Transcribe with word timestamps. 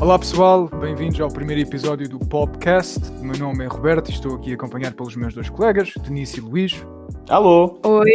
Olá 0.00 0.18
pessoal, 0.18 0.66
bem-vindos 0.66 1.20
ao 1.20 1.30
primeiro 1.30 1.60
episódio 1.60 2.08
do 2.08 2.18
Popcast. 2.18 2.98
O 3.20 3.22
meu 3.22 3.38
nome 3.38 3.64
é 3.64 3.66
Roberto 3.66 4.08
e 4.08 4.14
estou 4.14 4.34
aqui 4.34 4.54
acompanhado 4.54 4.96
pelos 4.96 5.14
meus 5.14 5.34
dois 5.34 5.50
colegas, 5.50 5.92
Denise 6.02 6.38
e 6.38 6.40
Luís. 6.40 6.72
Alô! 7.28 7.78
Oi! 7.84 8.08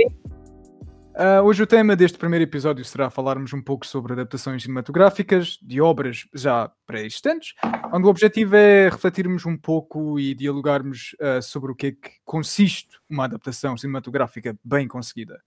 Uh, 1.13 1.43
hoje 1.43 1.61
o 1.61 1.67
tema 1.67 1.95
deste 1.95 2.17
primeiro 2.17 2.41
episódio 2.41 2.83
será 2.83 3.11
falarmos 3.11 3.53
um 3.53 3.61
pouco 3.61 3.85
sobre 3.85 4.13
adaptações 4.13 4.63
cinematográficas 4.63 5.59
de 5.61 5.79
obras 5.79 6.27
já 6.33 6.71
pré-existentes, 6.87 7.53
onde 7.93 8.07
o 8.07 8.09
objetivo 8.09 8.55
é 8.55 8.89
refletirmos 8.89 9.45
um 9.45 9.55
pouco 9.55 10.19
e 10.19 10.33
dialogarmos 10.33 11.15
uh, 11.21 11.39
sobre 11.39 11.71
o 11.71 11.75
que 11.75 11.87
é 11.87 11.91
que 11.91 12.13
consiste 12.25 12.97
uma 13.07 13.25
adaptação 13.25 13.77
cinematográfica 13.77 14.57
bem 14.63 14.87
conseguida. 14.87 15.39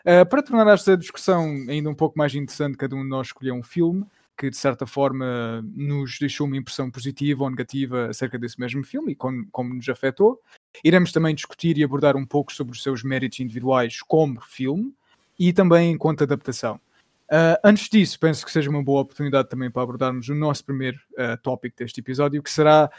Uh, 0.00 0.28
para 0.28 0.42
tornar 0.42 0.70
esta 0.74 0.94
discussão 0.94 1.46
ainda 1.70 1.88
um 1.88 1.94
pouco 1.94 2.18
mais 2.18 2.34
interessante, 2.34 2.76
cada 2.76 2.94
um 2.94 3.02
de 3.02 3.08
nós 3.08 3.28
escolheu 3.28 3.54
um 3.54 3.62
filme 3.62 4.04
que 4.36 4.50
de 4.50 4.56
certa 4.56 4.86
forma 4.86 5.62
nos 5.74 6.18
deixou 6.18 6.46
uma 6.46 6.56
impressão 6.56 6.90
positiva 6.90 7.44
ou 7.44 7.50
negativa 7.50 8.08
acerca 8.08 8.38
desse 8.38 8.60
mesmo 8.60 8.84
filme 8.84 9.12
e 9.12 9.14
como, 9.14 9.46
como 9.50 9.74
nos 9.74 9.88
afetou. 9.88 10.40
Iremos 10.84 11.12
também 11.12 11.34
discutir 11.34 11.78
e 11.78 11.84
abordar 11.84 12.16
um 12.16 12.26
pouco 12.26 12.52
sobre 12.52 12.72
os 12.72 12.82
seus 12.82 13.02
méritos 13.02 13.40
individuais 13.40 14.02
como 14.02 14.40
filme 14.40 14.94
e 15.38 15.52
também 15.52 15.92
enquanto 15.92 16.22
adaptação. 16.22 16.80
Uh, 17.26 17.58
antes 17.64 17.88
disso, 17.88 18.20
penso 18.20 18.44
que 18.44 18.52
seja 18.52 18.70
uma 18.70 18.82
boa 18.82 19.02
oportunidade 19.02 19.48
também 19.48 19.70
para 19.70 19.82
abordarmos 19.82 20.28
o 20.28 20.34
nosso 20.34 20.64
primeiro 20.64 20.98
uh, 21.12 21.36
tópico 21.42 21.76
deste 21.76 22.00
episódio, 22.00 22.42
que 22.42 22.50
será 22.50 22.90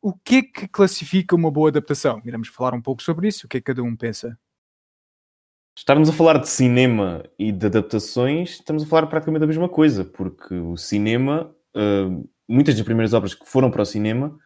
o 0.00 0.12
que 0.12 0.36
é 0.36 0.42
que 0.42 0.68
classifica 0.68 1.34
uma 1.34 1.50
boa 1.50 1.68
adaptação. 1.68 2.20
Iremos 2.24 2.48
falar 2.48 2.74
um 2.74 2.80
pouco 2.80 3.02
sobre 3.02 3.28
isso, 3.28 3.46
o 3.46 3.48
que 3.48 3.58
é 3.58 3.60
que 3.60 3.66
cada 3.66 3.82
um 3.82 3.94
pensa. 3.94 4.38
Estarmos 5.76 6.08
a 6.08 6.12
falar 6.12 6.38
de 6.38 6.48
cinema 6.48 7.24
e 7.36 7.50
de 7.50 7.66
adaptações, 7.66 8.50
estamos 8.50 8.84
a 8.84 8.86
falar 8.86 9.08
praticamente 9.08 9.40
da 9.40 9.46
mesma 9.46 9.68
coisa, 9.68 10.04
porque 10.04 10.54
o 10.54 10.76
cinema, 10.76 11.52
uh, 11.76 12.28
muitas 12.48 12.76
das 12.76 12.84
primeiras 12.84 13.12
obras 13.12 13.34
que 13.34 13.44
foram 13.44 13.70
para 13.72 13.82
o 13.82 13.86
cinema, 13.86 14.38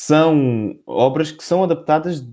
são 0.00 0.80
obras 0.86 1.30
que 1.30 1.44
são 1.44 1.62
adaptadas 1.62 2.26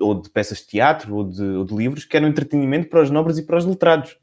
ou 0.00 0.20
de 0.20 0.30
peças 0.30 0.58
de 0.58 0.68
teatro 0.68 1.14
ou 1.14 1.24
de, 1.24 1.42
ou 1.42 1.64
de 1.64 1.76
livros 1.76 2.06
que 2.06 2.16
eram 2.16 2.28
entretenimento 2.28 2.88
para 2.88 3.02
os 3.02 3.10
nobres 3.10 3.36
e 3.36 3.46
para 3.46 3.58
os 3.58 3.66
letrados. 3.66 4.16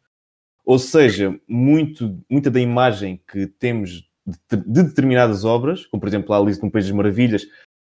Ou 0.66 0.80
seja, 0.80 1.39
muito, 1.48 2.20
muita 2.30 2.50
da 2.50 2.59
imagem 2.59 3.22
que 3.31 3.45
temos 3.48 4.09
de, 4.26 4.58
de 4.58 4.83
determinadas 4.83 5.45
obras, 5.45 5.86
como 5.86 6.02
por 6.02 6.08
exemplo 6.08 6.33
a 6.33 6.39
Alice 6.39 6.61
no 6.61 6.72
País 6.72 6.86
das 6.86 6.95
Maravilhas, 6.95 7.44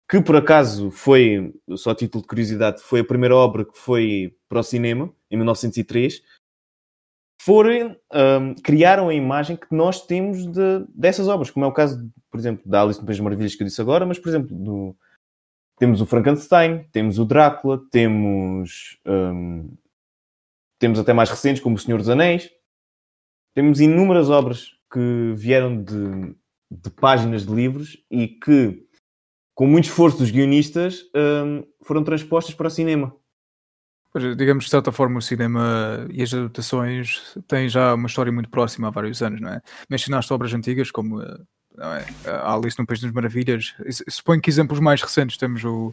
que 0.09 0.21
por 0.21 0.37
acaso 0.37 0.91
foi, 0.91 1.55
só 1.77 1.91
a 1.91 1.95
título 1.95 2.23
de 2.23 2.29
curiosidade, 2.29 2.83
foi 2.83 3.01
a 3.01 3.05
primeira 3.05 3.37
obra 3.37 3.65
que 3.65 3.77
foi 3.77 4.35
para 4.48 4.61
o 4.61 4.63
cinema, 4.63 5.13
em 5.35 5.37
1903, 5.37 6.23
foram, 7.41 7.97
um, 8.13 8.55
criaram 8.63 9.09
a 9.09 9.15
imagem 9.15 9.57
que 9.57 9.67
nós 9.71 10.07
temos 10.07 10.47
de, 10.47 10.87
dessas 10.95 11.29
obras, 11.29 11.51
como 11.51 11.67
é 11.67 11.69
o 11.69 11.73
caso, 11.73 12.11
por 12.31 12.39
exemplo, 12.39 12.63
da 12.65 12.83
Alice 12.83 13.01
no 13.01 13.07
País 13.07 13.19
das 13.19 13.25
Maravilhas 13.25 13.55
que 13.55 13.63
eu 13.63 13.67
disse 13.67 13.81
agora, 13.81 14.07
mas, 14.07 14.19
por 14.19 14.29
exemplo, 14.29 14.57
do, 14.57 14.97
temos 15.79 16.01
o 16.01 16.07
Frankenstein, 16.07 16.85
temos 16.93 17.19
o 17.19 17.25
Drácula, 17.25 17.83
temos, 17.91 18.99
um, 19.07 19.77
temos 20.79 20.99
até 20.99 21.13
mais 21.13 21.29
recentes, 21.29 21.63
como 21.63 21.77
o 21.77 21.79
Senhor 21.79 21.98
dos 21.98 22.09
Anéis, 22.09 22.51
temos 23.55 23.81
inúmeras 23.81 24.31
obras 24.31 24.71
que 24.91 25.35
vieram 25.37 25.83
de, 25.83 26.35
de 26.71 26.91
páginas 26.91 27.45
de 27.45 27.53
livros 27.53 28.03
e 28.11 28.29
que 28.29 28.85
com 29.55 29.67
muito 29.67 29.85
esforço 29.85 30.19
dos 30.19 30.31
guionistas, 30.31 31.05
um, 31.15 31.65
foram 31.83 32.03
transpostas 32.03 32.55
para 32.55 32.67
o 32.67 32.71
cinema. 32.71 33.15
Pois, 34.15 34.37
digamos 34.37 34.65
que 34.65 34.69
de 34.69 34.70
certa 34.70 34.93
forma 34.93 35.19
o 35.19 35.23
cinema 35.23 36.07
e 36.09 36.23
as 36.23 36.33
adaptações 36.33 37.37
têm 37.48 37.69
já 37.69 37.95
uma 37.95 38.07
história 38.07 38.31
muito 38.31 38.48
próxima 38.48 38.87
há 38.87 38.91
vários 38.93 39.20
anos, 39.20 39.41
não 39.41 39.48
é? 39.48 39.61
Mencionaste 39.91 40.33
obras 40.33 40.55
antigas 40.55 40.89
como 40.92 41.20
eh, 41.20 41.36
é? 42.25 42.30
a 42.30 42.55
Alice 42.55 42.79
no 42.79 42.86
País 42.86 43.01
das 43.01 43.11
Maravilhas. 43.11 43.75
Suponho 44.08 44.41
que 44.41 44.48
exemplos 44.48 44.79
mais 44.79 45.02
recentes 45.02 45.36
temos 45.36 45.64
o 45.64 45.92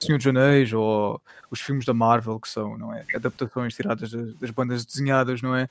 Senhor 0.00 0.18
dos 0.18 0.26
Anéis 0.26 0.72
ou 0.72 1.22
os 1.48 1.60
filmes 1.60 1.84
da 1.84 1.94
Marvel, 1.94 2.40
que 2.40 2.48
são, 2.48 2.76
não 2.76 2.92
é? 2.92 3.06
Adaptações 3.14 3.72
tiradas 3.72 4.10
das, 4.10 4.34
das 4.34 4.50
bandas 4.50 4.84
desenhadas, 4.84 5.40
não 5.40 5.54
é? 5.54 5.68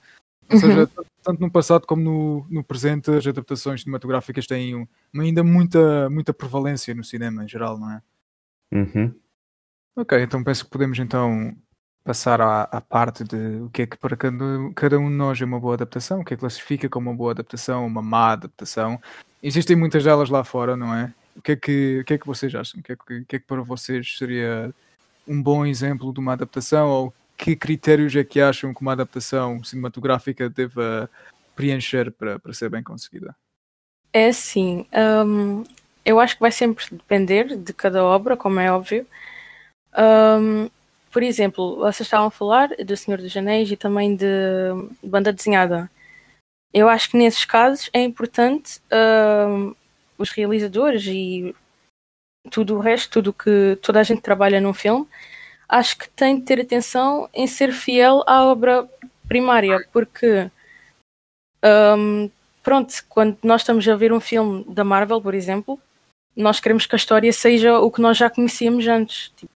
Ou 0.50 0.58
seja, 0.58 0.80
uhum. 0.80 1.06
tanto 1.22 1.42
no 1.42 1.52
passado 1.52 1.86
como 1.86 2.02
no, 2.02 2.48
no 2.50 2.64
presente, 2.64 3.12
as 3.12 3.28
adaptações 3.28 3.82
cinematográficas 3.82 4.48
têm 4.48 4.88
ainda 5.14 5.44
muita, 5.44 6.10
muita 6.10 6.34
prevalência 6.34 6.96
no 6.96 7.04
cinema 7.04 7.44
em 7.44 7.48
geral, 7.48 7.78
não 7.78 7.92
é? 7.92 8.02
Uhum. 8.72 9.14
Ok, 9.98 10.18
então 10.24 10.42
penso 10.46 10.64
que 10.64 10.72
podemos 10.72 10.98
então 10.98 11.54
passar 12.04 12.42
à, 12.42 12.64
à, 12.64 12.82
parte 12.82 13.24
de 13.24 13.62
o 13.62 13.70
que 13.70 13.84
é 13.84 13.88
que 13.88 13.98
para 13.98 14.16
cada, 14.16 14.36
cada 14.76 15.00
um 15.00 15.10
de 15.10 15.16
nós 15.16 15.42
é 15.42 15.46
uma 15.46 15.60
boa 15.60 15.76
adaptação, 15.76 16.22
o 16.22 16.26
que 16.26 16.34
é 16.34 16.38
que 16.38 16.42
classifica 16.42 16.90
como 16.90 17.10
uma 17.10 17.16
boa 17.16 17.32
adaptação, 17.32 17.86
uma 17.86 18.02
má 18.02 18.32
adaptação. 18.32 19.00
Existem 19.44 19.76
muitas 19.76 20.04
delas 20.04 20.30
lá 20.30 20.44
fora, 20.44 20.76
não 20.76 20.94
é? 20.94 21.14
O 21.36 21.42
que 21.42 21.52
é 21.54 21.56
que, 21.56 22.00
o 22.02 22.06
que, 22.06 22.14
é 22.14 22.18
que 22.18 22.28
vocês 22.28 22.54
acham? 22.54 22.80
O 22.80 22.84
que 22.84 22.92
é 22.92 22.96
que, 22.96 23.26
que 23.26 23.36
é 23.36 23.40
que 23.40 23.46
para 23.46 23.62
vocês 23.62 24.18
seria 24.18 24.74
um 25.28 25.42
bom 25.42 25.66
exemplo 25.66 26.12
de 26.12 26.20
uma 26.20 26.34
adaptação 26.34 26.90
ou 26.90 27.14
que 27.38 27.56
critérios 27.56 28.16
é 28.16 28.24
que 28.24 28.42
acham 28.42 28.74
que 28.74 28.82
uma 28.82 28.92
adaptação 28.92 29.64
cinematográfica 29.64 30.50
deva 30.50 31.10
preencher 31.56 32.12
para, 32.12 32.40
para 32.40 32.54
ser 32.54 32.70
bem 32.70 32.84
conseguida? 32.84 33.36
É 34.12 34.28
assim, 34.28 34.86
um, 35.26 35.64
eu 36.04 36.20
acho 36.20 36.36
que 36.36 36.42
vai 36.42 36.52
sempre 36.52 36.84
depender 36.92 37.56
de 37.56 37.74
cada 37.74 38.04
obra, 38.04 38.36
como 38.36 38.60
é 38.60 38.72
óbvio. 38.72 39.06
Um, 39.98 40.70
por 41.12 41.24
exemplo, 41.24 41.78
vocês 41.78 42.02
estavam 42.02 42.28
a 42.28 42.32
falar 42.32 42.70
do 42.70 42.98
Senhor 42.98 43.20
dos 43.20 43.36
Anéis 43.36 43.72
e 43.72 43.78
também 43.78 44.16
de 44.16 44.26
banda 45.04 45.34
desenhada. 45.34 45.90
Eu 46.74 46.88
acho 46.88 47.10
que 47.10 47.18
nesses 47.18 47.46
casos 47.46 47.90
é 47.94 48.02
importante 48.02 48.80
um, 48.92 49.76
os 50.18 50.30
realizadores 50.30 51.06
e 51.08 51.56
tudo 52.52 52.76
o 52.76 52.80
resto, 52.80 53.12
tudo 53.12 53.34
que 53.34 53.78
toda 53.82 54.00
a 54.00 54.04
gente 54.04 54.22
trabalha 54.22 54.62
num 54.62 54.74
filme, 54.74 55.08
acho 55.68 55.98
que 55.98 56.10
tem 56.10 56.40
de 56.40 56.46
ter 56.46 56.62
atenção 56.62 57.30
em 57.34 57.48
ser 57.48 57.72
fiel 57.72 58.24
à 58.28 58.46
obra 58.46 58.88
primária, 59.28 59.88
porque 59.92 60.50
um, 61.98 62.30
pronto, 62.64 62.94
quando 63.08 63.38
nós 63.44 63.62
estamos 63.62 63.88
a 63.88 63.96
ver 63.96 64.14
um 64.14 64.20
filme 64.20 64.64
da 64.68 64.84
Marvel, 64.84 65.22
por 65.22 65.34
exemplo, 65.34 65.80
nós 66.36 66.60
queremos 66.60 66.86
que 66.86 66.96
a 66.96 66.98
história 66.98 67.34
seja 67.34 67.80
o 67.80 67.92
que 67.92 68.02
nós 68.02 68.18
já 68.18 68.30
conhecíamos 68.30 68.88
antes. 68.88 69.30
Tipo, 69.36 69.52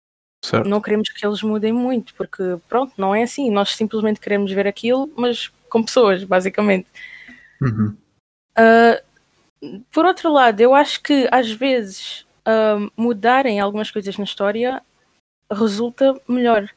não 0.65 0.81
queremos 0.81 1.09
que 1.09 1.25
eles 1.25 1.41
mudem 1.41 1.71
muito, 1.71 2.13
porque 2.15 2.57
pronto, 2.67 2.93
não 2.97 3.15
é 3.15 3.23
assim. 3.23 3.49
Nós 3.49 3.75
simplesmente 3.75 4.19
queremos 4.19 4.51
ver 4.51 4.67
aquilo, 4.67 5.09
mas 5.15 5.51
com 5.69 5.83
pessoas, 5.83 6.23
basicamente. 6.23 6.87
Uhum. 7.61 7.95
Uh, 8.57 9.83
por 9.91 10.05
outro 10.05 10.31
lado, 10.31 10.59
eu 10.59 10.75
acho 10.75 11.01
que 11.01 11.27
às 11.31 11.49
vezes 11.51 12.25
uh, 12.41 12.91
mudarem 12.97 13.59
algumas 13.59 13.89
coisas 13.89 14.17
na 14.17 14.25
história 14.25 14.81
resulta 15.51 16.19
melhor. 16.27 16.69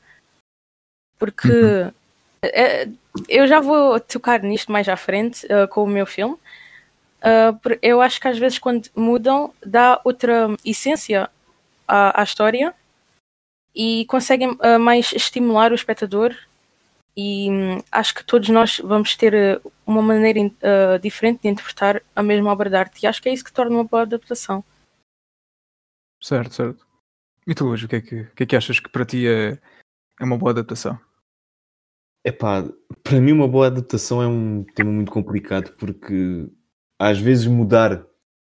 Porque 1.19 1.49
uhum. 1.49 1.89
uh, 1.89 2.99
eu 3.29 3.47
já 3.47 3.61
vou 3.61 3.99
tocar 3.99 4.43
nisto 4.43 4.71
mais 4.71 4.89
à 4.89 4.97
frente 4.97 5.45
uh, 5.47 5.67
com 5.69 5.83
o 5.83 5.89
meu 5.89 6.07
filme. 6.07 6.37
Eu 7.83 8.01
acho 8.01 8.21
que 8.21 8.29
às 8.29 8.39
vezes 8.39 8.57
quando 8.57 8.89
mudam 8.95 9.53
dá 9.65 10.01
outra 10.05 10.49
essência 10.65 11.29
à, 11.89 12.21
à 12.21 12.23
história 12.23 12.73
e 13.77 14.07
conseguem 14.07 14.53
uh, 14.53 14.81
mais 14.81 15.13
estimular 15.13 15.71
o 15.71 15.75
espectador 15.75 16.35
e 17.15 17.51
um, 17.51 17.83
acho 17.93 18.15
que 18.15 18.25
todos 18.25 18.49
nós 18.49 18.79
vamos 18.79 19.15
ter 19.15 19.61
uma 19.87 20.01
maneira 20.01 20.41
uh, 20.41 20.99
diferente 21.01 21.43
de 21.43 21.49
interpretar 21.49 22.03
a 22.15 22.23
mesma 22.23 22.51
obra 22.51 22.71
de 22.71 22.77
arte 22.77 23.03
e 23.03 23.07
acho 23.07 23.23
que 23.23 23.29
é 23.29 23.33
isso 23.33 23.45
que 23.45 23.53
torna 23.53 23.77
uma 23.77 23.85
boa 23.85 24.03
adaptação. 24.03 24.65
Certo, 26.23 26.55
certo. 26.55 26.87
E 27.47 27.55
tu 27.55 27.69
hoje, 27.69 27.85
o 27.85 27.89
que 27.89 27.97
é 27.97 28.01
que, 28.01 28.21
o 28.23 28.35
que, 28.35 28.43
é 28.43 28.47
que 28.47 28.57
achas 28.57 28.81
que 28.81 28.89
para 28.89 29.05
ti 29.05 29.29
é, 29.29 29.59
é 30.21 30.25
uma 30.25 30.39
boa 30.39 30.53
adaptação? 30.53 30.99
É 32.25 32.33
pá, 32.33 32.65
para 33.03 33.21
mim 33.21 33.33
uma 33.33 33.47
boa 33.47 33.69
adaptação 33.69 34.21
é 34.23 34.27
um 34.27 34.65
tema 34.65 34.91
muito 34.91 35.13
complicado 35.13 35.73
porque 35.77 36.49
às 36.99 37.19
vezes 37.19 37.47
mudar 37.47 38.05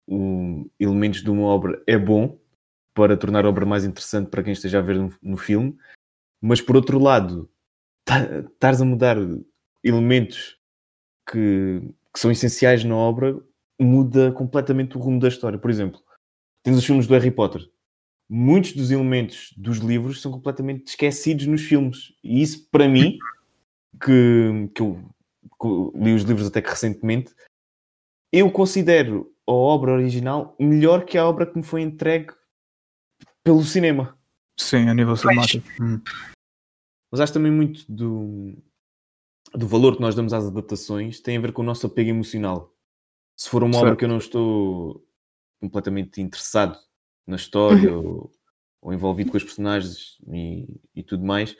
o, 0.07 0.71
elementos 0.79 1.23
de 1.23 1.31
uma 1.31 1.45
obra 1.45 1.83
é 1.87 1.99
bom 1.99 2.39
para 2.95 3.17
tornar 3.17 3.45
a 3.45 3.49
obra 3.49 3.67
mais 3.67 3.85
interessante 3.85 4.31
para 4.31 4.43
quem 4.43 4.53
esteja 4.53 4.79
a 4.79 4.83
ver 4.83 4.97
no, 4.97 5.13
no 5.23 5.37
filme, 5.37 5.77
mas 6.41 6.61
por 6.61 6.77
outro 6.77 6.99
lado, 6.99 7.51
estares 8.07 8.81
a 8.81 8.85
mudar 8.85 9.17
elementos 9.83 10.59
que, 11.31 11.81
que 12.13 12.21
são 12.21 12.31
essenciais 12.31 12.85
na 12.85 12.97
obra 12.97 13.39
muda 13.81 14.31
completamente 14.33 14.97
o 14.97 15.01
rumo 15.01 15.19
da 15.19 15.29
história. 15.29 15.59
Por 15.59 15.71
exemplo, 15.71 16.01
tens 16.63 16.79
os 16.79 16.85
filmes 16.85 17.07
do 17.07 17.15
Harry 17.15 17.31
Potter 17.31 17.69
muitos 18.29 18.73
dos 18.73 18.91
elementos 18.91 19.53
dos 19.57 19.79
livros 19.79 20.21
são 20.21 20.33
completamente 20.33 20.89
esquecidos 20.89 21.47
nos 21.47 21.63
filmes. 21.63 22.13
E 22.23 22.43
isso, 22.43 22.69
para 22.71 22.89
mim, 22.89 23.19
que, 24.03 24.71
que 24.75 24.83
eu 24.83 25.01
li 25.95 26.13
os 26.15 26.23
livros 26.23 26.47
até 26.47 26.61
que 26.61 26.71
recentemente, 26.71 27.35
eu 28.33 28.51
considero 28.51 29.33
a 29.47 29.53
obra 29.53 29.93
original 29.93 30.57
melhor 30.59 31.05
que 31.05 31.19
a 31.19 31.27
obra 31.27 31.47
que 31.47 31.57
me 31.57 31.63
foi 31.63 31.83
entregue 31.83 32.33
pelo 33.45 33.63
cinema. 33.63 34.19
Sim, 34.59 34.89
a 34.89 34.95
nível 34.95 35.17
cinemático. 35.17 35.69
Hum. 35.81 36.01
Mas 37.13 37.21
acho 37.21 37.33
também 37.35 37.53
muito 37.53 37.85
do, 37.91 38.57
do 39.55 39.69
valor 39.69 39.95
que 39.95 40.03
nós 40.03 40.15
damos 40.15 40.33
às 40.33 40.47
adaptações 40.47 41.21
tem 41.21 41.37
a 41.37 41.41
ver 41.41 41.53
com 41.53 41.63
o 41.63 41.65
nosso 41.65 41.87
apego 41.87 42.11
emocional. 42.11 42.75
Se 43.37 43.49
for 43.49 43.63
uma 43.63 43.75
certo. 43.75 43.85
obra 43.85 43.97
que 43.97 44.05
eu 44.05 44.09
não 44.09 44.19
estou 44.19 45.07
completamente 45.61 46.21
interessado 46.21 46.79
na 47.27 47.37
história 47.37 47.97
ou, 47.97 48.33
ou, 48.81 48.93
envolvido 48.93 49.31
com 49.31 49.37
os 49.37 49.45
personagens 49.45 50.19
e, 50.33 50.81
e 50.95 51.03
tudo 51.03 51.25
mais, 51.25 51.57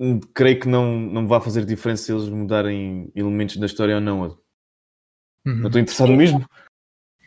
hum, 0.00 0.20
creio 0.34 0.60
que 0.60 0.68
não, 0.68 0.98
não 0.98 1.26
vai 1.26 1.40
fazer 1.40 1.64
diferença 1.64 2.04
se 2.04 2.12
eles 2.12 2.28
mudarem 2.28 3.10
elementos 3.14 3.56
da 3.56 3.66
história 3.66 3.94
ou 3.96 4.00
não. 4.00 4.22
Uhum. 5.46 5.56
Não 5.56 5.66
estou 5.66 5.80
interessado 5.80 6.12
mesmo. 6.12 6.44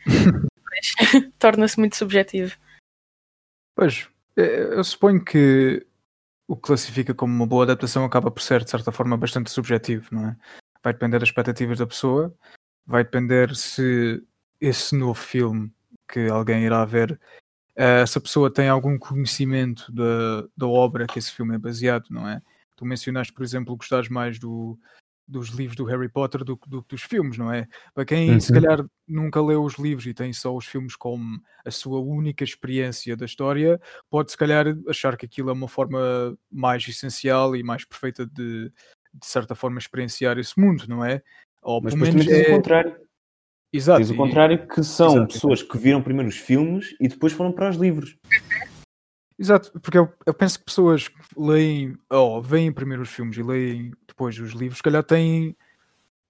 Torna-se 1.38 1.78
muito 1.78 1.96
subjetivo. 1.96 2.56
Pois, 3.74 4.08
eu 4.36 4.82
suponho 4.84 5.24
que 5.24 5.86
o 6.46 6.56
que 6.56 6.62
classifica 6.62 7.14
como 7.14 7.32
uma 7.34 7.46
boa 7.46 7.64
adaptação 7.64 8.04
acaba 8.04 8.30
por 8.30 8.42
ser, 8.42 8.62
de 8.64 8.70
certa 8.70 8.92
forma, 8.92 9.16
bastante 9.16 9.50
subjetivo, 9.50 10.08
não 10.12 10.28
é? 10.28 10.36
Vai 10.82 10.92
depender 10.92 11.18
das 11.18 11.28
expectativas 11.28 11.78
da 11.78 11.86
pessoa, 11.86 12.34
vai 12.86 13.04
depender 13.04 13.54
se 13.54 14.22
esse 14.60 14.94
novo 14.94 15.14
filme 15.14 15.72
que 16.08 16.28
alguém 16.28 16.64
irá 16.64 16.84
ver, 16.84 17.18
uh, 17.76 18.06
se 18.06 18.18
a 18.18 18.20
pessoa 18.20 18.52
tem 18.52 18.68
algum 18.68 18.98
conhecimento 18.98 19.90
da, 19.92 20.46
da 20.56 20.66
obra 20.66 21.06
que 21.06 21.18
esse 21.18 21.32
filme 21.32 21.54
é 21.54 21.58
baseado, 21.58 22.06
não 22.10 22.28
é? 22.28 22.42
Tu 22.76 22.84
mencionaste, 22.84 23.32
por 23.32 23.42
exemplo, 23.42 23.76
gostares 23.76 24.08
mais 24.08 24.38
do, 24.38 24.78
dos 25.26 25.48
livros 25.48 25.76
do 25.76 25.84
Harry 25.84 26.08
Potter 26.08 26.44
do 26.44 26.56
que 26.56 26.68
do, 26.68 26.84
dos 26.88 27.02
filmes, 27.02 27.38
não 27.38 27.52
é? 27.52 27.66
Para 27.94 28.04
quem 28.04 28.30
uhum. 28.30 28.40
se 28.40 28.52
calhar 28.52 28.84
nunca 29.06 29.40
leu 29.40 29.62
os 29.62 29.78
livros 29.78 30.06
e 30.06 30.14
tem 30.14 30.32
só 30.32 30.54
os 30.54 30.66
filmes 30.66 30.96
como 30.96 31.40
a 31.64 31.70
sua 31.70 32.00
única 32.00 32.44
experiência 32.44 33.16
da 33.16 33.24
história, 33.24 33.80
pode 34.10 34.30
se 34.30 34.36
calhar 34.36 34.66
achar 34.88 35.16
que 35.16 35.26
aquilo 35.26 35.50
é 35.50 35.52
uma 35.52 35.68
forma 35.68 36.36
mais 36.50 36.86
essencial 36.86 37.56
e 37.56 37.62
mais 37.62 37.84
perfeita 37.84 38.26
de, 38.26 38.70
de 39.14 39.26
certa 39.26 39.54
forma, 39.54 39.78
experienciar 39.78 40.38
esse 40.38 40.58
mundo, 40.58 40.84
não 40.88 41.04
é? 41.04 41.22
Ou, 41.62 41.80
Mas 41.80 41.94
também 41.94 42.30
é... 42.30 42.42
o 42.42 42.56
contrário. 42.56 42.96
Exato. 43.72 44.00
Tens 44.00 44.10
o 44.10 44.16
contrário 44.16 44.68
que 44.68 44.82
são 44.82 45.16
Exato. 45.16 45.32
pessoas 45.32 45.62
que 45.62 45.78
viram 45.78 46.02
primeiro 46.02 46.28
os 46.28 46.36
filmes 46.36 46.94
e 47.00 47.08
depois 47.08 47.32
foram 47.32 47.52
para 47.52 47.70
os 47.70 47.76
livros. 47.76 48.18
Exato, 49.38 49.72
porque 49.80 49.98
eu, 49.98 50.12
eu, 50.26 50.34
penso 50.34 50.58
que 50.58 50.66
pessoas 50.66 51.08
que 51.08 51.18
leem, 51.36 51.96
ou 52.10 52.42
veem 52.42 52.70
primeiro 52.70 53.02
os 53.02 53.08
filmes 53.08 53.36
e 53.36 53.42
leem 53.42 53.90
depois 54.12 54.38
os 54.38 54.52
livros, 54.52 54.78
se 54.78 54.82
calhar 54.82 55.02
têm 55.02 55.56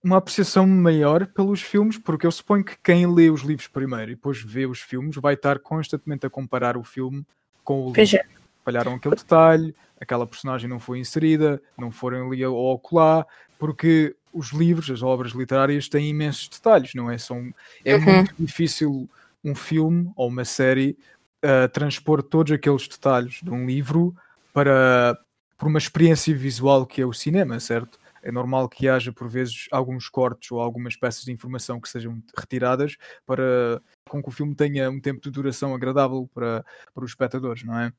uma 0.03 0.17
apreciação 0.17 0.67
maior 0.67 1.27
pelos 1.27 1.63
filmes, 1.63 1.97
porque 1.97 2.27
eu 2.27 2.33
suponho 2.33 2.65
que 2.65 2.77
quem 2.83 3.07
lê 3.07 3.31
os 3.31 3.43
livros 3.43 3.69
primeiro 3.69 4.11
e 4.11 4.15
depois 4.15 4.43
vê 4.43 4.67
os 4.67 4.81
filmes 4.81 5.17
vai 5.17 5.35
estar 5.35 5.59
constantemente 5.61 6.27
a 6.27 6.31
comparar 6.31 6.77
o 6.77 6.83
filme 6.83 7.25
com 7.63 7.75
o 7.75 7.79
livro. 7.87 7.95
Veja. 7.95 8.25
Falharam 8.65 8.95
aquele 8.95 9.15
detalhe, 9.15 9.75
aquela 10.01 10.27
personagem 10.27 10.69
não 10.69 10.81
foi 10.81 10.99
inserida, 10.99 11.61
não 11.79 11.91
foram 11.91 12.27
ali 12.27 12.43
ao 12.43 12.55
ocular, 12.55 13.27
porque 13.59 14.17
os 14.33 14.51
livros, 14.51 14.91
as 14.91 15.03
obras 15.03 15.33
literárias 15.33 15.89
têm 15.89 16.09
imensos 16.09 16.49
detalhes, 16.49 16.95
não 16.95 17.11
é? 17.11 17.19
São, 17.19 17.53
é 17.85 17.95
uhum. 17.95 18.03
muito 18.03 18.35
difícil 18.39 19.09
um 19.45 19.55
filme 19.55 20.11
ou 20.17 20.29
uma 20.29 20.45
série 20.45 20.97
uh, 21.45 21.69
transpor 21.69 22.23
todos 22.23 22.53
aqueles 22.53 22.89
detalhes 22.89 23.41
de 23.43 23.51
um 23.51 23.67
livro 23.67 24.15
para 24.53 25.19
por 25.63 25.69
uma 25.69 25.79
experiência 25.79 26.35
visual 26.35 26.85
que 26.85 27.01
é 27.01 27.07
o 27.07 27.13
cinema, 27.13 27.61
certo? 27.61 27.97
É 28.21 28.33
normal 28.33 28.69
que 28.69 28.89
haja 28.89 29.13
por 29.13 29.29
vezes 29.29 29.69
alguns 29.71 30.09
cortes 30.09 30.51
ou 30.51 30.61
algumas 30.61 30.97
peças 30.97 31.25
de 31.25 31.31
informação 31.31 31.81
que 31.81 31.89
sejam 31.89 32.21
retiradas 32.37 32.97
para 33.25 33.81
com 34.09 34.21
que 34.21 34.29
o 34.29 34.33
filme 34.33 34.57
tenha 34.57 34.91
um 34.91 35.01
tempo 35.01 35.21
de 35.21 35.31
duração 35.31 35.73
agradável 35.73 36.29
para, 36.35 36.65
para 36.93 37.05
os 37.05 37.13
espectadores, 37.13 37.63
não 37.63 37.79
é? 37.79 37.93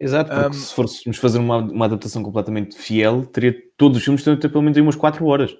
Exato, 0.00 0.30
porque 0.30 0.46
um, 0.46 0.52
se 0.54 0.74
fôssemos 0.74 1.18
fazer 1.18 1.38
uma, 1.38 1.58
uma 1.58 1.84
adaptação 1.84 2.22
completamente 2.22 2.78
fiel, 2.78 3.26
teria 3.26 3.62
todos 3.76 3.98
os 3.98 4.04
filmes 4.04 4.24
teriam 4.24 4.40
ter 4.40 4.48
pelo 4.48 4.62
menos 4.62 4.78
umas 4.78 4.96
4 4.96 5.22
horas. 5.26 5.54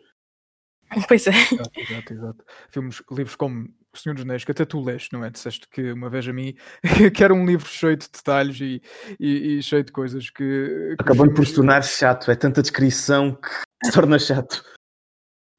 Pois 1.06 1.26
é. 1.26 1.32
Exato, 1.52 1.80
exato, 1.80 2.12
exato. 2.14 2.44
Filmes, 2.70 3.02
livros 3.10 3.36
como 3.36 3.68
O 3.94 3.98
Senhor 3.98 4.14
dos 4.14 4.24
Anéis, 4.24 4.44
que 4.44 4.50
até 4.50 4.64
tu 4.64 4.80
leste, 4.80 5.12
não 5.12 5.24
é? 5.24 5.30
Disseste 5.30 5.68
que 5.68 5.92
uma 5.92 6.08
vez 6.08 6.26
a 6.26 6.32
mim 6.32 6.54
que 7.14 7.22
era 7.22 7.34
um 7.34 7.44
livro 7.44 7.68
cheio 7.68 7.96
de 7.96 8.08
detalhes 8.08 8.58
e, 8.60 8.82
e, 9.20 9.58
e 9.58 9.62
cheio 9.62 9.84
de 9.84 9.92
coisas 9.92 10.30
que. 10.30 10.94
que 10.96 10.96
Acabando 10.98 11.34
por 11.34 11.46
se 11.46 11.54
tornar 11.54 11.82
chato, 11.82 12.30
é 12.30 12.34
tanta 12.34 12.62
descrição 12.62 13.34
que 13.34 13.48
se 13.84 13.92
torna 13.92 14.18
chato. 14.18 14.64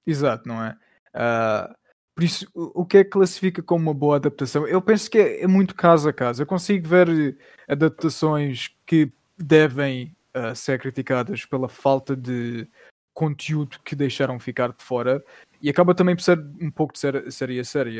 Exato, 0.06 0.48
não 0.48 0.64
é? 0.64 0.76
Uh, 1.16 1.74
por 2.16 2.24
isso, 2.24 2.48
o 2.54 2.86
que 2.86 2.98
é 2.98 3.04
que 3.04 3.12
classifica 3.12 3.62
como 3.62 3.90
uma 3.90 3.94
boa 3.94 4.18
adaptação? 4.18 4.68
Eu 4.68 4.82
penso 4.82 5.10
que 5.10 5.18
é, 5.18 5.44
é 5.44 5.48
muito 5.48 5.76
caso 5.76 6.10
a 6.10 6.14
caso. 6.14 6.42
Eu 6.42 6.48
consigo 6.48 6.88
ver 6.88 7.38
adaptações 7.68 8.70
que 8.86 9.12
devem 9.38 10.16
uh, 10.36 10.56
ser 10.56 10.80
criticadas 10.80 11.46
pela 11.46 11.70
falta 11.70 12.16
de 12.16 12.68
conteúdo 13.14 13.80
que 13.86 13.96
deixaram 13.96 14.40
ficar 14.40 14.72
de 14.74 14.84
fora 14.84 15.24
e 15.64 15.70
acaba 15.70 15.96
também 15.96 16.14
por 16.14 16.22
ser 16.22 16.38
um 16.62 16.70
pouco 16.70 16.92
de 16.92 17.00
ser, 17.00 17.32
série 17.32 17.58
a 17.58 17.64
série, 17.64 17.96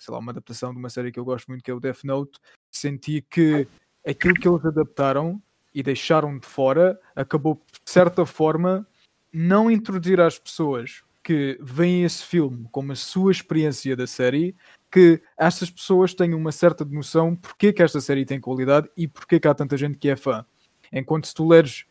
sei 0.00 0.12
lá, 0.12 0.18
uma 0.18 0.32
adaptação 0.32 0.72
de 0.72 0.80
uma 0.80 0.90
série 0.90 1.12
que 1.12 1.20
eu 1.20 1.24
gosto 1.24 1.46
muito 1.46 1.62
que 1.62 1.70
é 1.70 1.74
o 1.74 1.78
Death 1.78 2.02
Note. 2.02 2.40
Senti 2.72 3.22
que 3.22 3.68
aquilo 4.04 4.34
que 4.34 4.48
eles 4.48 4.66
adaptaram 4.66 5.40
e 5.72 5.80
deixaram 5.80 6.36
de 6.36 6.44
fora 6.44 7.00
acabou, 7.14 7.54
de 7.54 7.90
certa 7.92 8.26
forma, 8.26 8.84
não 9.32 9.70
introduzir 9.70 10.20
às 10.20 10.40
pessoas 10.40 11.04
que 11.22 11.56
veem 11.62 12.02
esse 12.02 12.24
filme 12.24 12.66
como 12.72 12.90
a 12.90 12.96
sua 12.96 13.30
experiência 13.30 13.94
da 13.94 14.08
série, 14.08 14.56
que 14.90 15.22
essas 15.38 15.70
pessoas 15.70 16.14
tenham 16.14 16.36
uma 16.36 16.50
certa 16.50 16.84
noção 16.84 17.36
porque 17.36 17.72
que 17.72 17.82
esta 17.82 18.00
série 18.00 18.26
tem 18.26 18.40
qualidade 18.40 18.90
e 18.96 19.06
porque 19.06 19.38
que 19.38 19.46
há 19.46 19.54
tanta 19.54 19.76
gente 19.76 19.98
que 19.98 20.08
é 20.08 20.16
fã. 20.16 20.44
Enquanto 20.92 21.28
se 21.28 21.34
tu 21.34 21.48
leres 21.48 21.84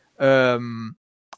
um, 0.60 0.94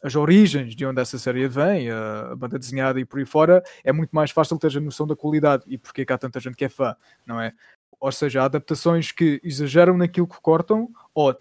as 0.05 0.15
origens 0.15 0.75
de 0.75 0.85
onde 0.85 1.01
essa 1.01 1.17
série 1.17 1.47
vem, 1.47 1.89
a, 1.89 2.35
banda 2.35 2.59
desenhada 2.59 2.99
e 2.99 3.05
por 3.05 3.17
aí 3.17 3.25
fora, 3.25 3.63
é 3.83 3.91
muito 3.91 4.11
mais 4.11 4.29
fácil 4.29 4.59
ter 4.59 4.77
a 4.77 4.79
noção 4.79 5.07
da 5.07 5.15
qualidade 5.15 5.63
e 5.65 5.79
porque 5.79 6.05
que 6.05 6.13
há 6.13 6.17
tanta 6.17 6.39
gente 6.39 6.55
que 6.55 6.63
é 6.63 6.69
fã, 6.69 6.95
não 7.25 7.41
é? 7.41 7.51
Ou 7.99 8.11
seja, 8.11 8.43
há 8.43 8.45
adaptações 8.45 9.11
que 9.11 9.41
exageram 9.43 9.97
naquilo 9.97 10.27
que 10.27 10.39
cortam 10.39 10.89
ou 11.11 11.31
uh, 11.31 11.35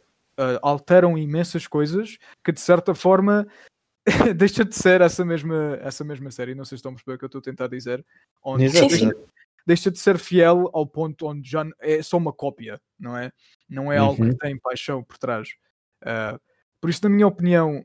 alteram 0.62 1.18
imensas 1.18 1.66
coisas 1.66 2.16
que 2.42 2.52
de 2.52 2.60
certa 2.60 2.94
forma 2.94 3.46
deixa 4.34 4.64
de 4.64 4.74
ser 4.74 5.02
essa 5.02 5.26
mesma, 5.26 5.78
essa 5.82 6.02
mesma 6.02 6.30
série, 6.30 6.54
não 6.54 6.64
sei 6.64 6.78
se 6.78 6.80
estão 6.80 6.92
a 6.92 6.94
perceber 6.94 7.16
o 7.16 7.18
que 7.18 7.24
eu 7.24 7.26
estou 7.26 7.40
a 7.40 7.42
tentar 7.42 7.66
dizer, 7.66 8.02
onde 8.42 8.70
deixa, 8.70 9.10
deixa, 9.66 9.90
de 9.90 9.98
ser 9.98 10.18
fiel 10.18 10.70
ao 10.72 10.86
ponto 10.86 11.26
onde 11.26 11.50
já 11.50 11.66
é 11.80 12.02
só 12.02 12.16
uma 12.16 12.32
cópia, 12.32 12.80
não 12.98 13.14
é? 13.14 13.30
Não 13.68 13.92
é 13.92 14.00
uhum. 14.00 14.06
algo 14.06 14.24
que 14.24 14.38
tem 14.38 14.58
paixão 14.58 15.04
por 15.04 15.18
trás. 15.18 15.50
Uh, 16.02 16.40
por 16.80 16.88
isso, 16.88 17.00
na 17.02 17.10
minha 17.10 17.26
opinião, 17.26 17.84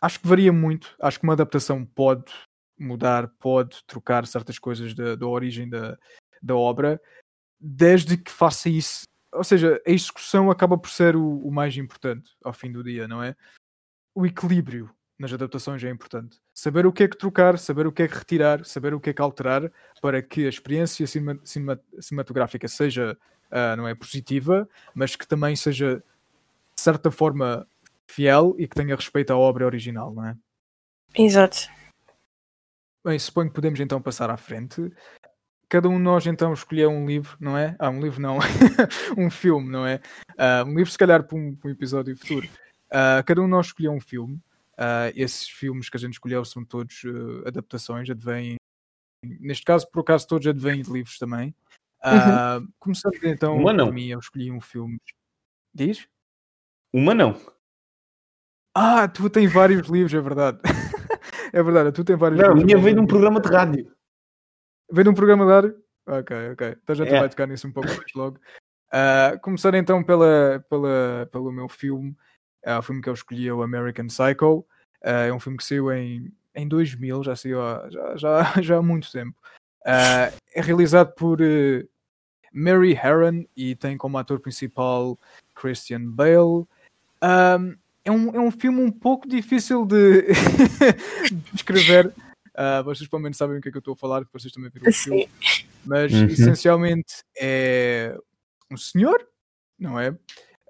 acho 0.00 0.20
que 0.20 0.28
varia 0.28 0.52
muito. 0.52 0.94
Acho 1.00 1.18
que 1.18 1.24
uma 1.24 1.32
adaptação 1.32 1.84
pode 1.84 2.32
mudar, 2.78 3.28
pode 3.38 3.84
trocar 3.84 4.26
certas 4.26 4.58
coisas 4.58 4.94
da, 4.94 5.14
da 5.14 5.26
origem 5.26 5.68
da, 5.68 5.98
da 6.42 6.56
obra, 6.56 7.00
desde 7.58 8.16
que 8.16 8.30
faça 8.30 8.68
isso. 8.68 9.02
Ou 9.32 9.44
seja, 9.44 9.80
a 9.86 9.90
execução 9.90 10.50
acaba 10.50 10.76
por 10.76 10.90
ser 10.90 11.14
o, 11.14 11.38
o 11.38 11.52
mais 11.52 11.76
importante 11.76 12.32
ao 12.42 12.52
fim 12.52 12.72
do 12.72 12.82
dia, 12.82 13.06
não 13.06 13.22
é? 13.22 13.36
O 14.14 14.26
equilíbrio 14.26 14.90
nas 15.20 15.32
adaptações 15.34 15.84
é 15.84 15.90
importante. 15.90 16.38
Saber 16.54 16.86
o 16.86 16.92
que 16.92 17.02
é 17.02 17.08
que 17.08 17.16
trocar, 17.16 17.58
saber 17.58 17.86
o 17.86 17.92
que 17.92 18.02
é 18.02 18.08
que 18.08 18.14
retirar, 18.14 18.64
saber 18.64 18.94
o 18.94 18.98
que 18.98 19.10
é 19.10 19.12
que 19.12 19.20
alterar 19.20 19.70
para 20.00 20.22
que 20.22 20.46
a 20.46 20.48
experiência 20.48 21.06
cinema, 21.06 21.38
cinema, 21.44 21.78
cinematográfica 22.00 22.66
seja, 22.66 23.16
uh, 23.50 23.76
não 23.76 23.86
é, 23.86 23.94
positiva, 23.94 24.66
mas 24.94 25.14
que 25.14 25.28
também 25.28 25.54
seja, 25.54 26.02
de 26.74 26.80
certa 26.80 27.10
forma, 27.10 27.68
fiel 28.10 28.54
e 28.58 28.66
que 28.66 28.74
tenha 28.74 28.94
respeito 28.94 29.32
à 29.32 29.36
obra 29.36 29.64
original, 29.64 30.12
não 30.12 30.26
é? 30.26 30.36
Exato. 31.14 31.68
Bem, 33.04 33.18
suponho 33.18 33.48
que 33.48 33.54
podemos 33.54 33.80
então 33.80 34.00
passar 34.00 34.30
à 34.30 34.36
frente. 34.36 34.92
Cada 35.68 35.88
um 35.88 35.96
de 35.96 36.02
nós 36.02 36.26
então 36.26 36.52
escolheu 36.52 36.90
um 36.90 37.06
livro, 37.06 37.36
não 37.40 37.56
é? 37.56 37.76
Ah, 37.78 37.88
um 37.88 38.00
livro 38.00 38.20
não, 38.20 38.38
um 39.16 39.30
filme, 39.30 39.70
não 39.70 39.86
é? 39.86 40.00
Uh, 40.32 40.66
um 40.66 40.74
livro 40.74 40.90
se 40.90 40.98
calhar 40.98 41.22
para 41.22 41.38
um, 41.38 41.54
para 41.54 41.68
um 41.68 41.72
episódio 41.72 42.16
futuro. 42.16 42.46
Uh, 42.88 43.22
cada 43.24 43.40
um 43.40 43.44
de 43.44 43.50
nós 43.50 43.66
escolheu 43.66 43.92
um 43.92 44.00
filme. 44.00 44.34
Uh, 44.74 45.12
esses 45.14 45.48
filmes 45.48 45.88
que 45.88 45.96
a 45.96 46.00
gente 46.00 46.14
escolheu 46.14 46.44
são 46.44 46.64
todos 46.64 47.02
adaptações, 47.46 48.10
advêm, 48.10 48.56
neste 49.22 49.64
caso, 49.64 49.88
por 49.90 50.00
acaso, 50.00 50.26
todos 50.26 50.46
advêm 50.46 50.82
de 50.82 50.90
livros 50.90 51.18
também. 51.18 51.54
Uhum. 52.04 52.68
Começando 52.78 53.14
então, 53.24 53.56
Uma 53.56 53.72
não. 53.72 53.86
por 53.86 53.94
mim, 53.94 54.08
eu 54.08 54.18
escolhi 54.18 54.50
um 54.50 54.60
filme. 54.60 54.98
Diz? 55.72 56.08
Uma 56.92 57.14
não. 57.14 57.38
Ah, 58.74 59.08
tu 59.08 59.28
tens 59.28 59.52
vários 59.52 59.88
livros, 59.88 60.14
é 60.14 60.20
verdade. 60.20 60.58
é 61.52 61.62
verdade, 61.62 61.92
tu 61.92 62.04
tens 62.04 62.18
vários 62.18 62.40
não, 62.40 62.54
livros. 62.54 62.62
Não, 62.62 62.62
a 62.62 62.66
minha 62.66 62.78
veio 62.78 62.96
de 62.96 63.00
um 63.00 63.06
programa 63.06 63.40
de 63.40 63.48
rádio. 63.48 63.92
Veio 64.90 65.04
de 65.04 65.10
um 65.10 65.14
programa 65.14 65.44
de 65.44 65.50
rádio? 65.50 65.82
Ok, 66.06 66.36
ok. 66.52 66.76
Então 66.82 66.94
já 66.94 67.04
é. 67.04 67.20
vai 67.20 67.28
tocar 67.28 67.46
nisso 67.46 67.66
um 67.66 67.72
pouco 67.72 67.88
mais 67.88 68.12
logo. 68.14 68.38
Uh, 68.92 69.38
começar 69.40 69.74
então 69.74 70.02
pela, 70.02 70.64
pela, 70.68 71.28
pelo 71.32 71.52
meu 71.52 71.68
filme. 71.68 72.16
Uh, 72.66 72.78
o 72.78 72.82
filme 72.82 73.02
que 73.02 73.08
eu 73.08 73.14
escolhi 73.14 73.48
é 73.48 73.52
o 73.52 73.62
American 73.62 74.06
Psycho. 74.06 74.58
Uh, 75.04 75.28
é 75.28 75.32
um 75.32 75.40
filme 75.40 75.58
que 75.58 75.64
saiu 75.64 75.92
em, 75.92 76.32
em 76.54 76.68
2000, 76.68 77.24
já 77.24 77.36
saiu 77.36 77.62
há, 77.62 77.88
já, 77.90 78.16
já, 78.16 78.42
já 78.62 78.76
há 78.76 78.82
muito 78.82 79.10
tempo. 79.10 79.36
Uh, 79.82 80.34
é 80.54 80.60
realizado 80.60 81.12
por 81.14 81.38
Mary 82.52 82.92
Herron 82.92 83.44
e 83.56 83.74
tem 83.74 83.96
como 83.96 84.18
ator 84.18 84.40
principal 84.40 85.18
Christian 85.54 86.10
Bale. 86.10 86.66
Um, 87.22 87.76
é 88.04 88.10
um, 88.10 88.34
é 88.34 88.40
um 88.40 88.50
filme 88.50 88.80
um 88.80 88.90
pouco 88.90 89.28
difícil 89.28 89.84
de, 89.84 90.22
de 91.30 91.54
escrever. 91.54 92.06
Uh, 92.56 92.82
vocês 92.84 93.08
pelo 93.08 93.22
menos 93.22 93.36
sabem 93.38 93.58
o 93.58 93.60
que 93.60 93.68
é 93.68 93.70
que 93.70 93.76
eu 93.78 93.80
estou 93.80 93.94
a 93.94 93.96
falar, 93.96 94.20
porque 94.22 94.38
vocês 94.38 94.52
também 94.52 94.70
viram 94.70 94.88
o 94.88 94.92
filme. 94.92 95.28
Mas 95.84 96.12
Uhum. 96.12 96.26
essencialmente 96.26 97.22
é 97.38 98.16
um 98.70 98.76
senhor, 98.76 99.26
não 99.78 99.98
é? 99.98 100.14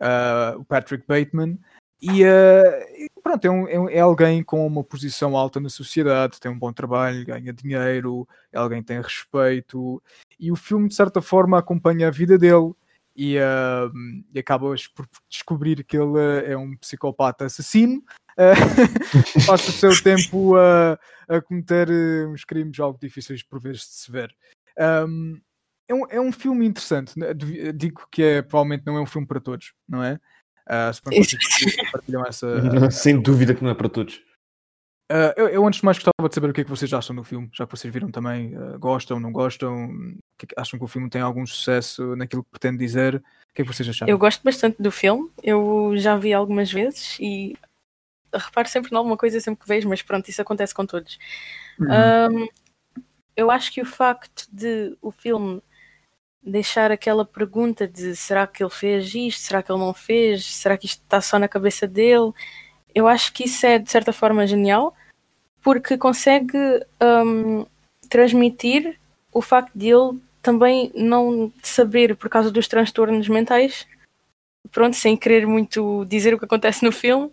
Ah, 0.00 0.54
o 0.56 0.64
Patrick 0.64 1.04
Bateman. 1.06 1.58
E 2.00 2.22
e 2.22 3.08
pronto, 3.22 3.44
é, 3.44 3.50
um- 3.50 3.68
é 3.68 3.78
um- 3.80 3.88
é 3.90 3.98
alguém 4.00 4.42
com 4.42 4.66
uma 4.66 4.82
posição 4.84 5.36
alta 5.36 5.60
na 5.60 5.68
sociedade, 5.68 6.40
tem 6.40 6.50
um 6.50 6.58
bom 6.58 6.72
trabalho, 6.72 7.26
ganha 7.26 7.52
dinheiro, 7.52 8.26
é 8.52 8.58
alguém 8.58 8.80
que 8.80 8.86
tem 8.88 9.00
respeito. 9.02 10.02
E 10.38 10.50
o 10.50 10.56
filme, 10.56 10.88
de 10.88 10.94
certa 10.94 11.20
forma, 11.20 11.58
acompanha 11.58 12.08
a 12.08 12.10
vida 12.10 12.38
dele 12.38 12.72
e, 13.20 13.38
ah, 13.38 13.90
e 14.34 14.38
acabas 14.38 14.86
por 14.86 15.06
descobrir 15.28 15.84
que 15.84 15.94
ele 15.94 16.18
ah, 16.18 16.52
é 16.52 16.56
um 16.56 16.74
psicopata 16.76 17.44
assassino. 17.44 18.02
ah, 18.38 18.54
passa 19.46 19.68
o 19.68 19.74
seu 19.74 20.02
tempo 20.02 20.56
a, 20.56 20.98
a 21.28 21.42
cometer 21.42 21.90
eh, 21.90 22.26
uns 22.26 22.46
crimes 22.46 22.80
algo 22.80 22.98
difíceis 22.98 23.42
por 23.42 23.60
vezes 23.60 23.82
de 23.82 23.94
se 23.96 24.10
ver. 24.10 24.34
Um, 25.06 25.38
é, 25.86 25.94
um, 25.94 26.06
é 26.08 26.20
um 26.20 26.32
filme 26.32 26.64
interessante. 26.64 27.18
né? 27.18 27.34
Digo 27.74 28.08
que 28.10 28.22
é, 28.22 28.42
provavelmente 28.42 28.86
não 28.86 28.96
é 28.96 29.02
um 29.02 29.06
filme 29.06 29.26
para 29.26 29.38
todos, 29.38 29.74
não 29.86 30.02
é? 30.02 30.18
Ah, 30.66 30.90
se 30.90 31.02
bem 31.04 31.20
que 31.22 31.36
partilham 31.92 32.24
essa. 32.24 32.90
Sem 32.90 33.20
dúvida 33.20 33.54
que 33.54 33.62
não 33.62 33.70
é 33.70 33.74
para 33.74 33.88
todos. 33.90 34.22
Ah, 35.10 35.34
eu, 35.36 35.48
eu, 35.48 35.66
antes 35.66 35.80
de 35.80 35.84
mais, 35.84 35.98
gostava 35.98 36.28
de 36.28 36.34
saber 36.34 36.50
o 36.50 36.52
que 36.52 36.60
é 36.60 36.64
que 36.64 36.70
vocês 36.70 36.92
acham 36.92 37.16
do 37.16 37.24
filme, 37.24 37.50
já 37.52 37.66
que 37.66 37.76
vocês 37.76 37.92
viram 37.92 38.10
também. 38.12 38.54
ah, 38.56 38.76
gostam, 38.78 39.18
não 39.18 39.32
gostam? 39.32 39.88
Que 40.38 40.46
é 40.46 40.48
que- 40.48 40.54
acham 40.56 40.78
que 40.78 40.84
o 40.84 40.88
filme 40.88 41.10
tem 41.10 41.20
algum 41.20 41.44
sucesso 41.44 42.14
naquilo 42.14 42.44
que 42.44 42.50
pretende 42.50 42.78
dizer? 42.78 43.16
O 43.16 43.54
que 43.54 43.62
é 43.62 43.64
que 43.64 43.72
vocês 43.72 43.88
acharam? 43.88 44.08
Eu 44.08 44.16
gosto 44.16 44.42
bastante 44.44 44.80
do 44.80 44.92
filme, 44.92 45.28
eu 45.42 45.92
já 45.96 46.16
vi 46.16 46.32
algumas 46.32 46.70
vezes 46.72 47.18
e 47.18 47.56
reparo 48.32 48.68
sempre 48.68 48.92
em 48.92 48.96
alguma 48.96 49.16
coisa 49.16 49.40
sempre 49.40 49.62
que 49.62 49.68
vejo, 49.68 49.88
mas 49.88 50.00
pronto, 50.00 50.28
isso 50.28 50.40
acontece 50.40 50.72
com 50.72 50.86
todos. 50.86 51.18
Uhum. 51.80 51.88
Um, 52.44 52.48
eu 53.36 53.50
acho 53.50 53.72
que 53.72 53.82
o 53.82 53.86
facto 53.86 54.46
de 54.52 54.96
o 55.02 55.10
filme 55.10 55.60
deixar 56.40 56.92
aquela 56.92 57.24
pergunta 57.24 57.88
de 57.88 58.14
será 58.14 58.46
que 58.46 58.62
ele 58.62 58.70
fez 58.70 59.12
isto, 59.12 59.40
será 59.40 59.60
que 59.60 59.72
ele 59.72 59.80
não 59.80 59.92
fez, 59.92 60.46
será 60.46 60.76
que 60.76 60.86
isto 60.86 61.02
está 61.02 61.20
só 61.20 61.38
na 61.38 61.48
cabeça 61.48 61.88
dele, 61.88 62.32
eu 62.94 63.08
acho 63.08 63.32
que 63.32 63.44
isso 63.44 63.66
é 63.66 63.78
de 63.78 63.90
certa 63.90 64.12
forma 64.12 64.46
genial 64.46 64.94
porque 65.62 65.96
consegue 65.96 66.56
um, 67.02 67.66
transmitir 68.08 68.98
o 69.32 69.42
facto 69.42 69.72
de 69.74 69.88
ele 69.88 70.18
também 70.42 70.90
não 70.94 71.52
saber 71.62 72.16
por 72.16 72.28
causa 72.28 72.50
dos 72.50 72.66
transtornos 72.66 73.28
mentais, 73.28 73.86
pronto, 74.70 74.96
sem 74.96 75.16
querer 75.16 75.46
muito 75.46 76.04
dizer 76.06 76.34
o 76.34 76.38
que 76.38 76.44
acontece 76.44 76.84
no 76.84 76.92
filme, 76.92 77.30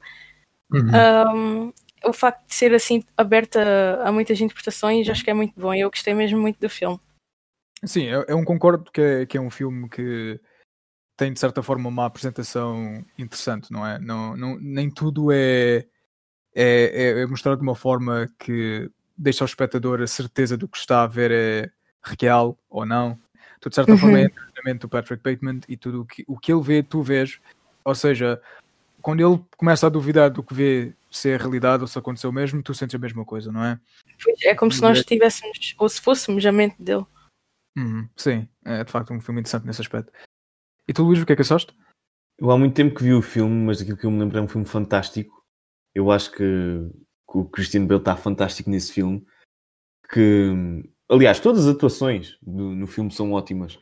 Uhum. 0.70 1.72
um, 1.72 1.74
o 2.04 2.14
facto 2.14 2.46
de 2.46 2.54
ser 2.54 2.74
assim 2.74 3.04
aberta 3.16 4.02
a 4.04 4.12
muitas 4.12 4.40
interpretações 4.42 5.08
acho 5.08 5.24
que 5.24 5.30
é 5.30 5.34
muito 5.34 5.58
bom 5.60 5.74
eu 5.74 5.90
gostei 5.90 6.14
mesmo 6.14 6.40
muito 6.40 6.60
do 6.60 6.70
filme. 6.70 7.00
Sim, 7.86 8.04
eu, 8.04 8.24
eu 8.28 8.44
concordo 8.44 8.92
que 8.92 9.02
é, 9.02 9.26
que 9.26 9.38
é 9.38 9.42
um 9.42 9.50
filme 9.50 9.88
que 9.90 10.40
tem 11.16 11.32
de 11.32 11.40
certa 11.40 11.64
forma 11.64 11.90
uma 11.90 12.06
apresentação 12.06 13.06
interessante, 13.18 13.72
não 13.72 13.86
é? 13.86 14.00
Não, 14.00 14.36
não, 14.36 14.58
nem 14.60 14.90
tudo 14.90 15.32
é, 15.32 15.86
é, 16.60 17.20
é- 17.20 17.22
é 17.22 17.26
mostrado 17.28 17.58
de 17.58 17.64
uma 17.64 17.76
forma 17.76 18.28
que 18.40 18.90
deixa 19.16 19.44
ao 19.44 19.46
espectador 19.48 20.02
a 20.02 20.08
certeza 20.08 20.58
do 20.58 20.68
que 20.68 20.78
está 20.78 21.04
a 21.04 21.08
ver 21.08 21.32
é 21.32 21.72
real 22.04 22.58
ou 22.68 22.84
não. 22.84 23.20
Tu, 23.62 23.70
de 23.70 23.76
certa 23.76 23.92
Uhum. 23.92 23.98
forma, 24.00 24.20
é 24.20 24.28
treinamento 24.30 24.88
do 24.88 24.90
Patrick 24.90 25.22
Bateman 25.24 25.60
e 25.70 25.78
tudo 25.78 26.02
o 26.02 26.06
que, 26.06 26.24
o 26.28 26.38
que 26.38 26.52
ele 26.52 26.62
vê, 26.64 26.82
tu 26.82 27.04
vês. 27.04 27.40
Ou 27.86 27.94
seja, 27.94 28.42
quando 29.02 29.20
ele 29.22 29.44
começa 29.56 29.86
a 29.86 29.90
duvidar 29.90 30.32
do 30.32 30.42
que 30.44 30.54
vê 30.54 30.96
se 31.12 31.30
é 31.30 31.38
realidade 31.38 31.84
ou 31.84 31.88
se 31.88 31.98
aconteceu 31.98 32.32
mesmo, 32.32 32.64
tu 32.64 32.74
sentes 32.74 32.96
a 32.96 33.00
mesma 33.00 33.24
coisa, 33.24 33.52
não 33.52 33.64
é? 33.64 33.80
É 34.44 34.56
como 34.56 34.72
se 34.72 34.82
nós 34.82 34.98
estivéssemos, 34.98 35.76
ou 35.78 35.88
se 35.88 36.02
fôssemos 36.02 36.44
a 36.46 36.52
mente 36.52 36.76
dele. 36.82 37.06
Uhum, 37.78 38.10
sim, 38.16 38.48
é 38.66 38.84
de 38.84 38.92
facto 38.92 39.14
um 39.14 39.22
filme 39.22 39.42
interessante 39.42 39.66
nesse 39.68 39.82
aspecto. 39.82 40.12
E 40.88 40.94
tu, 40.94 41.04
Luís, 41.04 41.22
o 41.22 41.26
que 41.26 41.34
é 41.34 41.36
que 41.36 41.44
achaste? 41.44 41.76
Eu 42.40 42.50
há 42.50 42.58
muito 42.58 42.74
tempo 42.74 42.96
que 42.96 43.04
vi 43.04 43.14
o 43.14 43.22
filme, 43.22 43.66
mas 43.66 43.80
aquilo 43.82 43.98
que 43.98 44.06
eu 44.06 44.12
me 44.12 44.20
lembro 44.20 44.38
é 44.40 44.42
um 44.42 44.48
filme 44.48 44.66
fantástico. 44.66 45.37
Eu 45.98 46.12
acho 46.12 46.30
que, 46.32 46.38
que 46.38 47.38
o 47.40 47.46
Christian 47.46 47.88
Bale 47.88 48.00
está 48.00 48.16
fantástico 48.16 48.70
nesse 48.70 48.94
filme. 48.94 49.26
Que, 50.14 50.54
aliás, 51.10 51.40
todas 51.40 51.66
as 51.66 51.76
atuações 51.76 52.38
do- 52.40 52.76
no 52.76 52.86
filme 52.86 53.12
são 53.12 53.32
ótimas. 53.32 53.80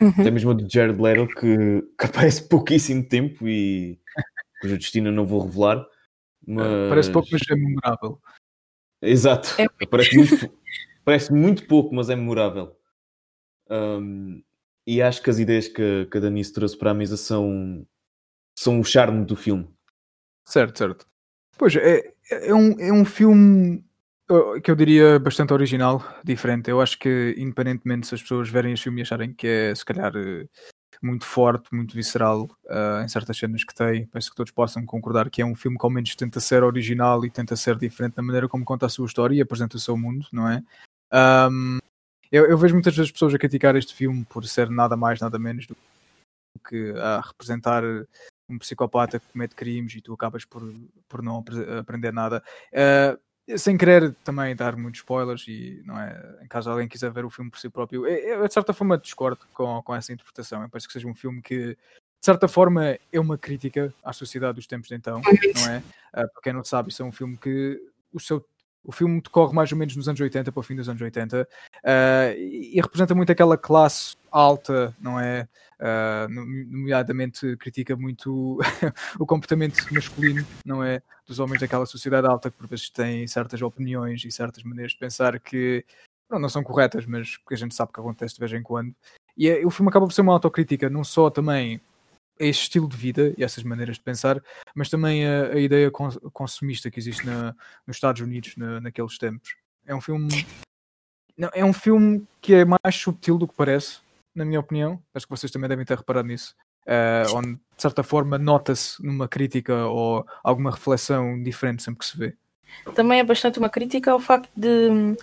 Uhum. 0.00 0.10
Até 0.10 0.30
mesmo 0.30 0.52
a 0.52 0.54
de 0.54 0.72
Jared 0.72 1.02
Leto, 1.02 1.34
que, 1.34 1.82
que 1.98 2.06
aparece 2.06 2.48
pouquíssimo 2.48 3.02
tempo 3.08 3.48
e 3.48 4.00
cujo 4.62 4.78
destino 4.78 5.10
não 5.10 5.26
vou 5.26 5.44
revelar. 5.44 5.84
Mas... 6.46 6.88
Parece 6.88 7.10
pouco, 7.10 7.28
mas 7.32 7.40
é 7.50 7.54
memorável. 7.56 8.22
Exato. 9.02 9.48
É. 9.60 9.66
Parece, 9.90 10.16
muito, 10.16 10.58
parece 11.04 11.32
muito 11.32 11.66
pouco, 11.66 11.92
mas 11.92 12.08
é 12.08 12.14
memorável. 12.14 12.78
Um, 13.68 14.44
e 14.86 15.02
acho 15.02 15.20
que 15.20 15.30
as 15.30 15.40
ideias 15.40 15.66
que, 15.66 16.06
que 16.06 16.18
a 16.18 16.20
Danice 16.20 16.52
trouxe 16.52 16.78
para 16.78 16.92
a 16.92 16.94
mesa 16.94 17.16
são, 17.16 17.84
são 18.56 18.78
o 18.78 18.84
charme 18.84 19.24
do 19.24 19.34
filme. 19.34 19.68
Certo, 20.46 20.78
certo. 20.78 21.08
Pois, 21.58 21.74
é, 21.74 22.14
é, 22.30 22.54
um, 22.54 22.80
é 22.80 22.92
um 22.92 23.04
filme 23.04 23.84
que 24.62 24.70
eu 24.70 24.76
diria 24.76 25.18
bastante 25.18 25.52
original, 25.52 26.04
diferente. 26.22 26.70
Eu 26.70 26.80
acho 26.80 26.98
que, 26.98 27.34
independentemente 27.36 28.06
se 28.06 28.14
as 28.14 28.22
pessoas 28.22 28.48
verem 28.48 28.72
este 28.72 28.84
filme 28.84 29.00
e 29.00 29.02
acharem 29.02 29.32
que 29.32 29.46
é, 29.46 29.74
se 29.74 29.84
calhar, 29.84 30.14
uh, 30.14 30.48
muito 31.02 31.24
forte, 31.24 31.74
muito 31.74 31.94
visceral 31.94 32.44
uh, 32.66 33.02
em 33.02 33.08
certas 33.08 33.36
cenas 33.36 33.64
que 33.64 33.74
tem, 33.74 34.06
penso 34.06 34.30
que 34.30 34.36
todos 34.36 34.52
possam 34.52 34.84
concordar 34.84 35.30
que 35.30 35.40
é 35.40 35.46
um 35.46 35.54
filme 35.54 35.78
que 35.78 35.84
ao 35.84 35.90
menos 35.90 36.14
tenta 36.14 36.40
ser 36.40 36.62
original 36.62 37.24
e 37.24 37.30
tenta 37.30 37.56
ser 37.56 37.76
diferente 37.76 38.16
na 38.16 38.22
maneira 38.22 38.48
como 38.48 38.64
conta 38.64 38.86
a 38.86 38.88
sua 38.88 39.06
história 39.06 39.34
e 39.34 39.40
apresenta 39.40 39.76
o 39.76 39.80
seu 39.80 39.96
mundo, 39.96 40.26
não 40.32 40.48
é? 40.48 40.62
Um, 41.50 41.78
eu, 42.30 42.46
eu 42.46 42.58
vejo 42.58 42.74
muitas 42.74 42.94
vezes 42.94 43.10
pessoas 43.10 43.34
a 43.34 43.38
criticar 43.38 43.74
este 43.76 43.94
filme 43.94 44.24
por 44.26 44.44
ser 44.46 44.68
nada 44.68 44.96
mais, 44.96 45.20
nada 45.20 45.38
menos 45.38 45.66
do 45.66 45.76
que 46.68 46.92
a 46.98 47.20
representar 47.20 47.82
um 48.48 48.58
psicopata 48.58 49.20
que 49.20 49.26
comete 49.32 49.54
crimes 49.54 49.94
e 49.94 50.00
tu 50.00 50.12
acabas 50.14 50.44
por, 50.44 50.62
por 51.08 51.22
não 51.22 51.38
apre- 51.38 51.78
aprender 51.78 52.12
nada. 52.12 52.42
Uh, 52.72 53.58
sem 53.58 53.78
querer 53.78 54.14
também 54.24 54.54
dar 54.54 54.76
muitos 54.76 55.00
spoilers 55.00 55.46
e 55.48 55.82
não 55.86 55.98
é, 55.98 56.38
em 56.42 56.48
caso 56.48 56.70
alguém 56.70 56.86
quiser 56.86 57.10
ver 57.10 57.24
o 57.24 57.30
filme 57.30 57.50
por 57.50 57.58
si 57.58 57.70
próprio, 57.70 58.06
eu, 58.06 58.40
eu, 58.40 58.46
de 58.46 58.52
certa 58.52 58.74
forma 58.74 58.98
discordo 58.98 59.40
com, 59.54 59.82
com 59.82 59.94
essa 59.94 60.12
interpretação. 60.12 60.62
Eu 60.62 60.68
penso 60.68 60.86
que 60.86 60.92
seja 60.92 61.08
um 61.08 61.14
filme 61.14 61.40
que 61.40 61.68
de 61.74 62.24
certa 62.24 62.48
forma 62.48 62.98
é 63.12 63.20
uma 63.20 63.38
crítica 63.38 63.94
à 64.04 64.12
sociedade 64.12 64.56
dos 64.56 64.66
tempos 64.66 64.88
de 64.88 64.96
então, 64.96 65.22
não 65.22 65.70
é? 65.70 65.78
Uh, 65.78 66.32
para 66.32 66.42
quem 66.42 66.52
não 66.52 66.64
sabe, 66.64 66.90
isso 66.90 67.02
é 67.02 67.06
um 67.06 67.12
filme 67.12 67.36
que 67.36 67.80
o 68.12 68.20
seu 68.20 68.44
o 68.88 68.92
filme 68.92 69.20
decorre 69.20 69.54
mais 69.54 69.70
ou 69.70 69.76
menos 69.76 69.94
nos 69.94 70.08
anos 70.08 70.18
80, 70.18 70.50
para 70.50 70.60
o 70.60 70.62
fim 70.62 70.74
dos 70.74 70.88
anos 70.88 71.02
80, 71.02 71.42
uh, 71.42 72.38
e, 72.38 72.78
e 72.78 72.80
representa 72.80 73.14
muito 73.14 73.30
aquela 73.30 73.58
classe 73.58 74.16
alta, 74.32 74.96
não 74.98 75.20
é? 75.20 75.46
Uh, 75.78 76.26
nomeadamente 76.32 77.54
critica 77.58 77.94
muito 77.94 78.58
o 79.20 79.26
comportamento 79.26 79.76
masculino, 79.92 80.42
não 80.64 80.82
é? 80.82 81.02
Dos 81.26 81.38
homens 81.38 81.60
daquela 81.60 81.84
sociedade 81.84 82.26
alta 82.26 82.50
que 82.50 82.56
por 82.56 82.66
vezes 82.66 82.88
têm 82.88 83.26
certas 83.26 83.60
opiniões 83.60 84.24
e 84.24 84.32
certas 84.32 84.64
maneiras 84.64 84.92
de 84.92 84.98
pensar 84.98 85.38
que 85.38 85.84
não, 86.30 86.38
não 86.38 86.48
são 86.48 86.62
corretas, 86.62 87.04
mas 87.04 87.36
que 87.36 87.52
a 87.52 87.58
gente 87.58 87.74
sabe 87.74 87.92
que 87.92 88.00
acontece 88.00 88.36
de 88.36 88.40
vez 88.40 88.54
em 88.54 88.62
quando. 88.62 88.94
E 89.36 89.50
é, 89.50 89.66
o 89.66 89.70
filme 89.70 89.90
acaba 89.90 90.06
por 90.06 90.14
ser 90.14 90.22
uma 90.22 90.32
autocrítica, 90.32 90.88
não 90.88 91.04
só 91.04 91.28
também 91.28 91.78
este 92.38 92.62
estilo 92.62 92.88
de 92.88 92.96
vida 92.96 93.34
e 93.36 93.44
essas 93.44 93.64
maneiras 93.64 93.96
de 93.96 94.02
pensar, 94.02 94.42
mas 94.74 94.88
também 94.88 95.26
a, 95.26 95.48
a 95.48 95.58
ideia 95.58 95.90
cons 95.90 96.18
consumista 96.32 96.90
que 96.90 96.98
existe 96.98 97.26
na, 97.26 97.54
nos 97.86 97.96
Estados 97.96 98.20
Unidos 98.20 98.56
na, 98.56 98.80
naqueles 98.80 99.18
tempos. 99.18 99.56
É 99.86 99.94
um 99.94 100.00
filme. 100.00 100.46
Não, 101.36 101.50
é 101.54 101.64
um 101.64 101.72
filme 101.72 102.26
que 102.40 102.54
é 102.54 102.64
mais 102.64 102.94
subtil 102.94 103.38
do 103.38 103.46
que 103.46 103.54
parece, 103.54 103.98
na 104.34 104.44
minha 104.44 104.60
opinião. 104.60 105.02
Acho 105.14 105.26
que 105.26 105.30
vocês 105.30 105.50
também 105.52 105.68
devem 105.68 105.84
ter 105.84 105.96
reparado 105.96 106.28
nisso. 106.28 106.54
Uh, 106.86 107.36
onde, 107.36 107.54
de 107.54 107.82
certa 107.82 108.02
forma, 108.02 108.38
nota-se 108.38 109.04
numa 109.04 109.28
crítica 109.28 109.86
ou 109.86 110.26
alguma 110.42 110.70
reflexão 110.70 111.42
diferente 111.42 111.82
sempre 111.82 112.00
que 112.00 112.06
se 112.06 112.16
vê. 112.16 112.34
Também 112.94 113.20
é 113.20 113.24
bastante 113.24 113.58
uma 113.58 113.68
crítica 113.68 114.12
ao 114.12 114.20
facto 114.20 114.50
de 114.56 115.16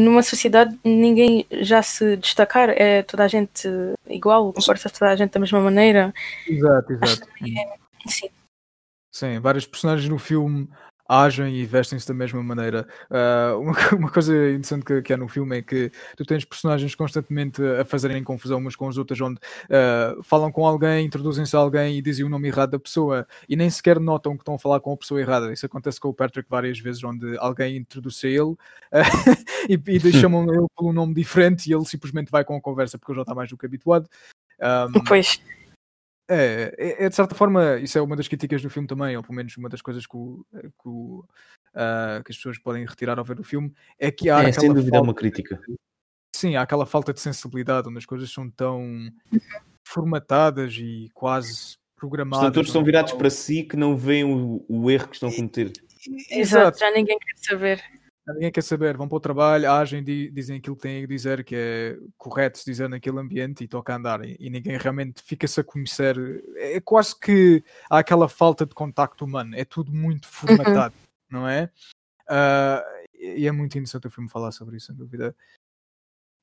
numa 0.00 0.22
sociedade 0.22 0.78
ninguém 0.84 1.46
já 1.50 1.82
se 1.82 2.16
destacar, 2.16 2.70
é 2.70 3.02
toda 3.02 3.24
a 3.24 3.28
gente 3.28 3.68
igual, 4.06 4.52
comporta 4.52 4.90
toda 4.90 5.10
a 5.10 5.16
gente 5.16 5.32
da 5.32 5.40
mesma 5.40 5.60
maneira. 5.60 6.12
Exato, 6.46 6.92
exato. 6.92 7.28
É, 7.42 8.08
sim. 8.08 8.28
Sim, 9.10 9.40
vários 9.40 9.66
personagens 9.66 10.08
no 10.08 10.18
filme 10.18 10.68
agem 11.08 11.56
e 11.56 11.64
vestem-se 11.64 12.06
da 12.06 12.14
mesma 12.14 12.42
maneira. 12.42 12.86
Uh, 13.10 13.60
uma, 13.60 13.72
uma, 13.96 14.10
coisa 14.10 14.32
interessante 14.50 14.84
que, 14.84 15.02
que 15.02 15.12
há 15.12 15.16
no 15.16 15.28
filme 15.28 15.58
é 15.58 15.62
que 15.62 15.90
tu 16.16 16.24
tens 16.24 16.44
personagens 16.44 16.94
constantemente 16.94 17.62
a 17.62 17.84
fazerem 17.84 18.22
confusão 18.24 18.58
umas 18.58 18.76
com 18.76 18.88
as 18.88 18.96
outras, 18.96 19.20
onde 19.20 19.38
uh, 19.38 20.22
falam 20.22 20.50
com 20.50 20.66
alguém, 20.66 21.06
introduzem-se 21.06 21.54
a 21.56 21.58
alguém 21.58 21.96
e 21.98 22.02
dizem 22.02 22.24
o 22.24 22.28
nome 22.28 22.48
errado 22.48 22.70
da 22.70 22.78
pessoa 22.78 23.26
e 23.48 23.56
nem 23.56 23.70
sequer 23.70 24.00
notam 24.00 24.36
que 24.36 24.42
estão 24.42 24.54
a 24.54 24.58
falar 24.58 24.80
com 24.80 24.92
a 24.92 24.96
pessoa 24.96 25.20
errada. 25.20 25.52
Isso 25.52 25.66
acontece 25.66 26.00
com 26.00 26.08
o 26.08 26.14
Patrick 26.14 26.48
várias 26.48 26.78
vezes, 26.78 27.02
onde 27.04 27.36
alguém 27.38 27.76
introduz 27.76 28.20
a 28.24 28.28
ele 28.28 28.40
uh, 28.40 28.56
e, 29.68 30.08
e 30.08 30.12
chamam 30.12 30.42
ele 30.52 30.66
pelo 30.76 30.92
nome 30.92 31.14
diferente 31.14 31.70
e 31.70 31.74
ele 31.74 31.84
simplesmente 31.84 32.30
vai 32.30 32.44
com 32.44 32.56
a 32.56 32.60
conversa 32.60 32.98
porque 32.98 33.14
já 33.14 33.22
está 33.22 33.34
mais 33.34 33.50
do 33.50 33.56
que 33.56 33.66
habituado. 33.66 34.08
Um, 34.60 35.04
pois. 35.04 35.40
É, 36.28 36.74
é, 36.76 37.04
é, 37.04 37.08
de 37.08 37.14
certa 37.14 37.34
forma, 37.34 37.78
isso 37.78 37.96
é 37.96 38.02
uma 38.02 38.16
das 38.16 38.26
críticas 38.26 38.60
do 38.60 38.68
filme 38.68 38.88
também, 38.88 39.16
ou 39.16 39.22
pelo 39.22 39.34
menos 39.34 39.56
uma 39.56 39.68
das 39.68 39.80
coisas 39.80 40.06
que, 40.06 40.16
o, 40.16 40.44
que, 40.52 40.88
o, 40.88 41.24
uh, 41.74 42.22
que 42.24 42.32
as 42.32 42.36
pessoas 42.36 42.58
podem 42.58 42.84
retirar 42.84 43.18
ao 43.18 43.24
ver 43.24 43.38
o 43.38 43.44
filme, 43.44 43.72
é 43.98 44.10
que 44.10 44.28
há 44.28 44.42
é, 44.42 44.52
sem 44.52 44.72
dúvida 44.72 44.96
é 44.96 45.00
uma 45.00 45.14
crítica. 45.14 45.60
sim, 46.34 46.56
há 46.56 46.62
aquela 46.62 46.84
falta 46.84 47.12
de 47.12 47.20
sensibilidade 47.20 47.88
onde 47.88 47.98
as 47.98 48.06
coisas 48.06 48.30
são 48.32 48.50
tão 48.50 49.08
formatadas 49.84 50.74
e 50.74 51.08
quase 51.14 51.76
programadas. 51.96 52.52
Todos 52.52 52.68
estão 52.68 52.82
não 52.82 52.88
é? 52.88 52.90
virados 52.90 53.12
para 53.12 53.30
si 53.30 53.62
que 53.62 53.76
não 53.76 53.96
veem 53.96 54.24
o, 54.24 54.64
o 54.68 54.90
erro 54.90 55.08
que 55.08 55.14
estão 55.14 55.28
a 55.28 55.34
cometer. 55.34 55.72
Exato, 56.30 56.78
já 56.78 56.90
ninguém 56.90 57.18
quer 57.18 57.34
saber. 57.36 57.82
Ninguém 58.28 58.50
quer 58.50 58.62
saber, 58.62 58.96
vão 58.96 59.08
para 59.08 59.16
o 59.16 59.20
trabalho, 59.20 59.70
agem, 59.70 60.02
di- 60.02 60.30
dizem 60.30 60.56
aquilo 60.56 60.74
que 60.74 60.82
têm 60.82 61.04
a 61.04 61.06
dizer, 61.06 61.44
que 61.44 61.54
é 61.54 61.98
correto 62.18 62.58
se 62.58 62.64
dizer 62.64 62.88
naquele 62.88 63.20
ambiente 63.20 63.62
e 63.62 63.68
toca 63.68 63.92
a 63.92 63.96
andar. 63.96 64.24
E, 64.24 64.50
ninguém 64.50 64.76
realmente 64.76 65.22
fica-se 65.22 65.60
a 65.60 65.64
conhecer. 65.64 66.16
É 66.56 66.80
quase 66.80 67.18
que 67.18 67.62
há 67.88 67.98
aquela 67.98 68.28
falta 68.28 68.66
de 68.66 68.74
contacto 68.74 69.24
humano, 69.24 69.54
é 69.54 69.64
tudo 69.64 69.92
muito 69.92 70.26
formatado, 70.26 70.94
não 71.30 71.48
é? 71.48 71.70
Ah, 72.28 72.84
e 73.14 73.46
é 73.46 73.52
muito 73.52 73.78
interessante 73.78 74.08
o 74.08 74.10
filme 74.10 74.28
falar 74.28 74.50
sobre 74.50 74.76
isso, 74.76 74.86
sem 74.86 74.96
dúvida. 74.96 75.34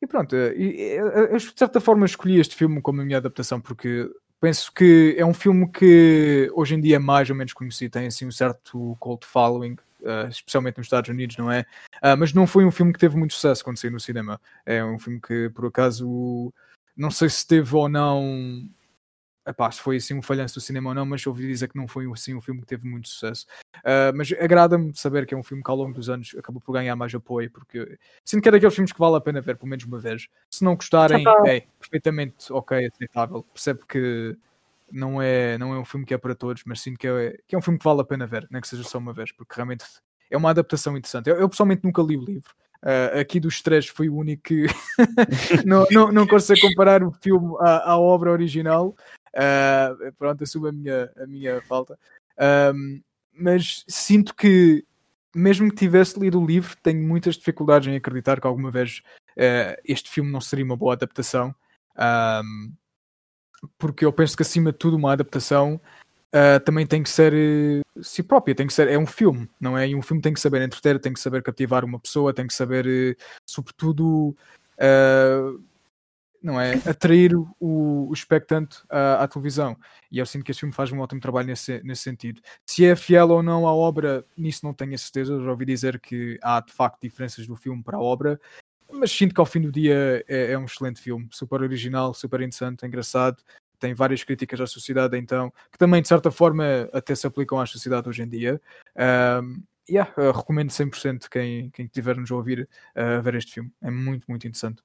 E 0.02 0.08
pronto, 0.08 0.36
eu, 0.36 1.08
eu, 1.08 1.38
de 1.38 1.54
certa 1.56 1.80
forma 1.80 2.06
escolhi 2.06 2.40
este 2.40 2.56
filme 2.56 2.82
como 2.82 3.02
a 3.02 3.06
minha 3.06 3.18
adaptação, 3.18 3.62
porque 3.62 4.10
penso 4.40 4.72
que 4.74 5.16
é 5.18 5.26
um 5.26 5.34
filme 5.34 5.72
que 5.72 6.50
hoje 6.54 6.76
em 6.76 6.82
dia 6.82 6.98
é 6.98 7.00
mais 7.00 7.30
ou 7.30 7.36
menos 7.36 7.54
conhecido, 7.54 7.92
tem 7.92 8.08
assim 8.08 8.26
um 8.26 8.32
certo 8.32 8.98
cult 9.00 9.26
following, 9.26 9.78
ah, 10.06 10.28
especialmente 10.30 10.78
nos 10.78 10.88
Estados 10.88 11.10
Unidos, 11.10 11.38
não 11.38 11.52
é? 11.52 11.66
Ah, 12.02 12.16
mas 12.16 12.34
não 12.34 12.46
foi 12.48 12.66
um 12.66 12.72
filme 12.72 12.94
que 12.94 13.00
teve 13.00 13.16
muito 13.18 13.34
sucesso 13.34 13.64
quando 13.64 13.78
saiu 13.78 13.92
no 13.92 14.00
cinema. 14.00 14.40
É 14.66 14.84
um 14.84 15.00
filme 15.00 15.20
que, 15.20 15.50
por 15.50 15.66
acaso, 15.66 16.54
não 16.96 17.12
sei 17.12 17.30
se 17.30 17.46
teve 17.46 17.76
ou 17.76 17.90
não. 17.90 18.68
Epá, 19.46 19.70
se 19.70 19.82
foi 19.82 19.98
assim 19.98 20.14
um 20.14 20.22
falhanço 20.22 20.56
do 20.56 20.62
cinema 20.62 20.90
ou 20.90 20.96
não, 20.96 21.06
mas 21.06 21.26
ouvi 21.28 21.46
dizer 21.46 21.68
que 21.68 21.78
não 21.78 21.88
foi 21.88 22.10
assim 22.12 22.34
um 22.34 22.40
filme 22.42 22.62
que 22.62 22.68
teve 22.68 22.88
muito 22.88 23.10
sucesso. 23.10 23.46
Ah, 23.84 24.12
mas 24.14 24.32
agrada-me 24.40 24.96
saber 24.96 25.26
que 25.26 25.34
é 25.34 25.38
um 25.38 25.44
filme 25.44 25.64
que 25.64 25.70
ao 25.70 25.78
longo 25.78 25.94
dos 25.94 26.10
anos 26.10 26.34
acabou 26.38 26.62
por 26.62 26.74
ganhar 26.74 26.96
mais 26.96 27.14
apoio, 27.14 27.52
porque 27.52 27.98
sinto 28.24 28.42
que 28.42 28.50
é 28.50 28.52
daqueles 28.52 28.74
filmes 28.74 28.94
que 28.94 29.00
vale 29.00 29.18
a 29.18 29.22
pena 29.22 29.42
ver 29.42 29.58
pelo 29.58 29.70
menos 29.70 29.84
uma 29.86 30.00
vez. 30.00 30.28
Se 30.50 30.64
não 30.64 30.76
gostarem, 30.76 31.26
é 31.46 31.62
perfeitamente 31.80 32.52
ok, 32.52 32.88
aceitável. 32.88 33.44
Percebe 33.44 33.82
que 33.88 34.38
não 34.92 35.22
é, 35.22 35.58
não 35.58 35.74
é 35.74 35.80
um 35.80 35.86
filme 35.86 36.06
que 36.06 36.14
é 36.14 36.18
para 36.18 36.36
todos, 36.36 36.64
mas 36.66 36.82
sinto 36.82 36.98
que 36.98 37.08
é, 37.08 37.38
que 37.48 37.56
é 37.56 37.58
um 37.58 37.62
filme 37.62 37.80
que 37.80 37.86
vale 37.86 38.02
a 38.02 38.06
pena 38.06 38.28
ver, 38.28 38.48
nem 38.52 38.62
que 38.62 38.68
seja 38.68 38.84
só 38.84 38.98
uma 38.98 39.14
vez, 39.14 39.32
porque 39.32 39.54
realmente 39.56 39.86
é 40.30 40.38
uma 40.38 40.50
adaptação 40.50 40.98
interessante. 40.98 41.30
Eu, 41.30 41.38
eu 41.38 41.50
pessoalmente 41.50 41.84
nunca 41.84 42.02
li 42.02 42.18
o 42.18 42.24
livro. 42.24 42.54
Ah, 42.84 43.20
aqui 43.22 43.40
dos 43.40 43.62
três 43.62 43.88
foi 43.88 44.10
o 44.10 44.16
único 44.16 44.44
que 44.44 44.66
não, 45.66 45.86
não, 45.90 46.12
não 46.12 46.28
consigo 46.28 46.60
comparar 46.68 47.02
o 47.02 47.14
filme 47.14 47.56
à, 47.62 47.92
à 47.92 47.98
obra 47.98 48.32
original. 48.32 48.96
Ah, 49.36 49.96
pronto, 50.18 50.44
assumo 50.44 50.68
a 50.68 50.72
minha, 50.72 51.10
a 51.18 51.26
minha 51.26 51.62
falta. 51.62 51.98
Ahm, 52.38 53.02
mas 53.32 53.86
sinto 53.88 54.36
que, 54.36 54.86
mesmo 55.34 55.70
que 55.70 55.76
tivesse 55.76 56.20
lido 56.20 56.42
o 56.42 56.46
livro, 56.46 56.76
tenho 56.84 57.02
muitas 57.02 57.36
dificuldades 57.36 57.88
em 57.88 57.96
acreditar 57.96 58.42
que 58.42 58.48
alguma 58.48 58.70
vez 58.70 59.02
eh, 59.38 59.80
este 59.86 60.10
filme 60.10 60.32
não 60.32 60.42
seria 60.42 60.66
uma 60.66 60.78
boa 60.78 60.94
adaptação. 60.94 61.56
Ahm, 61.96 62.74
porque 63.78 64.06
eu 64.06 64.14
penso 64.14 64.36
que, 64.36 64.44
acima 64.44 64.72
de 64.72 64.78
tudo, 64.78 64.98
uma 64.98 65.14
adaptação 65.14 65.80
ah, 66.34 66.60
também 66.60 66.88
tem 66.88 67.04
que 67.04 67.10
ser 67.12 67.32
eh, 67.32 67.82
si 68.02 68.24
própria, 68.24 68.56
tem 68.56 68.66
que 68.66 68.74
ser, 68.74 68.88
é 68.88 68.98
um 68.98 69.06
filme, 69.06 69.48
não 69.62 69.78
é? 69.78 69.88
E 69.88 69.96
um 69.96 70.02
filme 70.02 70.20
tem 70.22 70.34
que 70.34 70.40
saber 70.40 70.64
entreter, 70.64 71.00
tem 71.00 71.14
que 71.14 71.20
saber 71.20 71.44
cativar 71.44 71.86
uma 71.86 72.00
pessoa, 72.00 72.34
tem 72.34 72.48
que 72.48 72.54
saber, 72.56 72.88
eh, 72.88 73.16
sobretudo, 73.46 74.36
ah, 74.80 75.54
não 76.42 76.60
é? 76.60 76.74
Atrair 76.90 77.36
o, 77.36 77.48
o 77.60 78.14
expectante 78.14 78.80
à, 78.90 79.24
à 79.24 79.28
televisão. 79.28 79.78
E 80.12 80.18
eu 80.20 80.26
sinto 80.26 80.44
que 80.44 80.52
este 80.52 80.62
filme 80.62 80.74
faz 80.74 80.92
um 80.92 81.00
ótimo 81.00 81.22
trabalho 81.22 81.48
nesse, 81.48 81.82
nesse 81.84 82.02
sentido. 82.02 82.42
Se 82.68 82.84
é 82.86 82.96
fiel 82.96 83.30
ou 83.30 83.44
não 83.44 83.68
à 83.68 83.74
obra, 83.74 84.26
nisso 84.36 84.66
não 84.66 84.74
tenho 84.74 84.96
a 84.96 84.98
certeza. 84.98 85.34
Eu 85.34 85.44
já 85.44 85.52
ouvi 85.52 85.66
dizer 85.66 86.00
que 86.00 86.40
há 86.42 86.60
de 86.62 86.74
facto 86.74 87.00
diferenças 87.02 87.48
do 87.48 87.56
filme 87.56 87.84
para 87.84 87.98
a 87.98 88.02
obra, 88.02 88.42
mas 88.94 89.12
sinto 89.12 89.34
que 89.34 89.40
ao 89.40 89.46
fim 89.46 89.62
do 89.62 89.72
dia 89.72 90.24
é, 90.28 90.52
é 90.52 90.58
um 90.58 90.66
excelente 90.66 91.02
filme, 91.02 91.28
super 91.32 91.62
original, 91.62 92.14
super 92.14 92.42
interessante, 92.42 92.86
engraçado. 92.86 93.44
Tem 93.80 93.94
várias 93.94 94.24
críticas 94.24 94.62
à 94.62 94.68
sociedade, 94.68 95.18
então, 95.18 95.52
que 95.72 95.78
também 95.78 96.02
de 96.02 96.08
certa 96.08 96.32
forma 96.32 96.90
até 96.94 97.14
se 97.14 97.28
aplicam 97.28 97.60
à 97.60 97.66
sociedade 97.66 98.08
hoje 98.08 98.24
em 98.24 98.30
dia. 98.30 98.62
Um, 98.96 99.62
yeah, 99.90 100.10
recomendo 100.32 100.70
100% 100.70 101.28
quem, 101.30 101.70
quem 101.72 101.88
tiver 101.88 102.16
nos 102.16 102.32
ouvir 102.32 102.68
a 102.96 103.20
ver 103.20 103.36
este 103.36 103.54
filme. 103.54 103.72
É 103.82 103.92
muito, 103.92 104.26
muito 104.28 104.48
interessante. 104.48 104.82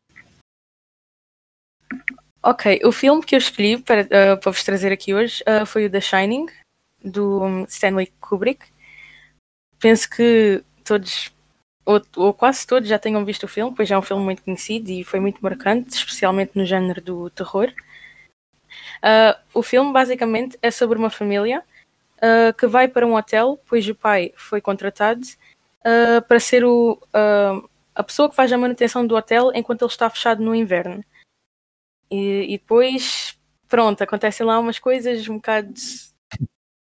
Ok, 2.43 2.81
o 2.85 2.93
filme 2.93 3.23
que 3.25 3.35
eu 3.35 3.39
escolhi 3.39 3.79
para, 3.79 4.03
ah, 4.03 4.37
para 4.37 4.53
vos 4.53 4.63
trazer 4.63 4.93
aqui 4.93 5.13
hoje 5.13 5.43
ah, 5.47 5.67
foi 5.67 5.87
o 5.87 5.91
The 5.91 6.01
Shining, 6.01 6.47
do 7.05 7.43
um, 7.43 7.65
Stanley 7.65 8.13
Kubrick. 8.21 8.67
Penso 9.79 10.09
que 10.09 10.63
todos, 10.85 11.33
ou, 11.89 12.03
ou 12.17 12.35
quase 12.35 12.67
todos, 12.67 12.87
já 12.87 12.99
tenham 12.99 13.25
visto 13.25 13.45
o 13.45 13.49
filme, 13.49 13.75
pois 13.75 13.91
é 13.91 13.97
um 13.97 14.03
filme 14.03 14.23
muito 14.23 14.43
conhecido 14.43 14.91
e 14.91 15.03
foi 15.03 15.21
muito 15.21 15.41
marcante, 15.41 15.97
especialmente 15.97 16.53
no 16.55 16.67
género 16.67 17.01
do 17.01 17.31
terror. 17.31 17.73
Ah, 19.03 19.41
o 19.55 19.63
filme 19.63 19.91
basicamente 19.91 20.59
é 20.61 20.71
sobre 20.71 20.99
uma 20.99 21.09
família 21.09 21.65
ah, 22.21 22.53
que 22.53 22.67
vai 22.67 22.89
para 22.89 23.07
um 23.07 23.15
hotel, 23.15 23.59
pois 23.67 23.89
o 23.89 23.95
pai 23.95 24.35
foi 24.37 24.61
contratado 24.61 25.23
ah, 25.83 26.21
para 26.29 26.39
ser 26.39 26.63
o, 26.63 27.01
a 27.95 28.03
pessoa 28.03 28.29
que 28.29 28.37
faz 28.37 28.53
a 28.53 28.59
manutenção 28.59 29.07
do 29.07 29.17
hotel 29.17 29.51
enquanto 29.55 29.81
ele 29.81 29.91
está 29.91 30.11
fechado 30.11 30.43
no 30.45 30.55
inverno. 30.55 31.03
E, 32.11 32.53
e 32.53 32.59
depois, 32.59 33.39
pronto, 33.67 34.03
acontecem 34.03 34.45
lá 34.45 34.59
umas 34.59 34.79
coisas 34.79 35.27
um 35.27 35.37
bocado 35.37 35.73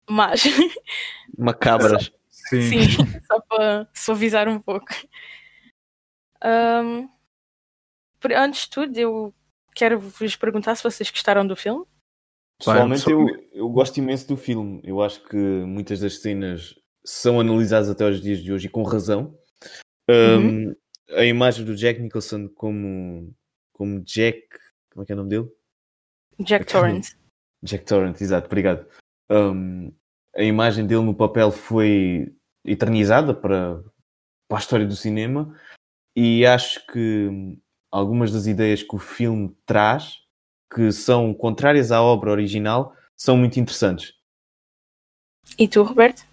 más. 0.09 0.43
Macabras. 1.37 2.11
Sim, 2.49 2.87
só 3.31 3.39
para 3.41 3.89
suavizar 3.93 4.47
um 4.47 4.59
pouco. 4.59 4.87
Por- 8.19 8.33
antes 8.33 8.63
de 8.63 8.69
tudo, 8.69 8.97
eu 8.97 9.33
quero 9.75 9.99
vos 9.99 10.35
perguntar 10.35 10.75
se 10.75 10.83
vocês 10.83 11.09
gostaram 11.09 11.45
do 11.45 11.55
filme. 11.55 11.85
Pessoalmente, 12.57 13.09
eu, 13.09 13.25
eu 13.53 13.69
gosto 13.69 13.97
imenso 13.97 14.27
do 14.27 14.35
filme. 14.35 14.81
Eu 14.83 15.01
acho 15.01 15.23
que 15.23 15.37
muitas 15.37 16.01
das 16.01 16.19
cenas 16.19 16.75
são 17.05 17.39
analisadas 17.39 17.89
até 17.89 18.03
aos 18.03 18.21
dias 18.21 18.39
de 18.39 18.51
hoje 18.51 18.67
e 18.67 18.69
com 18.69 18.83
razão. 18.83 19.37
Um, 20.09 20.75
A 21.15 21.23
imagem 21.23 21.63
do 21.63 21.75
Jack 21.75 22.01
Nicholson 22.01 22.49
como, 22.49 23.33
como 23.71 24.01
Jack. 24.01 24.41
Como 24.91 25.03
é 25.03 25.05
que 25.05 25.11
é 25.13 25.15
o 25.15 25.17
nome 25.17 25.29
dele? 25.29 25.47
Jack 26.39 26.65
Torrance. 26.65 27.15
Jack 27.63 27.85
Torrance, 27.85 28.23
exato, 28.23 28.47
obrigado. 28.47 28.85
Um, 29.29 29.93
a 30.35 30.43
imagem 30.43 30.85
dele 30.85 31.03
no 31.03 31.15
papel 31.15 31.51
foi 31.51 32.33
eternizada 32.65 33.33
para, 33.33 33.83
para 34.47 34.57
a 34.57 34.59
história 34.59 34.85
do 34.85 34.95
cinema 34.95 35.55
e 36.15 36.45
acho 36.45 36.85
que 36.87 37.57
algumas 37.91 38.31
das 38.31 38.45
ideias 38.45 38.83
que 38.83 38.95
o 38.95 38.99
filme 38.99 39.55
traz, 39.65 40.17
que 40.73 40.91
são 40.91 41.33
contrárias 41.33 41.91
à 41.91 42.01
obra 42.01 42.31
original, 42.31 42.95
são 43.15 43.37
muito 43.37 43.59
interessantes. 43.59 44.13
E 45.57 45.67
tu, 45.67 45.83
Roberto? 45.83 46.23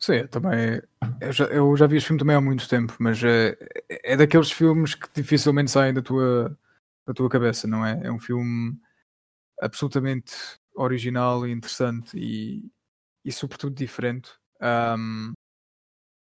Sim, 0.00 0.14
eu 0.14 0.28
também. 0.28 0.82
Eu 1.20 1.32
já, 1.32 1.44
eu 1.44 1.76
já 1.76 1.86
vi 1.86 1.96
este 1.96 2.08
filme 2.08 2.18
também 2.18 2.34
há 2.34 2.40
muito 2.40 2.68
tempo, 2.68 2.96
mas 2.98 3.22
é, 3.22 3.56
é 3.88 4.16
daqueles 4.16 4.50
filmes 4.50 4.94
que 4.96 5.08
dificilmente 5.14 5.70
saem 5.70 5.94
da 5.94 6.02
tua, 6.02 6.58
da 7.06 7.14
tua 7.14 7.28
cabeça, 7.28 7.68
não 7.68 7.86
é? 7.86 8.00
É 8.04 8.10
um 8.10 8.18
filme 8.18 8.76
absolutamente 9.60 10.34
original 10.74 11.46
e 11.46 11.52
interessante 11.52 12.18
e, 12.18 12.68
e 13.24 13.30
sobretudo 13.30 13.76
diferente. 13.76 14.32
Um, 14.62 15.32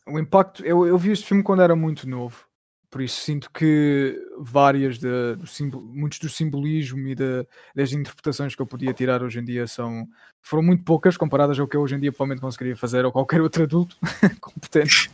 o 0.08 0.19
impacto. 0.19 0.63
Eu, 0.65 0.86
eu 0.88 0.97
vi 0.97 1.12
este 1.12 1.25
filme 1.25 1.43
quando 1.43 1.62
era 1.62 1.75
muito 1.75 2.08
novo, 2.08 2.45
por 2.89 3.02
isso 3.02 3.21
sinto 3.21 3.52
que 3.52 4.19
várias 4.39 4.97
de, 4.97 5.36
do 5.36 5.45
simbol, 5.45 5.82
muitos 5.82 6.19
do 6.19 6.30
simbolismo 6.30 7.08
e 7.08 7.15
da- 7.15 7.45
das 7.75 7.91
interpretações 7.91 8.56
que 8.56 8.62
eu 8.62 8.65
podia 8.67 8.93
tirar 8.93 9.21
hoje 9.21 9.39
em 9.39 9.43
dia 9.45 9.67
são 9.67 10.08
foram 10.41 10.63
muito 10.63 10.84
poucas 10.84 11.17
comparadas 11.17 11.60
ao 11.60 11.67
que 11.67 11.78
eu 11.78 11.82
hoje 11.82 11.95
em 11.95 11.99
dia 11.99 12.12
provavelmente 12.12 12.41
conseguiria 12.41 12.75
fazer 12.75 13.06
ou 13.06 13.12
qualquer 13.12 13.41
outro 13.41 13.63
adulto 13.63 13.95
competente. 14.41 15.12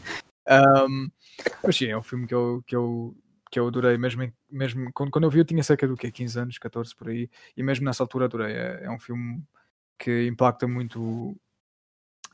Um, 0.47 1.09
mas 1.63 1.75
sim, 1.75 1.88
é 1.88 1.97
um 1.97 2.03
filme 2.03 2.27
que 2.27 2.33
eu, 2.35 2.63
que 2.65 2.75
eu, 2.75 3.15
que 3.51 3.59
eu 3.59 3.67
adorei, 3.67 3.97
mesmo, 3.97 4.31
mesmo 4.49 4.91
quando, 4.93 5.11
quando 5.11 5.23
eu 5.25 5.29
vi 5.31 5.39
eu 5.39 5.45
tinha 5.45 5.63
cerca 5.63 5.88
do 5.88 5.97
quê? 5.97 6.11
15 6.11 6.39
anos, 6.39 6.57
14 6.59 6.95
por 6.95 7.09
aí, 7.09 7.29
e 7.57 7.63
mesmo 7.63 7.85
nessa 7.85 8.03
altura 8.03 8.25
adorei. 8.25 8.53
É, 8.53 8.85
é 8.85 8.91
um 8.91 8.99
filme 8.99 9.43
que 9.99 10.27
impacta 10.27 10.67
muito 10.67 11.35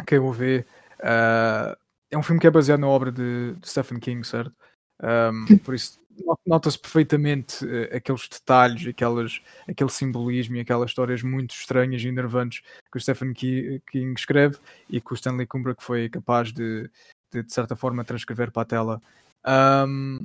quem 0.05 0.19
o 0.19 0.31
vê. 0.31 0.65
Ah, 1.01 1.77
é 2.09 2.17
um 2.17 2.23
filme 2.23 2.39
que 2.39 2.47
é 2.47 2.51
baseado 2.51 2.79
na 2.79 2.87
obra 2.87 3.11
de, 3.11 3.53
de 3.53 3.69
Stephen 3.69 3.99
King, 3.99 4.25
certo? 4.25 4.53
Um, 5.01 5.57
por 5.59 5.73
isso 5.73 5.99
not- 6.25 6.41
nota-se 6.45 6.77
perfeitamente 6.77 7.65
eh, 7.67 7.95
aqueles 7.97 8.27
detalhes, 8.27 8.85
aquelas, 8.87 9.41
aquele 9.67 9.89
simbolismo 9.89 10.57
e 10.57 10.59
aquelas 10.59 10.91
histórias 10.91 11.23
muito 11.23 11.55
estranhas 11.55 12.03
e 12.03 12.07
enervantes 12.07 12.61
que 12.91 12.97
o 12.97 13.01
Stephen 13.01 13.33
Ki- 13.33 13.81
King 13.89 14.13
escreve 14.15 14.57
e 14.89 14.99
que 15.01 15.11
o 15.11 15.15
Stanley 15.15 15.47
Kubrick 15.47 15.81
foi 15.83 16.09
capaz 16.09 16.51
de, 16.51 16.89
de, 17.31 17.43
de 17.43 17.53
certa 17.53 17.75
forma, 17.75 18.03
transcrever 18.03 18.51
para 18.51 18.61
a 18.61 18.65
tela. 18.65 19.01
Um, 19.87 20.19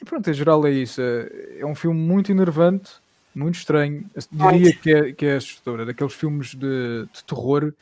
e 0.00 0.04
pronto, 0.04 0.30
em 0.30 0.34
geral 0.34 0.66
é 0.66 0.70
isso. 0.70 1.00
É 1.02 1.58
é 1.60 1.66
um 1.66 1.74
filme 1.74 2.00
muito 2.00 2.32
enervante, 2.32 2.92
muito 3.34 3.56
estranho. 3.56 4.08
Eu 4.14 4.22
Diria 4.52 4.72
que 4.72 4.94
é, 4.94 5.12
que 5.12 5.26
é 5.26 5.36
assustador. 5.36 5.80
É 5.80 5.84
daqueles 5.84 6.14
filmes 6.14 6.54
de, 6.54 7.06
de 7.12 7.24
terror 7.24 7.74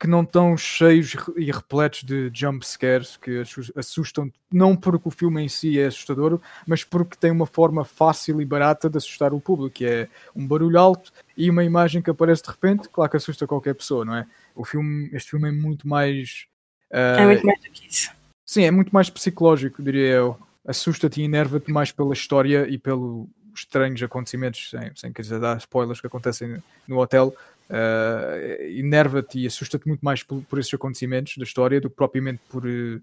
que 0.00 0.06
não 0.06 0.22
estão 0.22 0.56
cheios 0.56 1.14
e 1.36 1.52
repletos 1.52 2.02
de 2.02 2.30
jump 2.32 2.66
scares 2.66 3.18
que 3.18 3.42
assustam, 3.76 4.32
não 4.50 4.74
porque 4.74 5.06
o 5.06 5.10
filme 5.10 5.42
em 5.42 5.48
si 5.48 5.78
é 5.78 5.86
assustador, 5.86 6.40
mas 6.66 6.82
porque 6.82 7.18
tem 7.18 7.30
uma 7.30 7.44
forma 7.44 7.84
fácil 7.84 8.40
e 8.40 8.44
barata 8.46 8.88
de 8.88 8.96
assustar 8.96 9.34
o 9.34 9.40
público, 9.40 9.74
que 9.74 9.84
é 9.84 10.08
um 10.34 10.46
barulho 10.46 10.80
alto 10.80 11.12
e 11.36 11.50
uma 11.50 11.62
imagem 11.62 12.00
que 12.00 12.08
aparece 12.08 12.42
de 12.42 12.48
repente, 12.48 12.88
claro 12.88 13.10
que 13.10 13.18
assusta 13.18 13.46
qualquer 13.46 13.74
pessoa, 13.74 14.02
não 14.06 14.16
é? 14.16 14.26
O 14.54 14.64
filme, 14.64 15.10
este 15.12 15.32
filme 15.32 15.50
é 15.50 15.52
muito 15.52 15.86
mais. 15.86 16.46
Uh, 16.90 17.20
é 17.20 17.26
muito 17.26 17.46
mais 17.46 17.60
do 17.60 17.70
que 17.70 17.86
isso. 17.86 18.10
Sim, 18.46 18.62
é 18.62 18.70
muito 18.70 18.90
mais 18.90 19.10
psicológico, 19.10 19.82
diria 19.82 20.08
eu. 20.08 20.38
Assusta-te 20.66 21.20
e 21.20 21.24
enerva-te 21.24 21.70
mais 21.70 21.92
pela 21.92 22.14
história 22.14 22.66
e 22.68 22.78
pelos 22.78 23.28
estranhos 23.54 24.02
acontecimentos, 24.02 24.70
sem, 24.70 24.90
sem 24.96 25.12
querer 25.12 25.38
dar 25.38 25.58
spoilers 25.58 26.00
que 26.00 26.06
acontecem 26.06 26.62
no 26.88 26.98
hotel, 26.98 27.34
uh, 27.70 28.62
enerva-te 28.62 29.38
e 29.38 29.46
assusta-te 29.46 29.86
muito 29.86 30.00
mais 30.00 30.22
por, 30.22 30.42
por, 30.42 30.58
esses 30.58 30.74
acontecimentos 30.74 31.36
da 31.36 31.44
história 31.44 31.80
do 31.80 31.88
que 31.88 31.96
propriamente 31.96 32.40
por 32.48 32.66
uh, 32.66 33.00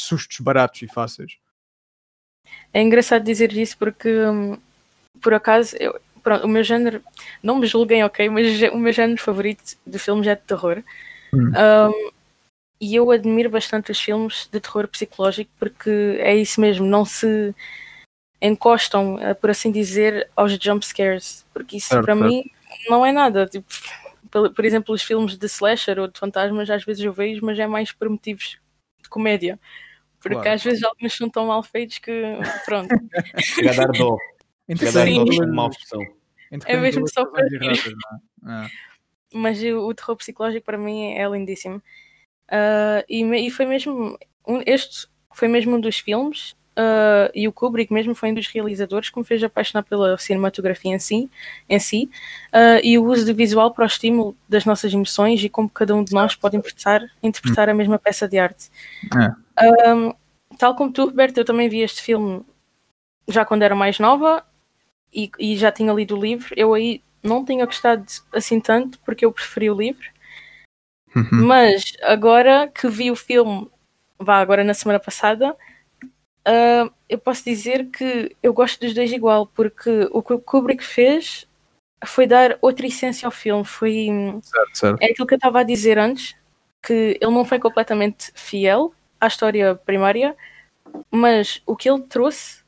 sustos 0.00 0.40
baratos 0.40 0.82
e 0.82 0.88
fáceis. 0.88 1.38
É 2.72 2.80
engraçado 2.80 3.24
dizer 3.24 3.52
isso 3.52 3.76
porque, 3.76 4.08
um, 4.08 4.58
por 5.20 5.34
acaso, 5.34 5.76
eu, 5.78 6.00
pronto, 6.22 6.44
o 6.44 6.48
meu 6.48 6.64
género, 6.64 7.02
não 7.42 7.58
me 7.58 7.66
julguem, 7.66 8.04
ok, 8.04 8.28
mas 8.28 8.46
o 8.72 8.78
meu 8.78 8.92
género 8.92 9.20
favorito 9.20 9.76
de 9.86 9.98
filmes 9.98 10.26
é 10.26 10.34
de 10.34 10.42
terror. 10.42 10.82
Hum. 11.32 11.50
Um, 11.50 12.10
e 12.80 12.94
eu 12.94 13.10
admiro 13.10 13.50
bastante 13.50 13.90
os 13.90 14.00
filmes 14.00 14.48
de 14.52 14.60
terror 14.60 14.86
psicológico 14.86 15.50
porque 15.58 16.18
é 16.20 16.36
isso 16.36 16.60
mesmo, 16.60 16.86
não 16.86 17.06
se 17.06 17.54
encostam, 18.40 19.18
eh, 19.18 19.32
por 19.32 19.48
assim 19.48 19.72
dizer, 19.72 20.28
aos 20.36 20.52
jump 20.52 20.84
scares, 20.84 21.46
porque 21.54 21.78
isso 21.78 21.88
certo, 21.88 22.04
para 22.04 22.14
certo. 22.14 22.28
mim 22.28 22.44
não 22.88 23.04
é 23.04 23.12
nada. 23.12 23.46
Tipo, 23.46 23.66
por 24.54 24.64
exemplo, 24.64 24.94
os 24.94 25.02
filmes 25.02 25.36
de 25.36 25.46
slasher 25.46 25.98
ou 25.98 26.08
de 26.08 26.18
fantasmas, 26.18 26.70
às 26.70 26.84
vezes 26.84 27.02
eu 27.02 27.12
vejo, 27.12 27.44
mas 27.44 27.58
é 27.58 27.66
mais 27.66 27.92
por 27.92 28.08
motivos 28.08 28.58
de 29.02 29.08
comédia. 29.08 29.58
Porque 30.20 30.34
claro. 30.34 30.50
às 30.52 30.62
vezes 30.62 30.82
alguns 30.82 31.16
são 31.16 31.30
tão 31.30 31.46
mal 31.46 31.62
feitos 31.62 31.98
que 31.98 32.38
pronto. 32.64 32.88
Chega 33.38 33.70
a 33.70 33.74
dar 33.74 33.92
dó. 33.92 34.16
Chega 34.68 34.88
a 34.88 34.92
dar 34.92 35.06
dó 35.06 35.24
de 35.24 35.40
uma 35.42 35.70
É 36.66 36.76
mesmo 36.76 37.08
só 37.08 37.24
para 37.26 37.44
é? 37.44 38.68
Mas 39.32 39.62
o, 39.62 39.86
o, 39.86 39.94
terror 39.94 40.16
psicológico 40.16 40.64
para 40.64 40.78
mim 40.78 41.12
é 41.12 41.28
lindíssimo. 41.28 41.82
Uh, 42.48 43.02
e, 43.08 43.22
e, 43.22 43.50
foi 43.50 43.66
mesmo 43.66 44.16
um, 44.46 44.62
este 44.64 45.08
foi 45.34 45.48
mesmo 45.48 45.76
um 45.76 45.80
dos 45.80 45.98
filmes 45.98 46.56
uh, 46.76 47.30
e 47.34 47.48
o 47.48 47.52
Kubrick 47.52 47.92
mesmo 47.92 48.14
foi 48.14 48.30
um 48.30 48.34
dos 48.34 48.46
realizadores 48.46 49.10
que 49.10 49.18
me 49.18 49.24
fez 49.24 49.42
apaixonar 49.42 49.82
pela 49.82 50.16
cinematografia 50.18 50.94
em 50.94 50.98
si, 50.98 51.30
em 51.68 51.78
si 51.78 52.10
uh, 52.52 52.80
e 52.82 52.98
o 52.98 53.04
uso 53.04 53.26
do 53.26 53.34
visual 53.34 53.72
para 53.72 53.84
o 53.84 53.86
estímulo 53.86 54.36
das 54.48 54.64
nossas 54.64 54.92
emoções 54.92 55.42
e 55.42 55.48
como 55.48 55.68
cada 55.68 55.94
um 55.94 56.04
de 56.04 56.12
nós 56.12 56.34
pode 56.34 56.56
interpretar, 56.56 57.02
interpretar 57.22 57.68
a 57.68 57.74
mesma 57.74 57.98
peça 57.98 58.28
de 58.28 58.38
arte. 58.38 58.70
É. 59.16 59.94
Um, 59.94 60.12
tal 60.58 60.74
como 60.74 60.92
tu, 60.92 61.06
Roberto, 61.06 61.38
eu 61.38 61.44
também 61.44 61.68
vi 61.68 61.80
este 61.80 62.02
filme 62.02 62.44
já 63.28 63.44
quando 63.44 63.62
era 63.62 63.74
mais 63.74 63.98
nova 63.98 64.44
e, 65.12 65.30
e 65.38 65.56
já 65.56 65.72
tinha 65.72 65.92
lido 65.92 66.16
o 66.16 66.20
livro. 66.20 66.54
Eu 66.56 66.74
aí 66.74 67.02
não 67.22 67.44
tinha 67.44 67.64
gostado 67.64 68.04
assim 68.32 68.60
tanto 68.60 68.98
porque 69.00 69.24
eu 69.24 69.32
preferi 69.32 69.70
o 69.70 69.76
livro. 69.76 70.06
Uhum. 71.14 71.46
Mas 71.46 71.94
agora 72.02 72.68
que 72.68 72.88
vi 72.88 73.10
o 73.10 73.16
filme, 73.16 73.68
vá 74.18 74.38
agora 74.38 74.62
na 74.62 74.74
semana 74.74 75.00
passada, 75.00 75.56
uh, 76.46 76.92
eu 77.08 77.18
posso 77.18 77.44
dizer 77.44 77.90
que 77.90 78.36
eu 78.42 78.52
gosto 78.52 78.80
dos 78.80 78.94
dois 78.94 79.12
igual, 79.12 79.46
porque 79.46 80.08
o 80.12 80.22
que 80.22 80.32
o 80.32 80.38
Kubrick 80.38 80.82
fez 80.82 81.46
foi 82.04 82.26
dar 82.26 82.58
outra 82.60 82.86
essência 82.86 83.26
ao 83.26 83.32
filme. 83.32 83.64
Foi 83.64 84.08
certo, 84.42 84.78
certo. 84.78 85.02
é 85.02 85.06
aquilo 85.06 85.26
que 85.26 85.34
eu 85.34 85.38
estava 85.38 85.60
a 85.60 85.64
dizer 85.64 85.98
antes, 85.98 86.36
que 86.82 87.18
ele 87.20 87.32
não 87.32 87.44
foi 87.44 87.58
completamente 87.58 88.30
fiel 88.34 88.94
à 89.20 89.26
história 89.26 89.74
primária, 89.74 90.36
mas 91.10 91.62
o 91.66 91.76
que 91.76 91.90
ele 91.90 92.02
trouxe 92.02 92.62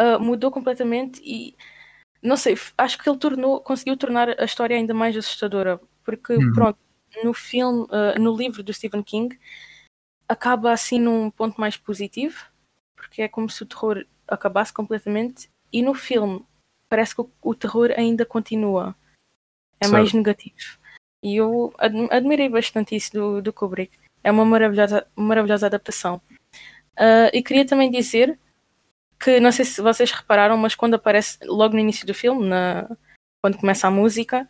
uh, 0.00 0.20
mudou 0.20 0.50
completamente 0.50 1.20
e 1.24 1.54
não 2.22 2.36
sei, 2.36 2.56
acho 2.78 2.98
que 3.02 3.08
ele 3.08 3.18
tornou, 3.18 3.60
conseguiu 3.60 3.96
tornar 3.96 4.40
a 4.40 4.44
história 4.44 4.76
ainda 4.76 4.94
mais 4.94 5.16
assustadora, 5.16 5.80
porque 6.04 6.34
uhum. 6.34 6.52
pronto, 6.52 6.78
no 7.24 7.34
filme, 7.34 7.82
uh, 7.84 8.18
no 8.20 8.36
livro 8.36 8.62
do 8.62 8.72
Stephen 8.72 9.02
King, 9.02 9.36
acaba 10.28 10.70
assim 10.70 11.00
num 11.00 11.30
ponto 11.30 11.60
mais 11.60 11.76
positivo, 11.76 12.51
porque 13.02 13.22
é 13.22 13.28
como 13.28 13.50
se 13.50 13.64
o 13.64 13.66
terror 13.66 14.06
acabasse 14.28 14.72
completamente, 14.72 15.50
e 15.72 15.82
no 15.82 15.92
filme 15.92 16.44
parece 16.88 17.14
que 17.16 17.22
o, 17.22 17.30
o 17.42 17.54
terror 17.54 17.92
ainda 17.96 18.24
continua. 18.24 18.94
É 19.80 19.86
certo. 19.86 19.92
mais 19.92 20.12
negativo. 20.12 20.78
E 21.22 21.36
eu 21.36 21.74
admirei 22.10 22.48
bastante 22.48 22.94
isso 22.94 23.12
do, 23.12 23.42
do 23.42 23.52
Kubrick. 23.52 23.98
É 24.22 24.30
uma 24.30 24.44
maravilhosa, 24.44 25.06
maravilhosa 25.16 25.66
adaptação. 25.66 26.20
Uh, 26.94 27.30
e 27.32 27.42
queria 27.42 27.66
também 27.66 27.90
dizer 27.90 28.38
que, 29.18 29.40
não 29.40 29.50
sei 29.50 29.64
se 29.64 29.80
vocês 29.82 30.12
repararam, 30.12 30.56
mas 30.56 30.76
quando 30.76 30.94
aparece 30.94 31.38
logo 31.44 31.74
no 31.74 31.80
início 31.80 32.06
do 32.06 32.14
filme, 32.14 32.46
na, 32.46 32.88
quando 33.42 33.58
começa 33.58 33.88
a 33.88 33.90
música, 33.90 34.48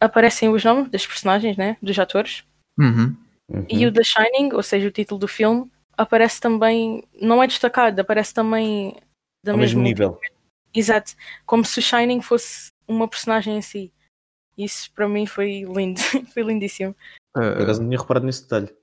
aparecem 0.00 0.48
os 0.48 0.64
nomes 0.64 0.90
das 0.90 1.06
personagens, 1.06 1.56
né? 1.56 1.76
Dos 1.80 1.98
atores. 1.98 2.44
Uhum. 2.76 3.16
Uhum. 3.48 3.66
E 3.68 3.86
o 3.86 3.92
The 3.92 4.02
Shining, 4.02 4.54
ou 4.54 4.62
seja, 4.62 4.88
o 4.88 4.92
título 4.92 5.20
do 5.20 5.28
filme, 5.28 5.70
aparece 6.00 6.40
também, 6.40 7.04
não 7.20 7.42
é 7.42 7.46
destacado, 7.46 8.00
aparece 8.00 8.32
também 8.32 8.96
da 9.44 9.52
Ao 9.52 9.58
mesmo 9.58 9.82
nível. 9.82 10.18
Exato, 10.74 11.12
como 11.44 11.64
se 11.64 11.78
o 11.78 11.82
Shining 11.82 12.22
fosse 12.22 12.70
uma 12.88 13.06
personagem 13.06 13.58
em 13.58 13.62
si. 13.62 13.92
Isso 14.56 14.92
para 14.92 15.08
mim 15.08 15.26
foi 15.26 15.62
lindo, 15.64 16.00
foi 16.32 16.42
lindíssimo. 16.42 16.94
Uh, 17.36 17.52
Por 17.54 17.62
acaso 17.62 17.82
não 17.82 17.88
tinha 17.88 18.00
reparado 18.00 18.26
nesse 18.26 18.42
detalhe. 18.42 18.74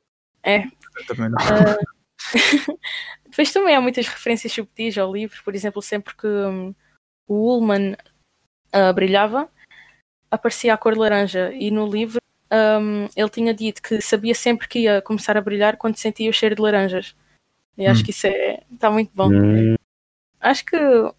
É. 0.43 0.63
Eu 0.63 1.07
também 1.07 1.29
não. 1.29 1.37
Uh, 1.37 1.97
depois 3.25 3.51
também 3.51 3.75
há 3.75 3.81
muitas 3.81 4.07
referências 4.07 4.53
subtis 4.53 4.97
ao 4.97 5.11
livro, 5.11 5.41
por 5.43 5.55
exemplo, 5.55 5.81
sempre 5.81 6.15
que 6.15 6.27
um, 6.27 6.73
o 7.27 7.35
Ullman 7.35 7.93
uh, 8.73 8.93
brilhava, 8.93 9.49
aparecia 10.29 10.73
a 10.73 10.77
cor 10.77 10.97
laranja 10.97 11.51
e 11.53 11.71
no 11.71 11.87
livro 11.87 12.19
um, 12.51 13.07
ele 13.15 13.29
tinha 13.29 13.53
dito 13.53 13.81
que 13.81 14.01
sabia 14.01 14.33
sempre 14.33 14.67
que 14.67 14.79
ia 14.79 15.01
começar 15.01 15.37
a 15.37 15.41
brilhar 15.41 15.77
quando 15.77 15.97
sentia 15.97 16.29
o 16.29 16.33
cheiro 16.33 16.55
de 16.55 16.61
laranjas. 16.61 17.15
E 17.77 17.85
acho 17.85 18.01
hum. 18.01 18.05
que 18.05 18.11
isso 18.11 18.27
é 18.27 18.63
está 18.71 18.89
muito 18.89 19.11
bom. 19.13 19.29
Hum. 19.31 19.75
Acho 20.39 20.65
que 20.65 20.75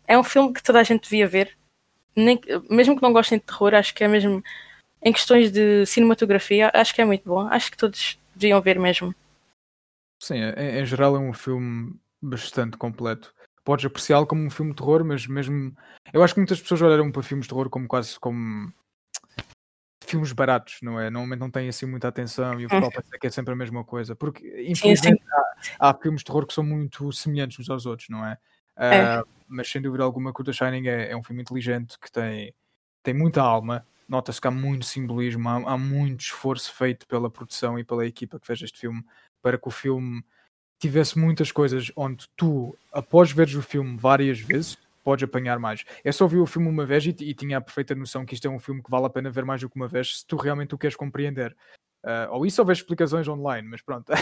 é 0.06 0.18
um 0.18 0.24
filme 0.24 0.52
que 0.52 0.62
toda 0.62 0.80
a 0.80 0.84
gente 0.84 1.04
devia 1.04 1.26
ver. 1.26 1.56
Nem, 2.16 2.40
mesmo 2.68 2.96
que 2.96 3.02
não 3.02 3.12
gostem 3.12 3.38
de 3.38 3.44
terror, 3.44 3.74
acho 3.74 3.94
que 3.94 4.02
é 4.02 4.08
mesmo 4.08 4.42
em 5.02 5.12
questões 5.12 5.52
de 5.52 5.86
cinematografia, 5.86 6.70
acho 6.74 6.94
que 6.94 7.00
é 7.00 7.04
muito 7.04 7.24
bom. 7.24 7.40
Acho 7.48 7.70
que 7.70 7.76
todos 7.76 8.18
deviam 8.34 8.60
ver 8.60 8.78
mesmo. 8.78 9.14
Sim, 10.20 10.36
em, 10.56 10.80
em 10.80 10.86
geral 10.86 11.14
é 11.16 11.18
um 11.18 11.32
filme 11.32 11.94
bastante 12.20 12.76
completo. 12.76 13.32
Podes 13.64 13.84
apreciá-lo 13.84 14.26
como 14.26 14.42
um 14.42 14.50
filme 14.50 14.72
de 14.72 14.78
terror, 14.78 15.04
mas 15.04 15.26
mesmo. 15.26 15.76
Eu 16.12 16.22
acho 16.22 16.34
que 16.34 16.40
muitas 16.40 16.60
pessoas 16.60 16.82
olharam 16.82 17.12
para 17.12 17.22
filmes 17.22 17.44
de 17.44 17.50
terror 17.50 17.68
como 17.68 17.86
quase 17.86 18.18
como 18.18 18.72
filmes 20.09 20.33
baratos, 20.33 20.79
não 20.83 20.99
é? 20.99 21.11
Normalmente 21.11 21.40
não 21.40 21.51
têm 21.51 21.68
assim 21.68 21.87
muita 21.87 22.09
atenção 22.09 22.61
e 22.61 22.66
o 22.66 22.68
pessoal 22.68 22.90
pensa 22.90 23.18
que 23.18 23.27
é 23.27 23.31
sempre 23.31 23.53
a 23.53 23.57
mesma 23.57 23.85
coisa, 23.85 24.16
porque 24.16 24.64
infelizmente 24.66 25.23
há, 25.79 25.90
há, 25.90 25.94
filmes 25.94 26.21
de 26.21 26.25
terror 26.25 26.47
que 26.47 26.55
são 26.55 26.64
muito 26.64 27.12
semelhantes 27.12 27.59
uns 27.59 27.68
aos 27.68 27.87
outros, 27.87 28.09
não 28.09 28.25
é? 28.25 28.38
é. 28.77 29.21
Uh, 29.21 29.29
mas 29.47 29.71
sem 29.71 29.81
dúvida 29.81 30.05
alguma 30.05 30.33
que 30.33 30.40
o 30.40 30.44
The 30.44 30.53
Shining 30.53 30.88
é, 30.88 31.11
é, 31.11 31.16
um 31.16 31.23
filme 31.23 31.42
inteligente 31.42 31.99
que 31.99 32.11
tem, 32.11 32.55
tem 33.03 33.14
muita 33.14 33.42
alma, 33.42 33.87
nota-se 34.09 34.40
que 34.40 34.49
há 34.49 34.51
muito 34.51 34.87
simbolismo, 34.87 35.49
há, 35.49 35.73
há, 35.73 35.79
muito 35.79 36.21
esforço 36.21 36.73
feito 36.75 37.07
pela 37.07 37.31
produção 37.31 37.79
e 37.79 37.85
pela 37.85 38.07
equipa 38.07 38.38
que 38.38 38.47
fez 38.47 38.62
este 38.62 38.79
filme 38.79 39.05
para 39.42 39.59
que 39.59 39.68
o 39.68 39.71
filme 39.71 40.23
tivesse 40.79 41.18
muitas 41.18 41.51
coisas 41.53 41.90
onde 41.97 42.29
tu, 42.37 42.77
após 42.92 43.33
veres 43.33 43.55
o 43.55 43.62
filme 43.62 43.97
várias 43.97 44.38
vezes, 44.38 44.79
podes 45.09 45.25
apanhar 45.25 45.59
mais. 45.59 45.87
Eu 46.05 46.12
só 46.12 46.27
vi 46.27 46.37
o 46.37 46.44
filme 46.44 46.68
uma 46.68 46.85
vez 46.85 47.07
e, 47.07 47.16
e, 47.21 47.33
tinha 47.33 47.57
a 47.57 47.62
perfeita 47.62 47.94
noção 47.94 48.27
que 48.27 48.35
isto 48.35 48.47
é 48.47 48.51
um 48.51 48.59
filme 48.59 48.83
que 48.83 48.90
vale 48.90 49.07
a 49.07 49.09
pena 49.09 49.31
ver 49.31 49.42
mais 49.42 49.59
do 49.59 49.71
que 49.71 49.77
uma 49.77 49.88
vez 49.88 50.18
se 50.18 50.27
tu 50.27 50.37
realmente 50.37 50.75
o 50.75 50.79
queres 50.79 50.94
compreender. 50.94 51.57
Uh, 52.05 52.29
ou 52.31 52.44
isso 52.44 52.61
ou 52.61 52.66
vês 52.66 52.81
explicações 52.81 53.27
online, 53.27 53.66
mas 53.66 53.81
pronto. 53.81 54.12
uh, 54.12 54.16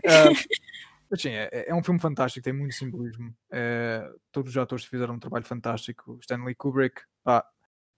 mas 1.10 1.20
sim, 1.20 1.28
é, 1.28 1.66
é, 1.68 1.74
um 1.74 1.82
filme 1.82 2.00
fantástico, 2.00 2.42
tem 2.42 2.54
muito 2.54 2.74
simbolismo. 2.74 3.28
Uh, 3.50 4.18
todos 4.32 4.52
os 4.52 4.56
atores 4.56 4.86
fizeram 4.86 5.16
um 5.16 5.18
trabalho 5.18 5.44
fantástico. 5.44 6.16
Stanley 6.22 6.54
Kubrick, 6.54 7.02
pá, 7.22 7.44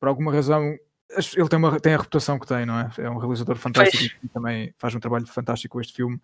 por 0.00 0.08
alguma 0.08 0.32
razão, 0.32 0.76
ele 1.36 1.48
tem, 1.48 1.56
uma, 1.56 1.78
tem 1.78 1.94
a 1.94 1.98
reputação 1.98 2.36
que 2.36 2.48
tem, 2.48 2.66
não 2.66 2.80
é? 2.80 2.90
É 2.98 3.08
um 3.08 3.18
realizador 3.18 3.54
fantástico 3.54 4.16
e 4.24 4.28
também 4.28 4.74
faz 4.76 4.92
um 4.92 4.98
trabalho 4.98 5.26
fantástico 5.28 5.74
com 5.74 5.80
este 5.80 5.94
filme. 5.94 6.20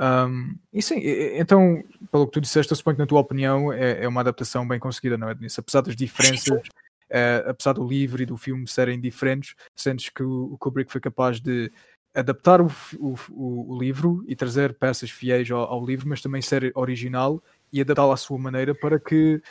Um, 0.00 0.56
e 0.72 0.80
sim, 0.80 0.98
então, 1.34 1.84
pelo 2.10 2.26
que 2.26 2.32
tu 2.32 2.40
disseste, 2.40 2.72
eu 2.72 2.76
suponho 2.76 2.96
que 2.96 3.02
na 3.02 3.06
tua 3.06 3.20
opinião 3.20 3.70
é, 3.70 4.04
é 4.04 4.08
uma 4.08 4.22
adaptação 4.22 4.66
bem 4.66 4.80
conseguida, 4.80 5.18
não 5.18 5.28
é, 5.28 5.34
Denise? 5.34 5.60
Apesar 5.60 5.82
das 5.82 5.94
diferenças, 5.94 6.58
uh, 6.58 7.44
apesar 7.50 7.74
do 7.74 7.86
livro 7.86 8.22
e 8.22 8.26
do 8.26 8.38
filme 8.38 8.66
serem 8.66 8.98
diferentes, 8.98 9.54
sentes 9.76 10.08
que 10.08 10.22
o, 10.22 10.56
Kubrick 10.58 10.90
foi 10.90 11.02
capaz 11.02 11.38
de 11.38 11.70
adaptar 12.14 12.62
o, 12.62 12.72
o, 12.98 13.74
o, 13.74 13.78
livro 13.78 14.24
e 14.26 14.34
trazer 14.34 14.72
peças 14.72 15.10
fiéis 15.10 15.50
ao, 15.50 15.60
ao, 15.60 15.84
livro, 15.84 16.08
mas 16.08 16.22
também 16.22 16.40
ser 16.40 16.72
original 16.74 17.42
e 17.70 17.82
adaptá-lo 17.82 18.12
à 18.12 18.16
sua 18.16 18.38
maneira 18.38 18.74
para 18.74 18.98
que. 18.98 19.42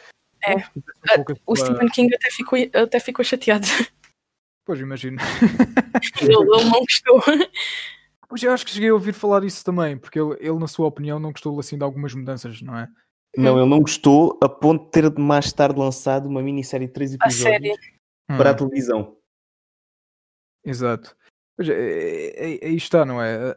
É, 0.44 0.56
um 0.56 1.24
o 1.46 1.56
Stephen 1.56 1.90
King 1.90 2.16
até 2.16 2.32
ficou, 2.32 2.58
até 2.74 3.00
ficou 3.00 3.24
chateado. 3.24 3.68
Pois 4.66 4.80
imagino. 4.80 5.18
Ele, 6.22 6.34
ele 6.34 6.70
não 6.70 6.80
gostou. 6.80 7.22
Pois 8.30 8.44
eu 8.44 8.52
acho 8.54 8.64
que 8.64 8.72
cheguei 8.72 8.90
a 8.90 8.94
ouvir 8.94 9.12
falar 9.12 9.44
isso 9.44 9.66
também, 9.66 9.98
porque 9.98 10.20
ele, 10.20 10.38
ele, 10.40 10.60
na 10.60 10.68
sua 10.68 10.86
opinião, 10.88 11.20
não 11.20 11.32
gostou 11.32 11.60
assim 11.60 11.78
de 11.78 11.84
algumas 11.84 12.14
mudanças, 12.14 12.62
não 12.62 12.78
é? 12.78 12.88
Não, 13.36 13.60
ele 13.60 13.70
não 13.70 13.80
gostou 13.80 14.38
a 14.42 14.48
ponto 14.48 14.86
de 14.86 14.92
ter 14.92 15.20
mais 15.20 15.52
tarde 15.52 15.80
lançado 15.80 16.28
uma 16.28 16.42
minissérie 16.42 16.88
de 16.88 16.94
três 16.94 17.12
A 17.12 17.16
episódios 17.16 17.78
para 18.28 18.52
a 18.52 18.54
Hum, 18.54 18.58
televisão. 18.58 19.18
Exato. 20.64 21.16
Pois 21.60 21.68
é, 21.68 21.74
é- 21.74 22.56
é- 22.66 22.68
aí 22.68 22.76
está, 22.78 23.04
não 23.06 23.22
é? 23.22 23.52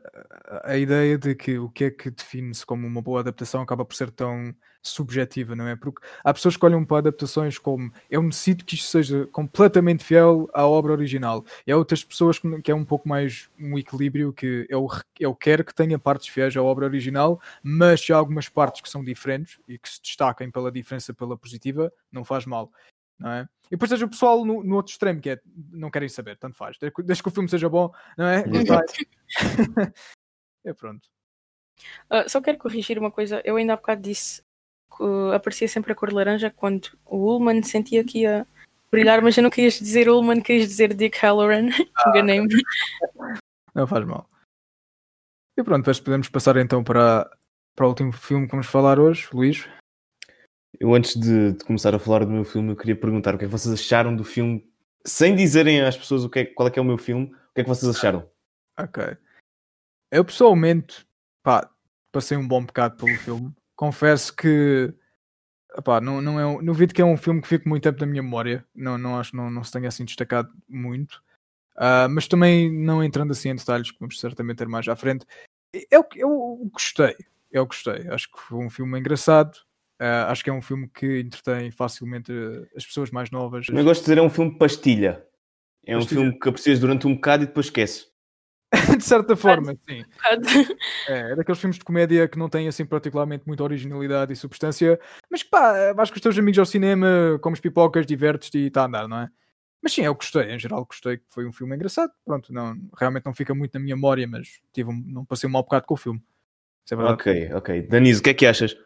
A, 0.49 0.73
a- 0.73 0.77
ideia 0.77 1.17
de 1.17 1.37
que 1.37 1.57
o 1.59 1.69
que 1.71 1.85
é 1.85 1.91
que 1.91 2.11
define-se 2.11 2.67
como 2.67 2.85
uma 2.85 3.01
boa 3.01 3.21
adaptação 3.21 3.63
acaba 3.63 3.85
por 3.85 3.95
ser 3.95 4.11
tão 4.11 4.53
subjetiva, 4.83 5.55
não 5.55 5.69
é? 5.69 5.77
Porque 5.77 6.05
há 6.25 6.35
pessoas 6.35 6.57
que 6.57 6.67
olham 6.67 6.85
para 6.85 6.99
adaptações 6.99 7.57
como 7.59 7.93
eu 8.11 8.21
necessito 8.21 8.65
que 8.65 8.75
isto 8.75 8.89
seja 8.89 9.29
completamente 9.29 10.03
fiel 10.03 10.49
à 10.53 10.67
obra 10.67 10.91
original. 10.93 11.45
E 11.65 11.71
há 11.71 11.77
outras 11.77 12.03
pessoas 12.05 12.41
que, 12.41 12.73
é 12.73 12.75
um 12.75 12.85
pouco 12.85 13.09
mais 13.09 13.49
um 13.57 13.79
equilíbrio 13.79 14.33
que 14.33 14.67
eu, 14.69 14.89
eu 15.21 15.33
quero 15.37 15.65
que 15.65 15.73
tenha 15.73 15.97
partes 15.97 16.27
fiéis 16.27 16.57
à 16.57 16.63
obra 16.63 16.87
original, 16.87 17.41
mas 17.63 18.01
se 18.01 18.13
há 18.13 18.17
algumas 18.17 18.49
partes 18.49 18.81
que 18.81 18.89
são 18.91 19.05
diferentes 19.05 19.61
e 19.69 19.79
que 19.79 19.89
se 19.89 20.03
destacam 20.03 20.51
pela 20.51 20.73
diferença 20.73 21.15
pela 21.15 21.37
positiva, 21.39 21.93
não 22.11 22.25
faz 22.25 22.45
mal. 22.47 22.73
Não 23.23 23.31
é? 23.31 23.49
E 23.67 23.71
depois 23.71 23.89
tens 23.89 24.03
o 24.03 24.09
pessoal 24.09 24.45
no, 24.45 24.63
no 24.63 24.77
outro 24.77 24.91
extremo 24.91 25.21
que 25.21 25.31
é 25.31 25.41
não 25.71 25.91
querem 25.91 26.09
saber, 26.09 26.37
tanto 26.37 26.57
faz. 26.57 26.77
Desde 26.79 27.23
que- 27.23 27.29
o 27.29 27.33
filme 27.33 27.49
seja 27.49 27.69
bom, 27.69 27.91
não 28.19 28.27
é? 28.27 28.45
Exato. 28.47 28.93
é 30.65 30.75
pronto. 30.75 31.09
Ah, 32.11 32.29
só 32.29 32.41
quero 32.41 32.59
corrigir 32.59 32.99
uma 32.99 33.11
coisa. 33.11 33.41
Eu 33.45 33.57
ainda 33.57 33.73
há 33.73 33.77
bocado 33.77 34.03
disse 34.03 34.43
que 34.95 35.03
uh, 35.03 35.33
aparecia 35.33 35.69
sempre 35.69 35.93
a 35.93 35.95
cor 35.95 36.13
laranja 36.13 36.51
quando 36.51 36.91
o 37.07 37.17
Ullman 37.17 37.63
sentia 37.63 38.05
que 38.05 38.21
ia 38.23 38.47
brilhar, 38.91 39.23
mas 39.23 39.37
eu 39.37 39.43
não 39.43 39.51
querias 39.51 39.79
dizer 39.79 40.09
Ullman, 40.09 40.43
querias 40.43 40.69
dizer 40.69 40.93
Dick 40.93 41.19
Halloran. 41.25 41.69
Enganei-me. 42.09 42.63
Não 43.75 43.87
faz 43.87 44.05
mal. 44.05 44.29
E 45.57 45.63
pronto, 45.63 45.81
depois 45.83 46.01
podemos 46.01 46.29
passar 46.29 46.57
então 46.57 46.85
para, 46.85 47.31
para 47.75 47.87
o 47.87 47.89
último 47.89 48.13
filme 48.13 48.47
que 48.47 48.51
vamos 48.51 48.67
falar 48.67 48.99
hoje, 48.99 49.29
Luís. 49.33 49.67
Eu, 50.81 50.95
antes 50.95 51.19
de, 51.19 51.53
de 51.53 51.65
começar 51.65 51.95
a 51.95 51.99
falar 51.99 52.25
do 52.25 52.31
meu 52.31 52.45
filme, 52.45 52.71
eu 52.71 52.77
queria 52.77 52.97
perguntar 52.97 53.35
o 53.35 53.39
que 53.39 53.45
é 53.45 53.49
que 53.49 53.53
vocês 53.53 53.73
acharam 53.75 54.15
do 54.15 54.25
filme, 54.25 54.67
sem 55.05 55.35
dizerem 55.35 55.81
às 55.83 55.97
pessoas 55.97 56.25
o 56.25 56.31
que 56.31 56.41
é, 56.41 56.47
qual 56.47 56.69
é 56.69 56.71
que 56.71 56.79
é 56.79 56.83
o 56.83 56.85
meu 56.85 56.99
filme, 56.99 57.27
o 57.27 57.55
que 57.55 57.61
é 57.61 57.65
que 57.65 57.69
vocês 57.69 57.95
acharam? 57.95 58.29
Ok. 58.79 59.17
Eu 60.11 60.25
pessoalmente, 60.25 61.07
pá, 61.43 61.71
passei 62.11 62.37
um 62.37 62.47
bom 62.47 62.65
bocado 62.65 62.97
pelo 62.97 63.17
filme. 63.19 63.53
Confesso 63.77 64.35
que, 64.35 64.93
pá, 65.85 66.01
não, 66.01 66.21
não 66.21 66.39
é, 66.39 66.63
não 66.63 66.75
vi 66.75 66.87
que 66.87 67.03
é 67.03 67.05
um 67.05 67.17
filme 67.17 67.41
que 67.41 67.49
fica 67.49 67.69
muito 67.69 67.83
tempo 67.83 68.01
na 68.01 68.07
minha 68.07 68.23
memória. 68.23 68.65
Não, 68.75 68.97
não 68.97 69.19
acho 69.19 69.37
não, 69.37 69.51
não 69.51 69.65
se 69.65 69.73
tenha 69.73 69.89
assim 69.89 70.05
destacado 70.05 70.51
muito. 70.69 71.23
Ah, 71.77 72.09
mas 72.09 72.29
também 72.29 72.71
não 72.71 73.03
entrando 73.03 73.33
assim 73.33 73.51
em 73.51 73.57
detalhes, 73.57 73.91
que 73.91 73.99
vamos 73.99 74.21
certamente 74.21 74.59
ter 74.59 74.69
mais 74.69 74.87
à 74.89 74.97
frente. 74.97 75.27
Eu, 75.91 76.07
eu 76.15 76.71
gostei. 76.73 77.17
Eu 77.51 77.67
gostei. 77.67 78.09
Acho 78.09 78.31
que 78.31 78.39
foi 78.39 78.59
um 78.59 78.71
filme 78.71 78.99
engraçado. 78.99 79.59
Ah, 80.05 80.33
acho 80.33 80.43
que 80.43 80.51
é 80.51 80.53
um 80.53 80.61
filme 80.61 80.89
que 80.93 81.21
entretém 81.21 81.71
facilmente 81.71 82.33
eh, 82.33 82.67
as 82.77 82.85
pessoas 82.85 83.13
mais 83.13 83.31
novas. 83.31 83.67
Eu 83.69 83.85
gosto 83.85 84.01
de 84.01 84.07
dizer 84.07 84.19
é 84.19 84.23
um 84.23 84.29
filme 84.29 84.59
pastilha. 84.59 85.25
É 85.87 85.97
um 85.97 86.01
Pastilha. 86.01 86.21
filme 86.23 86.39
que 86.41 86.49
aprecias 86.49 86.81
durante 86.81 87.07
um 87.07 87.15
bocado 87.15 87.45
e 87.45 87.47
depois 87.47 87.67
esqueces. 87.67 88.11
de 88.99 89.05
certa 89.05 89.37
forma, 89.37 89.77
sim. 89.89 90.05
É, 91.09 91.33
é 91.33 91.37
daqueles 91.37 91.61
filmes 91.61 91.79
de 91.79 91.85
comédia 91.85 92.27
que 92.29 92.39
não 92.39 92.49
têm 92.49 92.67
assim 92.69 92.85
particularmente 92.85 93.45
muita 93.47 93.63
originalidade 93.65 94.33
e 94.33 94.37
substância, 94.37 94.99
mas 95.31 95.43
que 95.43 95.51
pá, 95.51 95.93
vais 95.93 96.11
com 96.11 96.17
os 96.17 96.21
teus 96.23 96.39
amigos 96.39 96.59
ao 96.61 96.65
cinema, 96.67 97.39
comes 97.41 97.59
pipocas, 97.61 98.07
divertes-te 98.07 98.59
e 98.59 98.67
está 98.67 98.83
a 98.83 98.87
andar, 98.87 99.09
não 99.09 99.19
é? 99.19 99.29
Mas 99.83 99.93
sim, 99.93 100.03
eu 100.03 100.15
gostei, 100.15 100.53
em 100.53 100.59
geral 100.59 100.85
gostei 100.85 101.17
que 101.19 101.25
foi 101.29 101.45
um 101.47 101.53
filme 101.53 101.75
engraçado. 101.75 102.13
Pronto, 102.25 102.53
não, 102.53 102.77
realmente 102.97 103.25
não 103.27 103.35
fica 103.35 103.53
muito 103.55 103.75
na 103.75 103.81
minha 103.81 103.97
memória, 103.97 104.27
mas 104.29 104.61
tive 104.73 104.91
um- 104.91 105.05
não 105.07 105.25
passei 105.25 105.49
um 105.49 105.53
mau 105.53 105.63
bocado 105.63 105.87
com 105.87 105.95
o 105.95 105.97
filme. 105.97 106.21
Isso 106.85 106.95
é 106.95 106.97
verdade. 106.97 107.15
Ok, 107.21 107.51
ok. 107.55 107.83
Danise, 107.89 108.21
o 108.21 108.23
que 108.23 108.31
é 108.31 108.35
que 108.35 108.47
achas? 108.47 108.77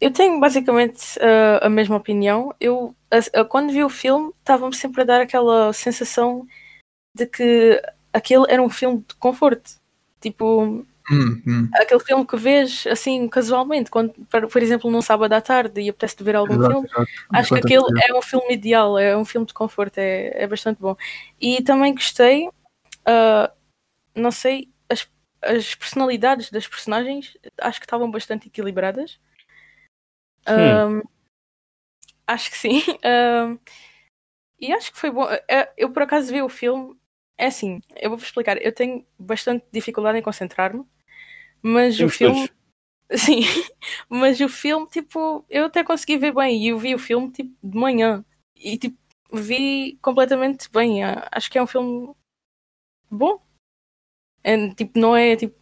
Eu 0.00 0.10
tenho 0.12 0.38
basicamente 0.40 1.18
uh, 1.18 1.60
a 1.64 1.68
mesma 1.68 1.96
opinião. 1.96 2.54
Eu, 2.60 2.94
a- 3.10 3.40
a- 3.40 3.44
quando 3.44 3.72
vi 3.72 3.82
o 3.82 3.88
filme, 3.88 4.32
estava-me 4.40 4.74
sempre 4.74 5.02
a 5.02 5.04
dar 5.04 5.20
aquela 5.20 5.72
sensação 5.72 6.46
de 7.14 7.26
que 7.26 7.80
aquele 8.12 8.44
era 8.48 8.62
um 8.62 8.68
filme 8.70 9.04
de 9.06 9.14
conforto. 9.16 9.72
Tipo, 10.20 10.84
Hum, 11.10 11.42
hum. 11.46 11.68
aquele 11.74 12.00
filme 12.00 12.26
que 12.26 12.36
vês 12.36 12.86
assim 12.86 13.28
casualmente, 13.28 13.90
quando, 13.90 14.14
por, 14.50 14.62
exemplo, 14.62 14.90
num 14.90 15.02
sábado 15.02 15.32
à 15.34 15.40
tarde 15.40 15.80
e 15.82 15.88
apetece 15.90 16.22
ver 16.22 16.34
algum 16.36 16.54
Exato, 16.54 16.70
filme. 16.72 16.86
exato. 16.86 17.10
Acho 17.32 17.48
que 17.52 17.58
Enquanto 17.58 17.88
aquele 17.88 18.02
é 18.10 18.14
um 18.18 18.22
filme 18.22 18.54
ideal, 18.54 18.98
é 18.98 19.16
um 19.16 19.24
filme 19.24 19.46
de 19.46 19.54
conforto, 19.54 19.98
é, 19.98 20.42
é 20.42 20.46
bastante 20.46 20.80
bom. 20.80 20.96
E 21.40 21.62
também 21.62 21.94
gostei, 21.94 22.48
ah, 23.04 23.52
não 24.14 24.30
sei, 24.30 24.68
as, 24.88 25.06
as 25.42 25.74
personalidades 25.74 26.50
das 26.50 26.66
personagens 26.66 27.36
acho 27.60 27.80
que 27.80 27.86
estavam 27.86 28.10
bastante 28.10 28.48
equilibradas. 28.48 29.18
Ahm, 30.46 31.02
acho 32.26 32.50
que 32.50 32.56
sim. 32.58 32.80
Ahm, 33.04 33.58
e 34.58 34.72
acho 34.72 34.92
que 34.92 34.98
foi 34.98 35.10
bom. 35.10 35.26
É, 35.48 35.72
Eu 35.76 35.90
por 35.90 36.02
acaso 36.02 36.32
vi 36.32 36.42
o 36.42 36.48
filme, 36.48 36.96
é 37.36 37.46
assim, 37.46 37.80
eu 37.96 38.10
vou-vos 38.10 38.26
explicar, 38.26 38.60
eu 38.62 38.72
tenho 38.72 39.04
bastante 39.18 39.64
dificuldade 39.72 40.18
em 40.18 40.22
concentrar-me, 40.22 40.84
mas 41.62 41.96
Temos 41.96 42.14
o 42.14 42.18
filme. 42.18 42.34
todos. 42.48 42.64
Sim, 43.14 43.42
mas 44.08 44.40
o 44.40 44.48
filme, 44.48 44.86
tipo, 44.88 45.44
eu 45.50 45.66
até 45.66 45.84
consegui 45.84 46.16
ver 46.16 46.32
bem. 46.34 46.62
E 46.64 46.68
eu 46.68 46.78
vi 46.78 46.94
o 46.94 46.98
filme, 46.98 47.30
tipo, 47.30 47.54
de 47.62 47.78
manhã. 47.78 48.24
E, 48.56 48.78
tipo, 48.78 48.96
vi 49.32 49.98
completamente 50.00 50.70
bem. 50.70 51.04
Acho 51.04 51.50
que 51.50 51.58
é 51.58 51.62
um 51.62 51.66
filme 51.66 52.14
bom. 53.10 53.40
É, 54.42 54.68
tipo, 54.74 54.98
não 54.98 55.14
é, 55.14 55.36
tipo, 55.36 55.54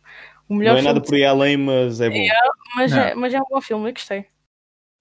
o 0.49 0.55
melhor 0.55 0.73
Não 0.73 0.79
é 0.79 0.83
filme, 0.83 0.95
nada 0.95 1.05
por 1.07 1.15
aí 1.15 1.25
além, 1.25 1.57
mas 1.57 2.01
é 2.01 2.09
bom. 2.09 2.27
mas, 2.77 2.93
Não. 2.93 3.03
é, 3.03 3.15
mas 3.15 3.35
é 3.35 3.41
um 3.41 3.45
bom 3.51 3.61
filme, 3.61 3.89
eu 3.89 3.93
gostei. 3.93 4.27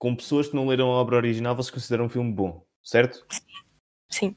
Com 0.02 0.16
pessoas 0.16 0.48
que 0.48 0.56
não 0.56 0.66
leram 0.66 0.92
a 0.92 0.96
obra 0.96 1.16
original, 1.16 1.56
vocês 1.56 1.70
consideram 1.70 2.06
um 2.06 2.10
filme 2.10 2.34
bom, 2.34 2.66
certo? 2.82 3.24
Sim. 4.10 4.36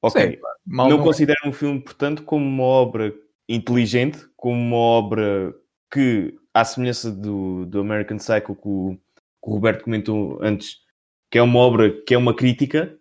Ok. 0.00 0.22
Sim, 0.22 0.38
Mal 0.64 0.88
não 0.88 0.98
não 0.98 1.02
é. 1.02 1.06
consideram 1.08 1.50
um 1.50 1.52
filme, 1.52 1.80
portanto, 1.80 2.22
como 2.22 2.46
uma 2.46 2.62
obra 2.62 3.12
inteligente, 3.48 4.24
como 4.36 4.54
uma 4.54 4.76
obra 4.76 5.52
que, 5.92 6.38
à 6.54 6.64
semelhança 6.64 7.10
do, 7.10 7.66
do 7.66 7.80
American 7.80 8.18
Psycho 8.18 8.54
que 8.54 8.68
o, 8.68 8.96
que 8.96 9.50
o 9.50 9.54
Roberto 9.54 9.82
comentou 9.82 10.38
antes, 10.40 10.78
que 11.28 11.38
é 11.38 11.42
uma 11.42 11.58
obra 11.58 11.90
que 12.04 12.14
é 12.14 12.16
uma 12.16 12.32
crítica, 12.32 12.96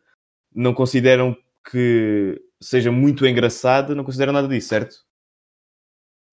não 0.52 0.74
consideram 0.74 1.38
que 1.70 2.42
seja 2.60 2.92
muito 2.92 3.24
engraçada, 3.24 3.94
não 3.94 4.04
consideram 4.04 4.34
nada 4.34 4.48
disso, 4.48 4.70
certo? 4.70 4.96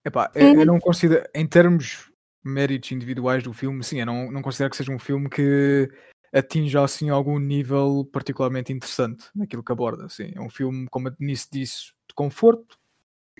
Epá, 0.03 0.31
eu, 0.33 0.61
eu 0.61 0.65
não 0.65 0.79
considero, 0.79 1.29
em 1.35 1.45
termos 1.45 2.10
méritos 2.43 2.91
individuais 2.91 3.43
do 3.43 3.53
filme, 3.53 3.83
sim, 3.83 3.99
eu 3.99 4.05
não, 4.05 4.31
não 4.31 4.41
considero 4.41 4.69
que 4.69 4.77
seja 4.77 4.91
um 4.91 4.99
filme 4.99 5.29
que 5.29 5.89
atinja 6.33 6.83
assim 6.83 7.09
algum 7.09 7.37
nível 7.37 8.07
particularmente 8.11 8.71
interessante 8.71 9.25
naquilo 9.35 9.63
que 9.63 9.71
aborda. 9.71 10.07
Sim, 10.09 10.31
é 10.35 10.41
um 10.41 10.49
filme, 10.49 10.87
como 10.89 11.07
a 11.07 11.11
Denise 11.11 11.47
disse, 11.51 11.93
de 12.07 12.15
conforto. 12.15 12.77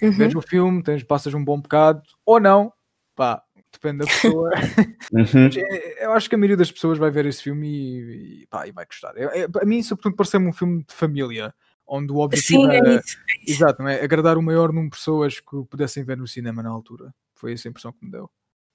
Uhum. 0.02 0.12
Vês 0.12 0.36
o 0.36 0.42
filme, 0.42 0.84
tens, 0.84 1.04
passas 1.04 1.34
um 1.34 1.44
bom 1.44 1.60
bocado, 1.60 2.02
ou 2.26 2.40
não, 2.40 2.74
pá, 3.16 3.44
depende 3.72 4.00
da 4.00 4.06
pessoa. 4.06 4.50
Uhum. 5.12 5.50
É, 5.58 6.06
eu 6.06 6.14
acho 6.14 6.30
que 6.30 6.36
a 6.36 6.38
maioria 6.38 6.56
das 6.56 6.72
pessoas 6.72 6.98
vai 6.98 7.12
ver 7.12 7.26
esse 7.26 7.44
filme 7.44 7.68
e, 7.68 8.44
e, 8.44 8.48
pá, 8.48 8.66
e 8.66 8.72
vai 8.72 8.86
gostar. 8.86 9.12
É, 9.18 9.42
é, 9.42 9.48
a 9.62 9.66
mim, 9.66 9.84
sobretudo, 9.84 10.16
pareceu-me 10.16 10.48
um 10.48 10.54
filme 10.54 10.86
de 10.88 10.94
família, 10.94 11.54
onde 11.86 12.14
o 12.14 12.20
objetivo 12.20 12.62
Sim, 12.62 12.72
é 12.72 12.78
era, 12.78 12.96
isso. 12.96 13.18
é 13.18 13.44
isso. 13.44 13.52
exato, 13.52 13.82
não 13.82 13.90
é? 13.90 14.02
agradar 14.02 14.38
o 14.38 14.42
maior 14.42 14.70
número 14.70 14.90
de 14.90 14.98
pessoas 14.98 15.42
que 15.42 15.66
pudessem 15.70 16.06
ver 16.06 16.16
no 16.16 16.26
cinema 16.26 16.64
na 16.64 16.70
altura. 16.70 17.14
Foi 17.36 17.52
essa 17.52 17.68
a 17.68 17.72
impressão 17.72 17.92
que 17.92 18.06
me 18.06 18.10
deu. 18.10 18.32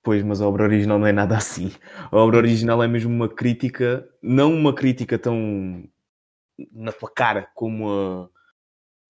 Pois, 0.07 0.23
mas 0.23 0.41
a 0.41 0.47
obra 0.47 0.63
original 0.63 1.01
não 1.01 1.07
é 1.09 1.11
nada 1.11 1.37
assim. 1.37 1.73
A 2.13 2.17
obra 2.17 2.37
original 2.37 2.81
é 2.81 2.87
mesmo 2.87 3.13
uma 3.13 3.29
crítica, 3.29 4.09
não 4.23 4.55
uma 4.55 4.73
crítica 4.73 5.19
tão 5.19 5.83
na 6.71 6.93
tua 6.93 7.11
cara 7.13 7.51
como 7.57 7.91
a, 7.91 8.29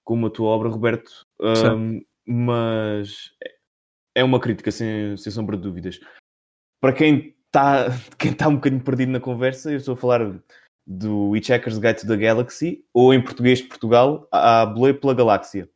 como 0.02 0.26
a 0.26 0.30
tua 0.30 0.48
obra, 0.48 0.70
Roberto, 0.70 1.11
ahm, 1.38 2.00
mas 2.26 3.30
é 4.14 4.24
uma 4.24 4.40
crítica 4.40 4.70
sem, 4.70 5.18
sem 5.18 5.30
sombra 5.30 5.54
de 5.54 5.64
dúvidas. 5.64 6.00
Para 6.80 6.94
quem 6.94 7.37
está 7.44 7.88
quem 8.18 8.32
tá 8.32 8.48
um 8.48 8.54
bocadinho 8.54 8.82
perdido 8.82 9.12
na 9.12 9.20
conversa, 9.20 9.70
eu 9.70 9.76
estou 9.76 9.92
a 9.92 9.98
falar 9.98 10.40
do 10.87 11.37
Hitchhiker's 11.37 11.76
Guide 11.76 12.00
to 12.00 12.06
the 12.06 12.16
Galaxy, 12.16 12.87
ou 12.94 13.12
em 13.12 13.22
português 13.22 13.59
de 13.59 13.68
Portugal, 13.68 14.26
a 14.32 14.64
Boleia 14.64 14.98
pela 14.98 15.12
Galáxia 15.12 15.68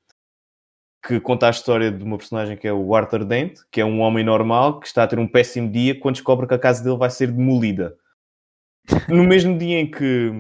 que 1.03 1.19
conta 1.19 1.47
a 1.47 1.51
história 1.51 1.91
de 1.91 2.05
uma 2.05 2.19
personagem 2.19 2.57
que 2.57 2.69
é 2.69 2.73
o 2.73 2.95
Arthur 2.95 3.25
Dent, 3.25 3.61
que 3.71 3.81
é 3.81 3.85
um 3.85 4.01
homem 4.01 4.25
normal 4.25 4.81
que 4.81 4.87
está 4.87 5.05
a 5.05 5.07
ter 5.07 5.19
um 5.19 5.27
péssimo 5.27 5.71
dia 5.71 5.99
quando 5.99 6.17
descobre 6.17 6.47
que 6.47 6.55
a 6.55 6.59
casa 6.59 6.85
dele 6.85 6.97
vai 6.97 7.11
ser 7.11 7.33
demolida. 7.33 7.97
No 9.09 9.25
mesmo 9.25 9.57
dia 9.57 9.81
em 9.81 9.91
que, 9.91 10.31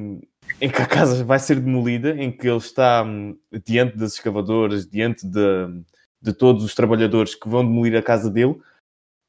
em 0.60 0.68
que 0.68 0.82
a 0.82 0.86
casa 0.86 1.24
vai 1.24 1.38
ser 1.38 1.60
demolida, 1.60 2.10
em 2.10 2.30
que 2.30 2.46
ele 2.46 2.58
está 2.58 3.02
hum, 3.02 3.38
diante 3.64 3.96
das 3.96 4.14
escavadoras, 4.14 4.86
diante 4.86 5.26
de, 5.26 5.82
de 6.20 6.32
todos 6.32 6.62
os 6.62 6.74
trabalhadores 6.74 7.34
que 7.34 7.48
vão 7.48 7.64
demolir 7.64 7.96
a 7.96 8.02
casa 8.02 8.30
dele, 8.30 8.60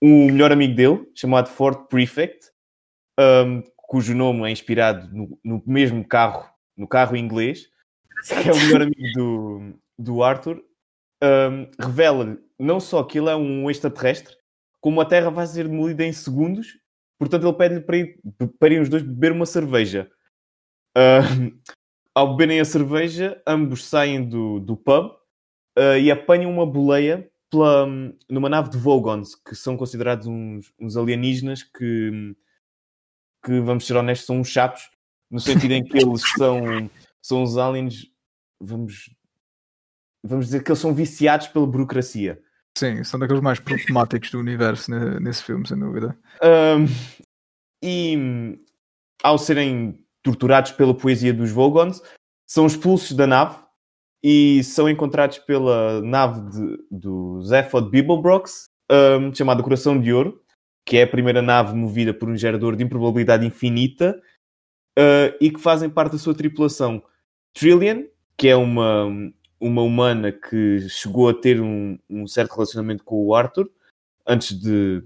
o 0.02 0.08
melhor 0.08 0.52
amigo 0.52 0.76
dele, 0.76 1.10
chamado 1.16 1.48
Ford 1.50 1.88
Prefect, 1.88 2.48
hum, 3.20 3.64
cujo 3.76 4.14
nome 4.14 4.48
é 4.50 4.52
inspirado 4.52 5.10
no, 5.16 5.40
no 5.44 5.64
mesmo 5.66 6.06
carro, 6.06 6.50
no 6.76 6.88
carro 6.88 7.16
inglês, 7.16 7.70
que 8.28 8.50
é 8.50 8.52
o 8.52 8.58
melhor 8.58 8.82
amigo 8.82 9.02
do, 9.16 9.74
do 9.98 10.24
Arthur 10.24 10.62
um, 11.24 11.70
revela 11.80 12.38
não 12.60 12.80
só 12.80 13.04
que 13.04 13.18
ele 13.20 13.30
é 13.30 13.36
um 13.36 13.70
extraterrestre, 13.70 14.36
como 14.80 15.02
a 15.02 15.06
Terra 15.06 15.30
vai 15.30 15.46
ser 15.48 15.68
demolida 15.68 16.06
em 16.06 16.14
segundos. 16.14 16.78
Portanto, 17.20 17.48
ele 17.48 17.58
pede-lhe 17.58 17.82
para, 17.82 17.98
ir, 17.98 18.20
para 18.60 18.74
ir 18.74 18.82
os 18.82 18.90
dois 18.90 19.04
beber 19.04 19.32
uma 19.32 19.46
cerveja. 19.46 20.10
Uh, 20.98 21.60
ao 22.14 22.36
beberem 22.36 22.60
a 22.60 22.66
cerveja, 22.66 23.42
ambos 23.48 23.86
saem 23.86 24.28
do, 24.28 24.60
do 24.60 24.76
pub 24.76 25.12
uh, 25.78 25.98
e 26.00 26.12
apanham 26.12 26.52
uma 26.52 26.66
boleia 26.66 27.32
pela, 27.50 27.88
numa 28.30 28.50
nave 28.50 28.70
de 28.70 28.78
Vogons, 28.78 29.36
que 29.36 29.56
são 29.56 29.76
considerados 29.78 30.28
uns, 30.28 30.74
uns 30.80 30.98
alienígenas 30.98 31.64
que, 31.64 32.36
que, 33.44 33.60
vamos 33.60 33.86
ser 33.86 33.96
honestos, 33.96 34.26
são 34.26 34.40
uns 34.40 34.48
chatos, 34.48 34.90
no 35.30 35.40
sentido 35.40 35.74
em 35.74 35.84
que 35.84 35.98
eles 35.98 36.22
são, 36.38 36.90
são 37.22 37.44
os 37.44 37.58
aliens, 37.58 38.08
vamos, 38.60 39.10
vamos 40.24 40.46
dizer 40.46 40.64
que 40.64 40.72
eles 40.72 40.80
são 40.80 40.94
viciados 40.94 41.48
pela 41.48 41.68
burocracia. 41.68 42.42
Sim, 42.78 43.04
são 43.04 43.20
daqueles 43.20 43.42
mais 43.42 43.60
problemáticos 43.60 44.32
do 44.32 44.40
universo 44.40 44.92
nesse 45.20 45.44
filme, 45.44 45.68
sem 45.68 45.78
dúvida. 45.78 46.18
Um, 46.42 46.86
e 47.84 48.58
ao 49.22 49.38
serem 49.38 50.06
torturados 50.24 50.72
pela 50.72 50.96
poesia 50.96 51.34
dos 51.34 51.52
Vogons, 51.52 52.02
são 52.48 52.66
expulsos 52.66 53.16
da 53.16 53.28
nave 53.28 53.58
e 54.24 54.64
são 54.64 54.90
encontrados 54.90 55.40
pela 55.40 56.02
nave 56.02 56.42
de, 56.50 56.78
do 56.92 57.42
Zephod 57.42 57.90
Bibelbrox, 57.90 58.66
um, 58.92 59.34
chamada 59.34 59.64
Coração 59.64 60.00
de 60.00 60.14
Ouro, 60.14 60.42
que 60.86 60.98
é 60.98 61.04
a 61.04 61.08
primeira 61.08 61.42
nave 61.42 61.76
movida 61.76 62.14
por 62.14 62.30
um 62.30 62.36
gerador 62.36 62.76
de 62.76 62.84
improbabilidade 62.84 63.46
infinita 63.46 64.20
uh, 64.98 65.36
e 65.40 65.50
que 65.50 65.60
fazem 65.60 65.90
parte 65.90 66.14
da 66.14 66.18
sua 66.18 66.36
tripulação 66.36 67.04
Trillian, 67.54 68.04
que 68.38 68.48
é 68.48 68.56
uma, 68.56 69.08
uma 69.62 69.84
humana 69.84 70.32
que 70.32 70.90
chegou 70.90 71.30
a 71.30 71.34
ter 71.34 71.62
um, 71.62 71.98
um 72.10 72.28
certo 72.28 72.54
relacionamento 72.54 73.04
com 73.04 73.24
o 73.24 73.36
Arthur 73.36 73.70
antes 74.28 74.60
de, 74.60 75.04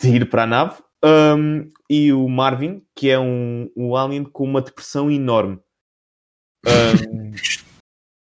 de 0.00 0.08
ir 0.08 0.28
para 0.28 0.44
a 0.44 0.46
nave, 0.46 0.82
um, 1.02 1.70
e 1.88 2.12
o 2.12 2.28
Marvin, 2.28 2.82
que 2.94 3.10
é 3.10 3.18
um, 3.18 3.70
um 3.76 3.96
alien 3.96 4.24
com 4.24 4.44
uma 4.44 4.60
depressão 4.60 5.10
enorme. 5.10 5.58
Um, 6.66 7.30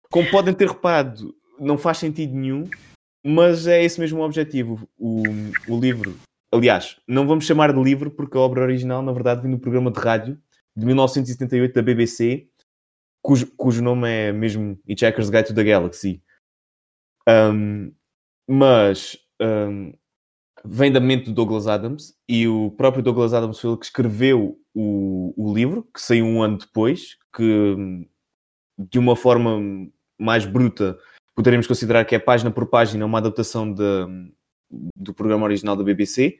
como 0.09 0.29
podem 0.29 0.53
ter 0.53 0.67
reparado, 0.67 1.35
não 1.59 1.77
faz 1.77 1.97
sentido 1.97 2.33
nenhum, 2.33 2.69
mas 3.25 3.67
é 3.67 3.83
esse 3.83 3.99
mesmo 3.99 4.19
o 4.19 4.25
objetivo. 4.25 4.87
O, 4.97 5.23
o 5.67 5.79
livro, 5.79 6.17
aliás, 6.51 6.97
não 7.07 7.27
vamos 7.27 7.45
chamar 7.45 7.73
de 7.73 7.81
livro 7.81 8.11
porque 8.11 8.37
a 8.37 8.41
obra 8.41 8.63
original, 8.63 9.01
na 9.01 9.11
verdade, 9.11 9.41
vem 9.41 9.51
do 9.51 9.59
programa 9.59 9.91
de 9.91 9.99
rádio 9.99 10.37
de 10.75 10.85
1978 10.85 11.73
da 11.73 11.81
BBC, 11.81 12.47
cujo, 13.21 13.51
cujo 13.55 13.83
nome 13.83 14.09
é 14.09 14.31
mesmo 14.31 14.79
Hitchhiker's 14.87 15.29
Guide 15.29 15.47
to 15.47 15.55
the 15.55 15.63
Galaxy. 15.63 16.21
Um, 17.27 17.93
mas 18.47 19.17
um, 19.41 19.93
vem 20.65 20.91
da 20.91 20.99
mente 20.99 21.25
do 21.25 21.33
Douglas 21.33 21.67
Adams 21.67 22.17
e 22.27 22.47
o 22.47 22.71
próprio 22.71 23.03
Douglas 23.03 23.33
Adams 23.33 23.59
foi 23.59 23.71
ele 23.71 23.79
que 23.79 23.85
escreveu 23.85 24.59
o, 24.73 25.33
o 25.37 25.53
livro, 25.53 25.87
que 25.93 26.01
saiu 26.01 26.25
um 26.25 26.41
ano 26.41 26.57
depois, 26.57 27.17
que 27.35 27.75
de 28.77 28.99
uma 28.99 29.15
forma 29.15 29.59
mais 30.19 30.45
bruta, 30.45 30.97
poderíamos 31.35 31.67
considerar 31.67 32.05
que 32.05 32.15
é 32.15 32.19
página 32.19 32.51
por 32.51 32.67
página 32.67 33.05
uma 33.05 33.17
adaptação 33.17 33.71
de, 33.71 33.83
do 34.95 35.13
programa 35.13 35.45
original 35.45 35.75
da 35.75 35.83
BBC. 35.83 36.39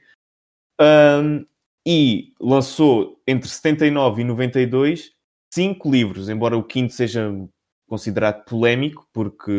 Um, 0.80 1.46
e 1.88 2.34
lançou 2.40 3.22
entre 3.28 3.50
79 3.50 4.22
e 4.22 4.26
92 4.26 5.12
cinco 5.54 5.92
livros, 5.92 6.30
embora 6.30 6.58
o 6.58 6.64
quinto 6.64 6.94
seja 6.94 7.32
considerado 7.88 8.46
polémico, 8.46 9.08
porque 9.12 9.52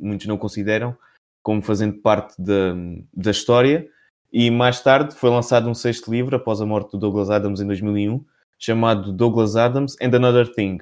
muitos 0.00 0.26
não 0.26 0.38
consideram 0.38 0.96
como 1.42 1.60
fazendo 1.60 2.00
parte 2.00 2.40
da, 2.40 2.74
da 3.12 3.30
história. 3.30 3.88
E 4.32 4.50
mais 4.50 4.80
tarde 4.80 5.14
foi 5.14 5.28
lançado 5.28 5.68
um 5.68 5.74
sexto 5.74 6.10
livro, 6.10 6.36
após 6.36 6.60
a 6.60 6.66
morte 6.66 6.92
do 6.92 6.98
Douglas 6.98 7.28
Adams 7.28 7.60
em 7.60 7.66
2001, 7.66 8.24
chamado 8.58 9.12
Douglas 9.12 9.56
Adams 9.56 9.96
and 10.00 10.16
Another 10.16 10.50
Thing, 10.54 10.78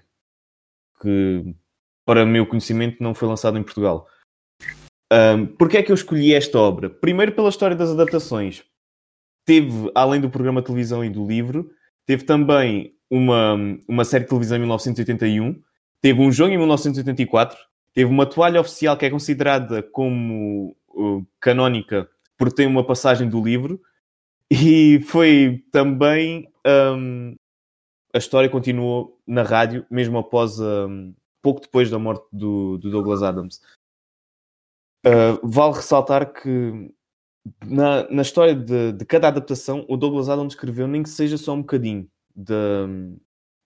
que 1.00 1.54
para 2.10 2.26
meu 2.26 2.44
conhecimento, 2.44 3.00
não 3.00 3.14
foi 3.14 3.28
lançado 3.28 3.56
em 3.56 3.62
Portugal. 3.62 4.08
Um, 5.12 5.46
Porquê 5.46 5.78
é 5.78 5.82
que 5.82 5.92
eu 5.92 5.94
escolhi 5.94 6.34
esta 6.34 6.58
obra? 6.58 6.90
Primeiro 6.90 7.32
pela 7.32 7.48
história 7.48 7.76
das 7.76 7.90
adaptações. 7.90 8.64
Teve, 9.44 9.90
além 9.94 10.20
do 10.20 10.28
programa 10.28 10.60
de 10.60 10.66
televisão 10.66 11.04
e 11.04 11.08
do 11.08 11.24
livro, 11.24 11.70
teve 12.10 12.24
também 12.24 12.92
uma, 13.08 13.54
uma 13.86 14.04
série 14.04 14.24
de 14.24 14.30
televisão 14.30 14.56
em 14.56 14.62
1981, 14.62 15.62
teve 16.00 16.20
um 16.20 16.32
jogo 16.32 16.52
em 16.52 16.58
1984, 16.58 17.56
teve 17.94 18.10
uma 18.10 18.26
toalha 18.26 18.60
oficial 18.60 18.96
que 18.96 19.06
é 19.06 19.10
considerada 19.10 19.80
como 19.80 20.76
uh, 20.88 21.24
canónica 21.38 22.10
por 22.36 22.52
ter 22.52 22.66
uma 22.66 22.84
passagem 22.84 23.28
do 23.28 23.40
livro, 23.40 23.80
e 24.50 24.98
foi 25.06 25.64
também 25.70 26.52
um, 26.66 27.36
a 28.12 28.18
história 28.18 28.50
continuou 28.50 29.16
na 29.24 29.44
rádio, 29.44 29.86
mesmo 29.88 30.18
após 30.18 30.58
um, 30.58 31.14
pouco 31.40 31.60
depois 31.60 31.88
da 31.88 31.98
morte 32.00 32.26
do, 32.32 32.76
do 32.78 32.90
Douglas 32.90 33.22
Adams. 33.22 33.60
Uh, 35.06 35.38
vale 35.44 35.74
ressaltar 35.74 36.32
que 36.32 36.92
na, 37.64 38.08
na 38.10 38.22
história 38.22 38.54
de, 38.54 38.92
de, 38.92 39.04
cada 39.04 39.28
adaptação, 39.28 39.84
o 39.88 39.96
Douglas 39.96 40.28
Adams 40.28 40.52
escreveu 40.52 40.86
nem 40.86 41.02
que 41.02 41.08
seja 41.08 41.38
só 41.38 41.54
um 41.54 41.60
bocadinho 41.60 42.08
da, 42.34 42.86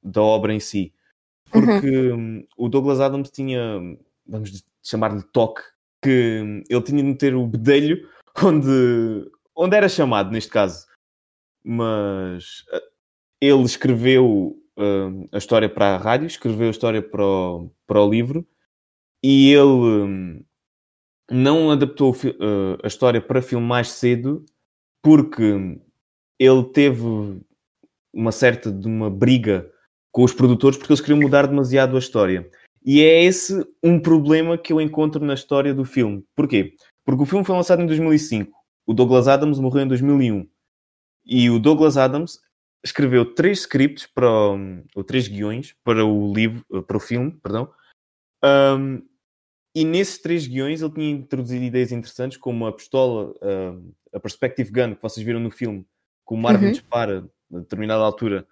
da 0.02 0.22
obra 0.22 0.54
em 0.54 0.60
si. 0.60 0.92
Porque 1.50 2.10
uhum. 2.10 2.46
o 2.56 2.68
Douglas 2.68 3.00
Adams 3.00 3.30
tinha, 3.30 3.80
vamos 4.26 4.64
chamar-lhe 4.82 5.22
toque, 5.32 5.62
que 6.02 6.62
ele 6.68 6.82
tinha 6.82 7.02
de 7.02 7.08
meter 7.08 7.34
o 7.34 7.46
bedelho 7.46 8.08
onde, 8.42 9.30
onde 9.54 9.76
era 9.76 9.88
chamado, 9.88 10.30
neste 10.30 10.50
caso. 10.50 10.86
Mas 11.62 12.64
ah, 12.72 12.82
ele 13.40 13.62
escreveu 13.62 14.56
uh, 14.76 15.28
a 15.32 15.38
história 15.38 15.68
para 15.68 15.94
a 15.94 15.98
rádio, 15.98 16.26
escreveu 16.26 16.68
a 16.68 16.70
história 16.70 17.02
para 17.02 17.24
o, 17.24 17.70
para 17.86 18.02
o 18.02 18.10
livro 18.10 18.46
e 19.22 19.52
ele 19.52 20.44
não 21.30 21.70
adaptou 21.70 22.12
uh, 22.12 22.78
a 22.82 22.86
história 22.86 23.20
para 23.20 23.42
filme 23.42 23.66
mais 23.66 23.90
cedo 23.90 24.44
porque 25.02 25.78
ele 26.38 26.64
teve 26.72 27.02
uma 28.12 28.32
certa 28.32 28.70
de 28.70 28.86
uma 28.86 29.10
briga 29.10 29.70
com 30.12 30.22
os 30.22 30.32
produtores 30.32 30.78
porque 30.78 30.92
eles 30.92 31.00
queriam 31.00 31.20
mudar 31.20 31.46
demasiado 31.46 31.96
a 31.96 31.98
história. 31.98 32.48
E 32.84 33.02
é 33.02 33.24
esse 33.24 33.66
um 33.82 33.98
problema 33.98 34.58
que 34.58 34.72
eu 34.72 34.80
encontro 34.80 35.24
na 35.24 35.34
história 35.34 35.72
do 35.74 35.84
filme. 35.84 36.24
Porquê? 36.36 36.74
Porque 37.04 37.22
o 37.22 37.26
filme 37.26 37.44
foi 37.44 37.56
lançado 37.56 37.82
em 37.82 37.86
2005. 37.86 38.52
O 38.86 38.92
Douglas 38.92 39.26
Adams 39.26 39.58
morreu 39.58 39.82
em 39.82 39.88
2001. 39.88 40.46
E 41.24 41.48
o 41.48 41.58
Douglas 41.58 41.96
Adams 41.96 42.38
escreveu 42.84 43.34
três 43.34 43.60
scripts 43.60 44.06
para 44.06 44.28
ou 44.94 45.02
três 45.02 45.26
guiões 45.26 45.74
para 45.82 46.04
o 46.04 46.32
livro, 46.32 46.62
para 46.82 46.96
o 46.98 47.00
filme, 47.00 47.32
perdão. 47.42 47.70
Um, 48.44 49.02
e 49.74 49.84
nesses 49.84 50.18
três 50.18 50.46
guiões 50.46 50.82
ele 50.82 50.92
tinha 50.92 51.10
introduzido 51.10 51.64
ideias 51.64 51.92
interessantes, 51.92 52.38
como 52.38 52.66
a 52.66 52.72
pistola, 52.72 53.34
a 54.12 54.20
perspective 54.20 54.70
gun 54.70 54.94
que 54.94 55.02
vocês 55.02 55.24
viram 55.24 55.40
no 55.40 55.50
filme, 55.50 55.84
que 56.26 56.34
o 56.34 56.36
Marvin 56.36 56.66
uhum. 56.66 56.72
dispara 56.72 57.28
a 57.52 57.58
determinada 57.58 58.02
altura, 58.02 58.46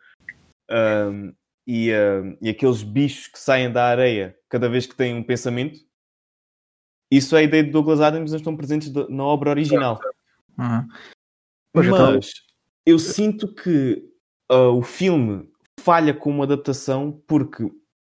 um, 0.71 1.33
e, 1.67 1.93
uh, 1.93 2.37
e 2.41 2.49
aqueles 2.49 2.83
bichos 2.83 3.29
que 3.29 3.39
saem 3.39 3.71
da 3.71 3.85
areia 3.85 4.37
cada 4.49 4.69
vez 4.69 4.87
que 4.87 4.97
têm 4.97 5.15
um 5.15 5.23
pensamento. 5.23 5.79
Isso 7.11 7.37
é 7.37 7.41
a 7.41 7.43
ideia 7.43 7.63
de 7.63 7.71
Douglas 7.71 8.01
Adams, 8.01 8.31
não 8.31 8.39
estão 8.39 8.57
presentes 8.57 8.93
na 8.93 9.25
obra 9.25 9.51
original. 9.51 10.01
Uhum. 10.59 10.89
Mas 11.75 12.33
eu 12.85 12.99
sinto 12.99 13.55
que 13.55 14.03
uh, 14.51 14.77
o 14.77 14.83
filme 14.83 15.49
falha 15.79 16.13
como 16.13 16.43
adaptação 16.43 17.23
porque, 17.27 17.71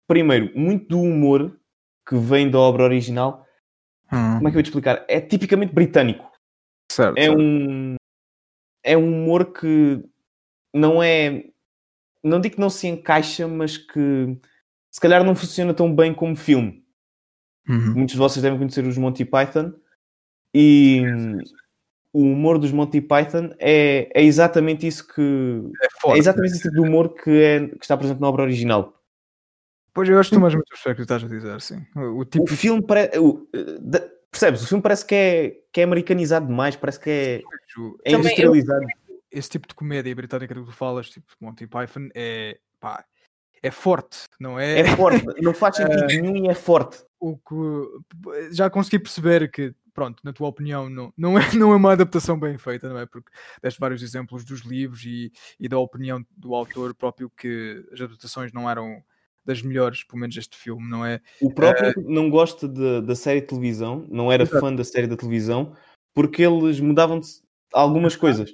primeiro, 0.08 0.51
muito 0.58 0.88
do 0.88 1.01
humor 1.01 1.58
que 2.08 2.16
vem 2.16 2.49
da 2.49 2.60
obra 2.60 2.84
original, 2.84 3.45
hum. 4.12 4.38
como 4.38 4.47
é 4.47 4.51
que 4.51 4.58
eu 4.58 4.60
vou 4.60 4.64
te 4.64 4.68
explicar? 4.68 5.05
É 5.08 5.20
tipicamente 5.20 5.74
britânico. 5.74 6.32
Certo, 6.91 7.18
é 7.18 7.24
certo. 7.24 7.39
um 7.39 7.95
é 8.84 8.97
um 8.97 9.24
humor 9.24 9.51
que 9.51 10.01
não 10.74 11.03
é 11.03 11.43
não 12.24 12.39
digo 12.39 12.55
que 12.55 12.62
não 12.62 12.70
se 12.70 12.88
encaixa, 12.88 13.47
mas 13.47 13.78
que 13.78 14.38
se 14.89 14.99
calhar 14.99 15.24
não 15.24 15.36
funciona 15.36 15.74
tão 15.74 15.93
bem 15.93 16.14
como 16.14 16.36
filme. 16.36 16.84
Uhum. 17.68 17.95
Muitos 17.95 18.14
de 18.14 18.20
vocês 18.20 18.41
devem 18.41 18.58
conhecer 18.58 18.86
os 18.86 18.97
Monty 18.97 19.26
Python 19.26 19.74
e 20.53 21.03
o 22.14 22.22
humor 22.22 22.58
dos 22.58 22.72
Monty 22.72 23.01
Python 23.01 23.53
é, 23.60 24.10
é 24.14 24.24
exatamente 24.24 24.88
isso 24.88 25.08
que. 25.08 25.22
É, 25.84 25.88
forte, 26.01 26.16
é 26.16 26.20
exatamente 26.20 26.53
esse 26.53 26.64
tipo 26.64 26.76
de 26.76 26.82
humor 26.82 27.14
que, 27.14 27.30
é, 27.30 27.68
que 27.68 27.84
está 27.84 27.97
presente 27.97 28.22
na 28.22 28.28
obra 28.30 28.43
original. 28.43 28.97
Pois 29.98 30.08
eu 30.08 30.20
acho 30.20 30.30
que 30.30 30.36
tu 30.36 30.39
mais 30.39 30.54
muito 30.54 30.72
o 30.72 30.95
que 30.95 31.02
estás 31.02 31.24
a 31.24 31.28
dizer, 31.28 31.60
sim. 31.60 31.84
O, 31.95 32.24
tipo... 32.24 32.43
o 32.43 32.48
filme 32.48 32.86
parece. 32.86 33.20
Percebes? 34.30 34.62
O 34.62 34.68
filme 34.68 34.84
parece 34.84 35.04
que 35.04 35.16
é, 35.16 35.58
que 35.74 35.82
é 35.82 35.86
americanizado 35.86 36.45
demais, 36.45 36.76
parece 36.76 37.00
que 37.00 37.10
é, 37.10 37.41
é 38.06 38.12
industrializado. 38.12 38.86
Esse 39.32 39.50
tipo 39.50 39.68
de 39.68 39.74
comédia 39.74 40.14
britânica 40.14 40.54
que 40.54 40.62
tu 40.62 40.72
falas, 40.72 41.10
tipo 41.10 41.26
Monty 41.41 41.66
Python, 41.66 42.10
é. 42.14 42.60
Pá, 42.80 43.04
é 43.64 43.72
forte, 43.72 44.26
não 44.39 44.60
é? 44.60 44.82
É 44.82 44.95
forte, 44.95 45.26
não 45.41 45.52
faz 45.52 45.78
sentido 45.78 46.06
nenhum 46.06 46.45
e 46.45 46.48
é 46.48 46.54
forte. 46.54 47.04
O 47.20 47.36
que 47.36 48.54
já 48.54 48.70
consegui 48.70 49.00
perceber 49.00 49.50
que, 49.50 49.74
pronto, 49.95 50.22
na 50.24 50.32
tua 50.32 50.48
opinião, 50.48 50.88
não, 50.91 51.12
não, 51.18 51.39
é, 51.39 51.56
não 51.56 51.72
é 51.72 51.76
uma 51.76 51.93
adaptação 51.93 52.39
bem 52.39 52.56
feita, 52.60 52.88
não 52.88 53.00
é? 53.00 53.08
Porque 53.08 53.32
deste 53.64 53.80
vários 53.80 54.04
exemplos 54.04 54.45
dos 54.45 54.60
livros 54.62 55.04
e, 55.06 55.32
e 55.60 55.68
da 55.68 55.80
opinião 55.80 56.24
do 56.38 56.54
autor 56.54 56.93
próprio 56.93 57.32
que 57.32 57.84
as 57.91 58.00
adaptações 58.00 58.54
não 58.54 58.70
eram 58.70 59.04
das 59.48 59.62
melhores, 59.62 60.04
pelo 60.04 60.20
menos 60.20 60.36
este 60.36 60.58
filme, 60.58 60.88
não 60.88 61.06
é? 61.06 61.22
O 61.41 61.52
próprio 61.52 61.91
uh... 61.98 62.04
não 62.12 62.30
gosta 62.30 62.68
de, 62.68 63.02
da 63.02 63.16
série 63.16 63.41
de 63.41 63.48
televisão, 63.48 64.06
não 64.10 64.32
era 64.32 64.43
Exato. 64.43 64.60
fã 64.60 64.76
da 64.76 64.84
série 64.84 65.08
da 65.08 65.16
televisão, 65.16 65.74
porque 66.14 66.43
eles 66.43 66.80
mudavam 66.80 67.22
algumas 67.74 68.16
coisas. 68.16 68.52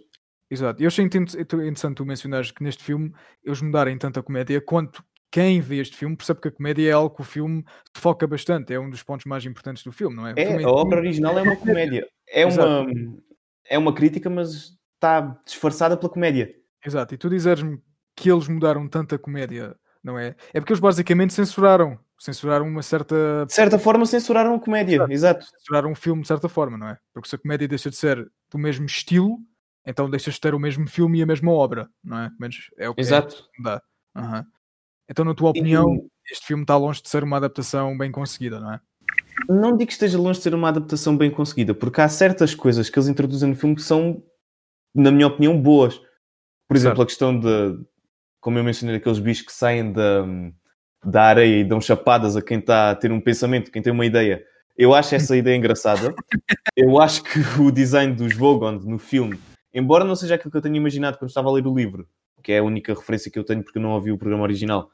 Exato. 0.49 0.83
Eu 0.83 0.87
achei 0.87 1.03
interessante 1.03 1.95
tu 1.95 2.05
mencionares 2.05 2.51
que 2.51 2.63
neste 2.63 2.83
filme 2.83 3.11
eles 3.43 3.61
mudarem 3.61 3.97
tanto 3.97 4.19
a 4.19 4.23
comédia 4.23 4.61
quanto 4.61 5.03
quem 5.31 5.59
vê 5.59 5.77
este 5.77 5.97
filme 5.97 6.15
percebe 6.15 6.41
que 6.41 6.47
a 6.49 6.51
comédia 6.51 6.89
é 6.89 6.91
algo 6.91 7.15
que 7.15 7.21
o 7.21 7.25
filme 7.25 7.65
foca 7.97 8.27
bastante, 8.27 8.71
é 8.71 8.79
um 8.79 8.87
dos 8.87 9.01
pontos 9.01 9.25
mais 9.25 9.43
importantes 9.43 9.83
do 9.83 9.91
filme, 9.91 10.15
não 10.15 10.27
é? 10.27 10.35
É, 10.37 10.63
a 10.63 10.69
obra 10.69 10.99
original 10.99 11.39
é 11.39 11.41
uma 11.41 11.55
comédia. 11.55 12.07
É 12.29 12.45
uma, 12.45 12.85
é 13.67 13.77
uma 13.79 13.93
crítica, 13.95 14.29
mas 14.29 14.77
está 14.93 15.41
disfarçada 15.43 15.97
pela 15.97 16.11
comédia. 16.11 16.53
Exato. 16.85 17.15
E 17.15 17.17
tu 17.17 17.31
dizeres-me 17.31 17.81
que 18.15 18.31
eles 18.31 18.47
mudaram 18.47 18.87
tanto 18.87 19.15
a 19.15 19.17
comédia, 19.17 19.75
não 20.03 20.19
é? 20.19 20.35
É 20.53 20.59
porque 20.59 20.73
eles 20.73 20.81
basicamente 20.81 21.33
censuraram. 21.33 21.97
Censuraram 22.19 22.67
uma 22.67 22.81
certa. 22.81 23.45
De 23.45 23.53
certa 23.53 23.79
forma, 23.79 24.05
censuraram 24.05 24.55
a 24.55 24.59
comédia, 24.59 24.95
exato. 24.95 25.11
exato. 25.11 25.45
Censuraram 25.45 25.91
um 25.91 25.95
filme 25.95 26.21
de 26.21 26.27
certa 26.27 26.49
forma, 26.49 26.77
não 26.77 26.89
é? 26.89 26.97
Porque 27.13 27.29
se 27.29 27.35
a 27.35 27.39
comédia 27.39 27.67
deixa 27.67 27.89
de 27.89 27.95
ser 27.95 28.29
do 28.51 28.57
mesmo 28.57 28.85
estilo, 28.85 29.39
então 29.85 30.09
deixas 30.09 30.35
de 30.35 30.41
ter 30.41 30.53
o 30.53 30.59
mesmo 30.59 30.87
filme 30.87 31.19
e 31.19 31.23
a 31.23 31.25
mesma 31.25 31.51
obra, 31.51 31.89
não 32.03 32.19
é? 32.19 32.31
Menos 32.39 32.69
é 32.77 32.89
o 32.89 32.95
que 32.95 33.01
Exato. 33.01 33.49
É, 33.59 33.63
dá. 33.63 33.81
Uhum. 34.15 34.43
Então, 35.09 35.25
na 35.25 35.33
tua 35.33 35.49
opinião, 35.49 35.95
e... 35.95 36.07
este 36.31 36.47
filme 36.47 36.63
está 36.63 36.77
longe 36.77 37.01
de 37.01 37.09
ser 37.09 37.23
uma 37.23 37.37
adaptação 37.37 37.97
bem 37.97 38.11
conseguida, 38.11 38.59
não 38.59 38.73
é? 38.73 38.79
Não 39.49 39.75
digo 39.75 39.87
que 39.87 39.93
esteja 39.93 40.17
longe 40.17 40.39
de 40.39 40.43
ser 40.43 40.53
uma 40.53 40.69
adaptação 40.69 41.17
bem 41.17 41.29
conseguida, 41.29 41.73
porque 41.73 41.99
há 41.99 42.07
certas 42.07 42.55
coisas 42.55 42.89
que 42.89 42.97
eles 42.97 43.09
introduzem 43.09 43.49
no 43.49 43.55
filme 43.55 43.75
que 43.75 43.81
são, 43.81 44.23
na 44.93 45.11
minha 45.11 45.27
opinião, 45.27 45.59
boas. 45.59 45.99
Por 46.67 46.77
exemplo, 46.77 46.97
certo. 46.97 47.01
a 47.01 47.05
questão 47.05 47.39
de, 47.39 47.83
como 48.43 48.59
eu 48.59 48.63
mencionei, 48.63 48.97
aqueles 48.97 49.19
bichos 49.19 49.45
que 49.45 49.53
saem 49.53 49.91
da, 49.91 50.25
da 51.03 51.23
areia 51.23 51.61
e 51.61 51.63
dão 51.63 51.79
chapadas 51.79 52.35
a 52.35 52.41
quem 52.41 52.59
está 52.59 52.91
a 52.91 52.95
ter 52.95 53.11
um 53.11 53.21
pensamento, 53.21 53.71
quem 53.71 53.81
tem 53.81 53.93
uma 53.93 54.05
ideia. 54.05 54.43
Eu 54.77 54.93
acho 54.93 55.15
essa 55.15 55.37
ideia 55.37 55.55
engraçada. 55.55 56.13
Eu 56.75 56.99
acho 56.99 57.23
que 57.23 57.39
o 57.61 57.71
design 57.71 58.13
dos 58.13 58.35
Vogons 58.35 58.85
no 58.85 58.99
filme 58.99 59.39
embora 59.73 60.05
não 60.05 60.15
seja 60.15 60.35
aquilo 60.35 60.51
que 60.51 60.57
eu 60.57 60.61
tenho 60.61 60.75
imaginado 60.75 61.17
quando 61.17 61.29
estava 61.29 61.49
a 61.49 61.51
ler 61.51 61.65
o 61.65 61.75
livro, 61.75 62.07
que 62.43 62.51
é 62.51 62.59
a 62.59 62.63
única 62.63 62.93
referência 62.93 63.31
que 63.31 63.39
eu 63.39 63.43
tenho 63.43 63.63
porque 63.63 63.79
eu 63.79 63.81
não 63.81 63.91
ouvi 63.91 64.11
o 64.11 64.17
programa 64.17 64.43
original, 64.43 64.91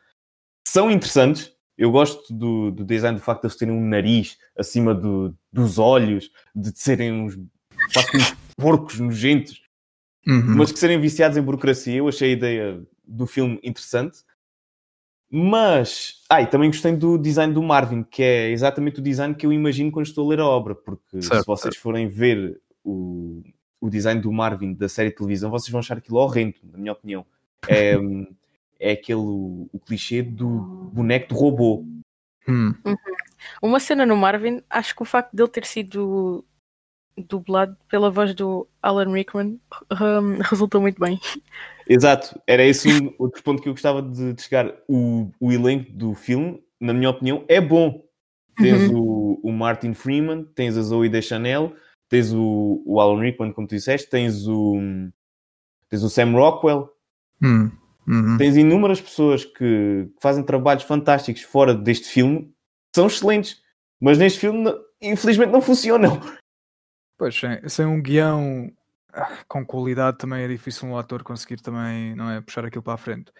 são 0.65 0.89
interessantes. 0.89 1.51
Eu 1.77 1.91
gosto 1.91 2.33
do, 2.33 2.71
do 2.71 2.83
design 2.83 3.17
do 3.17 3.23
facto 3.23 3.41
de 3.41 3.47
eles 3.47 3.55
terem 3.55 3.73
um 3.73 3.85
nariz 3.85 4.37
acima 4.57 4.93
do, 4.93 5.33
dos 5.51 5.79
olhos, 5.79 6.29
de 6.53 6.77
serem 6.77 7.11
uns, 7.13 7.37
uns 7.37 8.35
porcos 8.57 8.99
nojentos, 8.99 9.61
uhum. 10.27 10.57
mas 10.57 10.73
que 10.73 10.79
serem 10.79 10.99
viciados 10.99 11.37
em 11.37 11.41
burocracia. 11.41 11.95
Eu 11.95 12.09
achei 12.09 12.31
a 12.31 12.33
ideia 12.33 12.81
do 13.09 13.25
filme 13.25 13.59
interessante. 13.63 14.19
Mas, 15.31 16.23
ah, 16.27 16.43
também 16.45 16.71
gostei 16.71 16.91
do 16.95 17.17
design 17.17 17.53
do 17.53 17.61
Marvin, 17.61 18.03
que 18.03 18.23
é 18.23 18.49
exatamente 18.49 18.99
o 18.99 19.03
design 19.03 19.35
que 19.35 19.45
eu 19.45 19.53
imagino 19.53 19.91
quando 19.91 20.07
estou 20.07 20.25
a 20.25 20.29
ler 20.29 20.39
a 20.39 20.45
obra, 20.45 20.73
porque 20.73 21.21
certo, 21.21 21.41
se 21.41 21.45
vocês 21.45 21.73
certo. 21.75 21.83
forem 21.83 22.07
ver 22.07 22.59
o, 22.83 23.43
o 23.79 23.89
design 23.89 24.19
do 24.19 24.31
Marvin 24.31 24.73
da 24.73 24.89
série 24.89 25.09
de 25.09 25.15
televisão, 25.15 25.51
vocês 25.51 25.69
vão 25.69 25.79
achar 25.79 25.97
aquilo 25.97 26.17
horrendo, 26.17 26.55
na 26.63 26.79
minha 26.79 26.93
opinião. 26.93 27.25
É, 27.67 27.93
é 28.79 28.91
aquele 28.93 29.19
o, 29.19 29.69
clichê 29.85 30.23
do 30.23 30.47
boneco 30.91 31.33
de 31.33 31.39
robô. 31.39 31.85
Hum. 32.47 32.73
Uhum. 32.83 32.95
Uma 33.61 33.79
cena 33.79 34.05
no 34.05 34.17
Marvin, 34.17 34.63
acho 34.67 34.95
que 34.95 35.01
o 35.03 35.05
facto 35.05 35.31
de 35.31 35.43
ele 35.43 35.49
ter 35.49 35.65
sido 35.65 36.43
dublado 37.27 37.75
pela 37.89 38.09
voz 38.09 38.33
do 38.33 38.67
Alan 38.81 39.11
Rickman 39.11 39.59
um, 39.91 40.41
resultou 40.49 40.81
muito 40.81 40.99
bem. 40.99 41.19
Exato, 41.87 42.39
era 42.45 42.63
esse 42.63 42.87
um 42.89 43.13
outro 43.17 43.41
ponto 43.41 43.61
que 43.61 43.69
eu 43.69 43.73
gostava 43.73 44.01
de, 44.01 44.33
de 44.33 44.41
chegar. 44.41 44.73
O, 44.87 45.31
o 45.39 45.51
elenco 45.51 45.91
do 45.91 46.13
filme, 46.13 46.61
na 46.79 46.93
minha 46.93 47.09
opinião, 47.09 47.43
é 47.47 47.59
bom. 47.59 48.03
Tens 48.55 48.89
uhum. 48.89 48.99
o, 48.99 49.49
o 49.49 49.51
Martin 49.51 49.93
Freeman, 49.93 50.43
tens 50.53 50.77
a 50.77 50.81
Zoe 50.81 51.09
Deschanel, 51.09 51.73
tens 52.09 52.33
o, 52.33 52.83
o 52.85 52.99
Alan 52.99 53.21
Rickman, 53.21 53.53
como 53.53 53.67
tu 53.67 53.75
disseste, 53.75 54.09
tens 54.09 54.47
o, 54.47 54.77
tens 55.89 56.03
o 56.03 56.09
Sam 56.09 56.31
Rockwell, 56.31 56.89
hum, 57.41 57.71
uhum. 58.07 58.37
tens 58.37 58.57
inúmeras 58.57 58.99
pessoas 58.99 59.45
que, 59.45 59.53
que, 59.53 60.21
fazem 60.21 60.43
trabalhos 60.43 60.83
fantásticos 60.83 61.43
fora 61.43 61.73
deste 61.73 62.07
filme, 62.07 62.51
são 62.93 63.07
excelentes, 63.07 63.61
mas 64.01 64.17
neste 64.17 64.39
filme, 64.39 64.73
infelizmente, 65.01 65.51
não 65.51 65.61
funcionam. 65.61 66.19
Pois, 67.19 67.39
sem, 67.39 67.69
sem 67.69 67.85
um 67.85 68.01
guião 68.01 68.71
ah, 69.13 69.43
com 69.47 69.63
qualidade 69.63 70.17
também 70.17 70.41
é 70.41 70.47
difícil 70.47 70.87
um 70.87 70.97
ator 70.97 71.21
conseguir 71.21 71.61
também, 71.61 72.15
não 72.15 72.31
é, 72.31 72.41
puxar 72.41 72.65
aquilo 72.65 72.81
para 72.81 72.93
a 72.93 72.97
frente. 72.97 73.31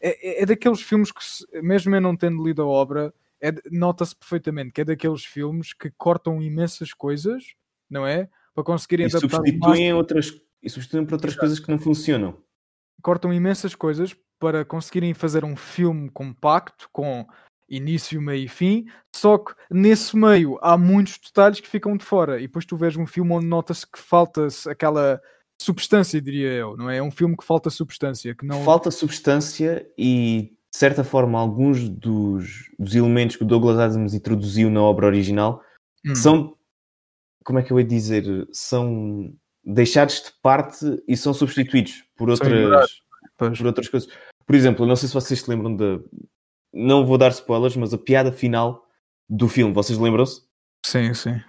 É, 0.00 0.40
é, 0.40 0.42
é 0.42 0.46
daqueles 0.46 0.80
filmes 0.80 1.12
que, 1.12 1.62
mesmo 1.62 1.94
eu 1.94 2.00
não 2.00 2.16
tendo 2.16 2.42
lido 2.42 2.62
a 2.62 2.66
obra, 2.66 3.14
é, 3.40 3.52
nota-se 3.70 4.16
perfeitamente 4.16 4.72
que 4.72 4.80
é 4.80 4.84
daqueles 4.84 5.24
filmes 5.24 5.72
que 5.72 5.92
cortam 5.92 6.42
imensas 6.42 6.92
coisas 6.92 7.54
não 7.88 8.06
é? 8.06 8.28
Para 8.54 8.64
conseguirem 8.64 9.06
e 9.06 9.08
adaptar 9.08 9.36
substituem 9.36 9.92
outras 9.92 10.40
e 10.62 10.68
substituem 10.68 11.06
por 11.06 11.14
outras 11.14 11.32
Exato. 11.32 11.40
coisas 11.40 11.60
que 11.60 11.70
não 11.70 11.78
funcionam. 11.78 12.36
Cortam 13.00 13.32
imensas 13.32 13.74
coisas 13.74 14.14
para 14.38 14.64
conseguirem 14.64 15.14
fazer 15.14 15.44
um 15.44 15.56
filme 15.56 16.10
compacto 16.10 16.88
com 16.92 17.26
início, 17.68 18.20
meio 18.20 18.44
e 18.44 18.48
fim, 18.48 18.86
só 19.14 19.38
que 19.38 19.52
nesse 19.70 20.16
meio 20.16 20.58
há 20.62 20.76
muitos 20.76 21.18
detalhes 21.18 21.60
que 21.60 21.68
ficam 21.68 21.96
de 21.96 22.04
fora 22.04 22.38
e 22.38 22.42
depois 22.42 22.64
tu 22.64 22.76
vês 22.76 22.96
um 22.96 23.06
filme 23.06 23.32
onde 23.32 23.46
nota-se 23.46 23.86
que 23.86 23.98
falta-se 23.98 24.68
aquela 24.70 25.20
substância, 25.60 26.20
diria 26.20 26.50
eu, 26.50 26.76
não 26.76 26.88
é? 26.88 26.98
É 26.98 27.02
um 27.02 27.10
filme 27.10 27.36
que 27.36 27.44
falta 27.44 27.68
substância, 27.68 28.34
que 28.34 28.46
não... 28.46 28.64
Falta 28.64 28.90
substância 28.90 29.86
e, 29.98 30.52
de 30.72 30.78
certa 30.78 31.02
forma, 31.02 31.38
alguns 31.38 31.88
dos, 31.88 32.70
dos 32.78 32.94
elementos 32.94 33.36
que 33.36 33.42
o 33.42 33.46
Douglas 33.46 33.78
Adams 33.78 34.14
introduziu 34.14 34.70
na 34.70 34.82
obra 34.82 35.06
original 35.06 35.62
hum. 36.06 36.14
são 36.14 36.58
como 37.48 37.58
é 37.58 37.62
que 37.62 37.72
eu 37.72 37.80
ia 37.80 37.86
dizer, 37.86 38.46
são 38.52 39.32
deixados 39.64 40.16
de 40.16 40.32
parte 40.42 40.84
e 41.08 41.16
são 41.16 41.32
substituídos 41.32 42.04
por 42.14 42.28
outras, 42.28 43.00
por 43.38 43.66
outras 43.66 43.88
coisas. 43.88 44.08
Por 44.44 44.54
exemplo, 44.54 44.86
não 44.86 44.96
sei 44.96 45.08
se 45.08 45.14
vocês 45.14 45.40
se 45.40 45.50
lembram 45.50 45.74
da. 45.74 45.98
Não 46.72 47.06
vou 47.06 47.18
dar 47.18 47.30
spoilers, 47.30 47.76
mas 47.76 47.94
a 47.94 47.98
piada 47.98 48.30
final 48.30 48.86
do 49.28 49.48
filme, 49.48 49.72
vocês 49.72 49.98
lembram-se? 49.98 50.42
Sim, 50.84 51.12
sim. 51.14 51.40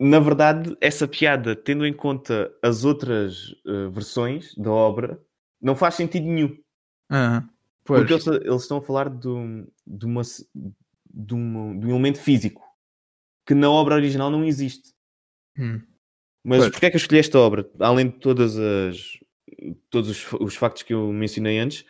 Na 0.00 0.18
verdade, 0.18 0.76
essa 0.80 1.06
piada, 1.06 1.54
tendo 1.54 1.86
em 1.86 1.92
conta 1.92 2.52
as 2.62 2.84
outras 2.84 3.50
uh, 3.66 3.90
versões 3.90 4.54
da 4.56 4.70
obra, 4.70 5.20
não 5.60 5.76
faz 5.76 5.94
sentido 5.94 6.26
nenhum. 6.26 6.58
Ah, 7.10 7.44
porque 7.84 8.12
eles, 8.12 8.26
eles, 8.26 8.62
estão 8.62 8.78
a 8.78 8.82
falar 8.82 9.08
de, 9.08 9.28
de, 9.86 10.06
uma, 10.06 10.22
de, 10.22 11.34
um, 11.34 11.78
de 11.78 11.86
um 11.86 11.90
elemento 11.90 12.20
físico 12.20 12.62
que 13.46 13.54
na 13.54 13.70
obra 13.70 13.94
original 13.94 14.30
não 14.30 14.44
existe. 14.44 14.92
Hum. 15.58 15.80
Mas 16.44 16.60
pois. 16.60 16.70
porquê 16.70 16.86
é 16.86 16.90
que 16.90 16.96
eu 16.96 17.00
escolhi 17.00 17.20
esta 17.20 17.38
obra? 17.38 17.70
Além 17.78 18.08
de 18.08 18.18
todas 18.18 18.58
as, 18.58 19.18
todos 19.90 20.10
os, 20.10 20.32
os 20.40 20.56
factos 20.56 20.82
que 20.82 20.94
eu 20.94 21.12
mencionei 21.12 21.58
antes, 21.58 21.84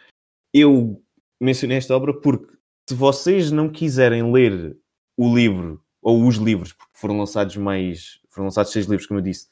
eu 0.52 1.02
mencionei 1.42 1.78
esta 1.78 1.94
obra 1.94 2.14
porque 2.14 2.56
se 2.88 2.94
vocês 2.94 3.50
não 3.50 3.68
quiserem 3.68 4.32
ler 4.32 4.76
o 5.16 5.34
livro 5.34 5.82
ou 6.00 6.26
os 6.26 6.36
livros, 6.36 6.72
porque 6.72 6.92
foram 6.94 7.18
lançados 7.18 7.56
mais, 7.56 8.20
foram 8.30 8.46
lançados 8.46 8.72
seis 8.72 8.86
livros, 8.86 9.06
como 9.06 9.20
eu 9.20 9.24
disse, 9.24 9.48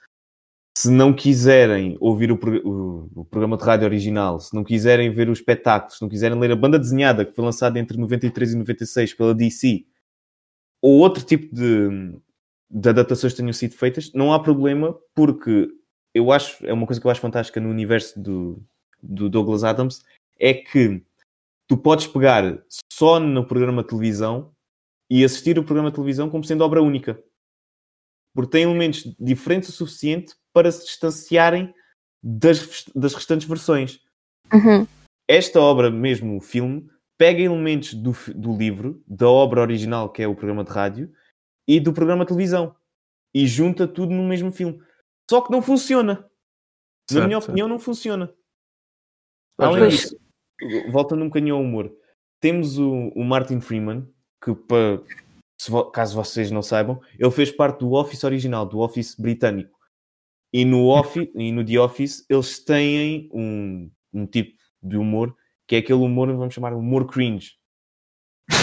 se 0.77 0.91
não 0.91 1.13
quiserem 1.13 1.97
ouvir 2.01 2.31
o, 2.31 2.39
o, 2.65 3.21
o, 3.21 3.25
programa 3.25 3.57
de 3.57 3.65
rádio 3.65 3.87
original, 3.87 4.41
se 4.41 4.55
não 4.55 4.65
quiserem 4.65 5.11
ver 5.11 5.29
o 5.29 5.33
espetáculo, 5.33 5.93
se 5.93 6.01
não 6.01 6.09
quiserem 6.09 6.39
ler 6.39 6.53
a 6.53 6.57
banda 6.57 6.79
desenhada 6.79 7.25
que 7.25 7.35
foi 7.35 7.45
lançada 7.45 7.79
entre 7.79 7.99
93 7.99 8.53
e 8.53 8.57
96 8.57 9.15
pela 9.15 9.35
DC, 9.35 9.85
ou 10.81 10.99
outro 10.99 11.25
tipo 11.25 11.55
de, 11.55 12.15
de 12.71 12.89
adaptações 12.89 13.33
que 13.33 13.39
tenham 13.39 13.53
sido 13.53 13.75
feitas, 13.75 14.13
não 14.15 14.33
há 14.33 14.41
problema, 14.41 14.97
porque 15.15 15.69
eu 16.15 16.33
acho, 16.33 16.65
é 16.65 16.73
uma 16.73 16.87
coisa 16.87 17.01
que 17.01 17.07
eu 17.07 17.11
acho 17.11 17.21
fantástica 17.21 17.61
no 17.61 17.69
universo 17.69 18.19
do, 18.21 18.63
do 19.03 19.29
Douglas 19.29 19.65
Adams, 19.65 20.03
é 20.39 20.55
que 20.55 21.03
tu 21.71 21.77
podes 21.77 22.09
pegar 22.09 22.65
só 22.93 23.21
no 23.21 23.47
programa 23.47 23.85
de 23.85 23.91
televisão 23.91 24.53
e 25.09 25.25
assistir 25.25 25.57
o 25.57 25.63
programa 25.63 25.89
de 25.89 25.95
televisão 25.95 26.29
como 26.29 26.43
sendo 26.43 26.65
obra 26.65 26.83
única. 26.83 27.23
Porque 28.35 28.51
tem 28.51 28.65
elementos 28.65 29.05
diferentes 29.21 29.69
o 29.69 29.73
suficiente 29.73 30.35
para 30.53 30.73
se 30.73 30.85
distanciarem 30.85 31.73
das, 32.21 32.87
das 32.93 33.15
restantes 33.15 33.47
versões. 33.47 34.01
Uhum. 34.53 34.85
Esta 35.29 35.61
obra, 35.61 35.93
mesmo 35.93 36.37
o 36.37 36.41
filme, 36.41 36.91
pega 37.17 37.41
elementos 37.41 37.95
do, 37.95 38.17
do 38.35 38.57
livro, 38.57 39.01
da 39.07 39.29
obra 39.29 39.61
original, 39.61 40.11
que 40.11 40.25
é 40.25 40.27
o 40.27 40.35
programa 40.35 40.65
de 40.65 40.73
rádio, 40.73 41.15
e 41.69 41.79
do 41.79 41.93
programa 41.93 42.25
de 42.25 42.31
televisão 42.31 42.75
e 43.33 43.47
junta 43.47 43.87
tudo 43.87 44.13
no 44.13 44.25
mesmo 44.25 44.51
filme. 44.51 44.83
Só 45.31 45.41
que 45.41 45.53
não 45.53 45.63
funciona. 45.63 46.29
Certo, 47.09 47.21
Na 47.21 47.27
minha 47.29 47.39
opinião, 47.39 47.69
não 47.69 47.79
funciona. 47.79 48.35
Além 49.57 49.89
disso, 49.89 50.19
voltando 50.91 51.23
um 51.23 51.29
bocadinho 51.29 51.55
ao 51.55 51.63
humor, 51.63 51.93
temos 52.41 52.79
o, 52.79 53.09
o 53.15 53.25
Martin 53.25 53.61
Freeman, 53.61 54.09
que 54.43 54.55
pa- 54.55 55.03
se 55.61 55.71
vo- 55.71 55.91
caso 55.91 56.15
vocês 56.15 56.51
não 56.51 56.63
saibam, 56.63 57.01
ele 57.19 57.31
fez 57.31 57.51
parte 57.51 57.81
do 57.81 57.93
Office 57.93 58.25
original, 58.25 58.65
do 58.67 58.79
Office 58.79 59.15
britânico. 59.15 59.79
E 60.53 60.65
no, 60.65 60.89
office, 60.89 61.29
e 61.35 61.53
no 61.53 61.65
The 61.65 61.79
Office 61.79 62.25
eles 62.29 62.59
têm 62.59 63.29
um, 63.33 63.91
um 64.13 64.27
tipo 64.27 64.59
de 64.83 64.97
humor 64.97 65.37
que 65.67 65.77
é 65.77 65.79
aquele 65.79 66.01
humor, 66.01 66.27
vamos 66.35 66.53
chamar 66.55 66.73
humor 66.73 67.07
cringe. 67.07 67.53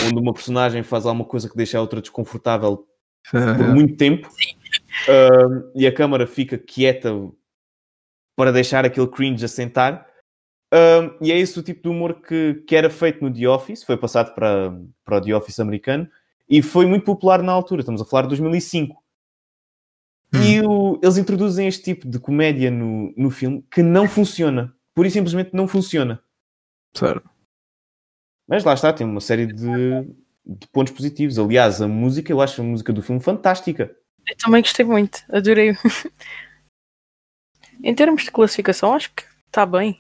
Onde 0.06 0.20
uma 0.20 0.34
personagem 0.34 0.84
faz 0.84 1.06
alguma 1.06 1.24
coisa 1.24 1.50
que 1.50 1.56
deixa 1.56 1.78
a 1.78 1.82
outra 1.82 2.02
desconfortável 2.02 2.86
por 3.32 3.68
muito 3.74 3.96
tempo 3.96 4.28
Um, 5.08 5.72
e 5.76 5.86
a 5.88 5.94
câmara 5.94 6.26
fica 6.26 6.58
quieta 6.58 7.12
para 8.36 8.52
deixar 8.52 8.84
aquele 8.84 9.08
cringe 9.08 9.46
assentar. 9.46 10.07
Um, 10.74 11.26
e 11.26 11.32
é 11.32 11.38
esse 11.38 11.58
o 11.58 11.64
tipo 11.64 11.82
de 11.84 11.90
humor 11.90 12.22
que, 12.22 12.56
que 12.68 12.76
era 12.76 12.90
feito 12.90 13.24
no 13.24 13.34
The 13.34 13.48
Office, 13.48 13.84
foi 13.84 13.96
passado 13.98 14.34
para, 14.36 14.78
para 15.06 15.18
o 15.18 15.22
The 15.22 15.34
Office 15.34 15.60
americano 15.60 16.10
e 16.50 16.62
foi 16.62 16.86
muito 16.86 17.06
popular 17.06 17.42
na 17.42 17.52
altura. 17.54 17.82
Estamos 17.82 18.02
a 18.02 18.06
falar 18.06 18.24
de 18.24 18.30
2005. 18.30 19.02
E 20.34 20.60
o- 20.62 21.00
eles 21.02 21.18
introduzem 21.18 21.68
este 21.68 21.84
tipo 21.84 22.08
de 22.08 22.20
comédia 22.20 22.70
no, 22.70 23.14
no 23.16 23.32
filme 23.32 23.64
que 23.72 23.82
não 23.82 24.08
funciona. 24.10 24.76
Pura 24.94 25.08
e 25.08 25.12
simplesmente 25.12 25.52
não 25.54 25.68
funciona. 25.68 26.22
Certo. 26.94 27.30
Mas 28.48 28.64
lá 28.64 28.74
está, 28.74 28.92
tem 28.92 29.08
uma 29.08 29.22
série 29.22 29.46
de, 29.48 30.04
de 30.46 30.68
pontos 30.72 30.92
positivos. 30.94 31.40
Aliás, 31.40 31.82
a 31.82 31.88
música, 31.88 32.32
eu 32.32 32.42
acho 32.42 32.62
a 32.62 32.64
música 32.64 32.92
do 32.92 33.02
filme 33.02 33.22
fantástica. 33.22 33.96
Eu 34.28 34.36
também 34.38 34.62
gostei 34.62 34.86
muito, 34.86 35.24
adorei. 35.30 35.74
em 37.82 37.96
termos 37.96 38.24
de 38.24 38.32
classificação, 38.32 38.94
acho 38.94 39.14
que 39.14 39.24
está 39.48 39.66
bem. 39.66 40.00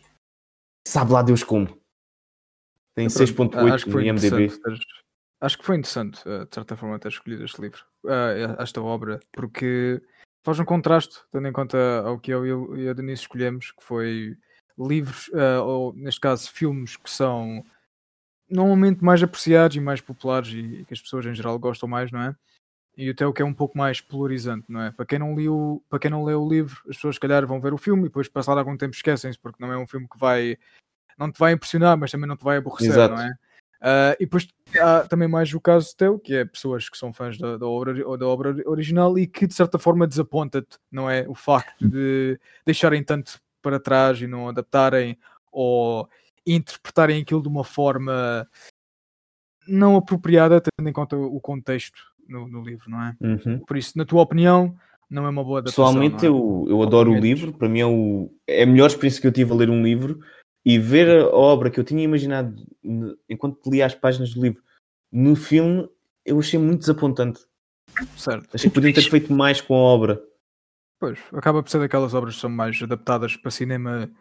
Sabe 0.87 1.11
lá 1.11 1.21
Deus 1.21 1.43
como. 1.43 1.67
Tem 2.95 3.07
Pronto, 3.09 3.17
6.8 3.17 3.73
acho 3.73 3.85
que 3.85 3.91
foi 3.91 4.03
no 4.03 4.07
IMDb. 4.07 4.47
teres- 4.61 4.79
Acho 5.41 5.57
que 5.57 5.65
foi 5.65 5.75
interessante, 5.75 6.21
eh, 6.25 6.45
de 6.45 6.55
certa 6.55 6.75
forma, 6.77 6.97
ter 6.97 7.09
escolhido 7.09 7.43
este 7.43 7.61
livro, 7.61 7.83
eh, 8.07 8.55
esta 8.57 8.81
obra, 8.81 9.19
porque 9.33 10.01
faz 10.43 10.59
um 10.59 10.65
contraste, 10.65 11.19
tendo 11.31 11.45
em 11.47 11.51
conta 11.51 11.77
ao 12.05 12.17
que 12.17 12.31
eu 12.31 12.75
e 12.77 12.87
a 12.89 12.93
Denise 12.93 13.21
escolhemos, 13.23 13.71
que 13.71 13.83
foi 13.83 14.35
livros, 14.79 15.29
eh, 15.33 15.59
ou 15.59 15.93
neste 15.93 16.21
caso 16.21 16.49
filmes 16.49 16.95
que 16.95 17.09
são 17.09 17.63
normalmente 18.49 19.03
mais 19.03 19.21
apreciados 19.21 19.75
e 19.75 19.81
mais 19.81 19.99
populares 20.01 20.49
e 20.53 20.85
que 20.85 20.93
as 20.93 21.01
pessoas 21.01 21.25
em 21.25 21.35
geral 21.35 21.59
gostam 21.59 21.87
mais, 21.89 22.11
não 22.11 22.21
é? 22.21 22.35
E 22.97 23.09
até 23.11 23.27
o 23.27 23.31
que 23.31 23.43
é 23.43 23.45
um 23.45 23.53
pouco 23.53 23.77
mais 23.77 24.01
polarizante, 24.01 24.65
não 24.67 24.81
é? 24.81 24.91
Para 24.91 25.05
quem 25.05 25.19
não 25.19 25.35
leu, 25.35 25.83
para 25.87 25.99
quem 25.99 26.09
não 26.09 26.23
leu 26.23 26.43
o 26.43 26.49
livro, 26.49 26.81
as 26.89 26.95
pessoas 26.95 27.15
se 27.15 27.19
calhar 27.19 27.45
vão 27.45 27.61
ver 27.61 27.73
o 27.73 27.77
filme 27.77 28.03
e 28.03 28.05
depois 28.05 28.27
passado 28.27 28.57
algum 28.57 28.75
tempo 28.75 28.95
esquecem-se, 28.95 29.37
porque 29.37 29.63
não 29.63 29.71
é 29.71 29.77
um 29.77 29.85
filme 29.85 30.07
que 30.07 30.17
vai 30.17 30.57
não 31.17 31.31
te 31.31 31.39
vai 31.39 31.53
impressionar, 31.53 31.97
mas 31.97 32.11
também 32.11 32.27
não 32.27 32.37
te 32.37 32.43
vai 32.43 32.57
aborrecer, 32.57 32.91
Exato. 32.91 33.15
não 33.15 33.21
é? 33.21 33.33
Ah, 33.79 34.15
e 34.19 34.25
depois 34.25 34.47
há 34.79 35.01
também 35.01 35.27
mais 35.27 35.53
o 35.53 35.61
caso 35.61 35.95
teu, 35.95 36.19
que 36.19 36.35
é 36.35 36.45
pessoas 36.45 36.89
que 36.89 36.97
são 36.97 37.13
fãs 37.13 37.37
da, 37.37 37.57
da 37.57 37.67
obra, 37.67 38.17
da 38.17 38.27
obra 38.27 38.55
original 38.65 39.17
e 39.17 39.27
que 39.27 39.45
de 39.45 39.53
certa 39.53 39.77
forma 39.77 40.07
desaponta-te, 40.07 40.77
não 40.91 41.09
é? 41.09 41.27
O 41.27 41.35
facto 41.35 41.87
de 41.87 42.39
deixarem 42.65 43.03
tanto 43.03 43.39
para 43.61 43.79
trás 43.79 44.21
e 44.21 44.27
não 44.27 44.49
adaptarem 44.49 45.17
ou 45.51 46.09
interpretarem 46.45 47.21
aquilo 47.21 47.41
de 47.41 47.47
uma 47.47 47.63
forma 47.63 48.47
não 49.67 49.97
apropriada, 49.97 50.61
tendo 50.61 50.89
em 50.89 50.93
conta 50.93 51.17
o 51.17 51.39
contexto 51.41 51.99
no, 52.27 52.47
no 52.47 52.61
livro, 52.63 52.89
não 52.89 53.01
é? 53.01 53.15
Uhum. 53.21 53.59
Por 53.59 53.77
isso, 53.77 53.97
na 53.97 54.05
tua 54.05 54.21
opinião, 54.21 54.75
não 55.09 55.25
é 55.25 55.29
uma 55.29 55.43
boa 55.43 55.59
adaptação. 55.59 55.85
Pessoalmente, 55.85 56.25
é? 56.25 56.29
eu, 56.29 56.65
eu 56.67 56.81
adoro 56.81 57.11
o 57.11 57.19
livro. 57.19 57.53
Para 57.53 57.69
mim, 57.69 57.79
é, 57.79 57.85
o, 57.85 58.31
é 58.47 58.63
a 58.63 58.67
melhor 58.67 58.87
experiência 58.87 59.21
que 59.21 59.27
eu 59.27 59.31
tive 59.31 59.51
a 59.51 59.55
ler 59.55 59.69
um 59.69 59.83
livro 59.83 60.19
e 60.65 60.77
ver 60.77 61.09
a 61.09 61.29
obra 61.29 61.69
que 61.69 61.79
eu 61.79 61.83
tinha 61.83 62.03
imaginado 62.03 62.55
enquanto 63.29 63.69
lia 63.69 63.85
as 63.85 63.95
páginas 63.95 64.33
do 64.33 64.41
livro 64.41 64.61
no 65.11 65.35
filme, 65.35 65.87
eu 66.25 66.39
achei 66.39 66.59
muito 66.59 66.81
desapontante. 66.81 67.39
Certo. 68.15 68.49
Achei 68.53 68.69
que 68.69 68.73
podiam 68.73 68.93
ter 68.93 69.09
feito 69.09 69.31
mais 69.31 69.61
com 69.61 69.73
a 69.73 69.77
obra. 69.77 70.21
Pois, 70.99 71.19
acaba 71.31 71.61
por 71.63 71.69
ser 71.69 71.79
daquelas 71.79 72.13
obras 72.13 72.35
que 72.35 72.41
são 72.41 72.49
mais 72.49 72.81
adaptadas 72.81 73.35
para 73.37 73.51
cinema 73.51 74.11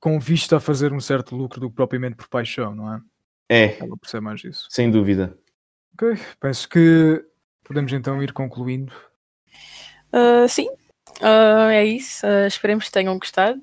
com 0.00 0.18
vista 0.20 0.58
a 0.58 0.60
fazer 0.60 0.92
um 0.92 1.00
certo 1.00 1.34
lucro 1.34 1.60
do 1.60 1.70
que 1.70 1.76
propriamente 1.76 2.16
por 2.16 2.28
paixão, 2.28 2.74
não 2.74 2.92
é? 2.92 3.00
É, 3.48 3.64
Acaba 3.66 3.96
por 3.96 4.08
ser 4.08 4.20
mais 4.20 4.42
isso. 4.44 4.66
sem 4.70 4.90
dúvida. 4.90 5.38
Ok, 5.94 6.18
penso 6.40 6.68
que 6.68 7.24
podemos 7.62 7.92
então 7.92 8.22
ir 8.22 8.32
concluindo. 8.32 8.92
Ah, 10.12 10.46
sim, 10.48 10.68
Ah, 11.20 11.72
é 11.72 11.84
isso. 11.84 12.26
Ah, 12.26 12.46
esperemos 12.46 12.86
que 12.86 12.92
tenham 12.92 13.18
gostado. 13.18 13.60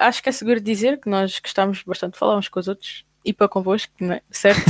Acho 0.00 0.22
que 0.22 0.28
é 0.28 0.32
seguro 0.32 0.60
dizer 0.60 0.98
que 1.00 1.10
nós 1.10 1.38
gostamos 1.38 1.82
bastante 1.82 2.14
de 2.14 2.18
falar 2.18 2.36
uns 2.36 2.48
com 2.48 2.58
os 2.60 2.68
outros 2.68 3.04
e 3.24 3.32
para 3.32 3.48
convosco, 3.48 3.92
não 4.00 4.14
é? 4.14 4.22
Certo? 4.30 4.60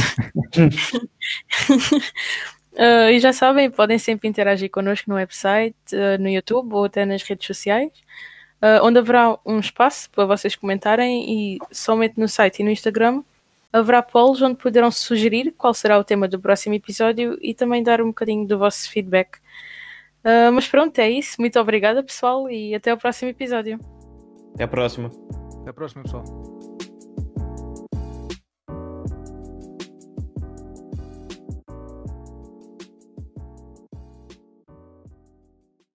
E 3.11 3.19
já 3.19 3.33
sabem, 3.33 3.71
podem 3.71 3.99
sempre 3.99 4.29
interagir 4.29 4.71
connosco 4.71 5.11
no 5.11 5.17
website, 5.17 5.77
no 6.21 6.29
YouTube 6.29 6.75
ou 6.75 6.85
até 6.85 7.05
nas 7.05 7.25
redes 7.25 7.45
sociais, 7.45 7.91
onde 8.83 9.01
haverá 9.01 9.37
um 9.45 9.59
espaço 9.59 10.09
para 10.11 10.25
vocês 10.27 10.55
comentarem 10.55 11.57
e 11.57 11.59
somente 11.73 12.21
no 12.21 12.29
site 12.29 12.61
e 12.61 12.65
no 12.65 12.71
Instagram 12.71 13.25
haverá 13.73 14.03
polls 14.03 14.43
onde 14.43 14.57
poderão 14.57 14.91
sugerir 14.91 15.53
qual 15.57 15.75
será 15.75 15.99
o 15.99 16.05
tema 16.05 16.27
do 16.29 16.41
próximo 16.41 16.75
episódio 16.75 17.39
e 17.41 17.55
também 17.55 17.83
dar 17.83 18.01
um 18.01 18.09
bocadinho 18.09 18.47
do 18.47 18.59
vosso 18.59 18.91
feedback. 18.91 19.39
Ah, 20.25 20.51
mas 20.53 20.69
pronto, 20.69 20.99
é 20.99 21.11
isso. 21.11 21.37
Muito 21.41 21.59
obrigada, 21.59 22.03
pessoal, 22.03 22.51
e 22.51 22.75
até 22.75 22.93
o 22.93 22.99
próximo 22.99 23.31
episódio. 23.31 23.79
Até 24.55 24.65
a 24.65 24.69
próxima. 24.69 25.11
Até 25.61 25.71
a 25.71 25.73
próxima, 25.73 26.03
pessoal. 26.03 26.48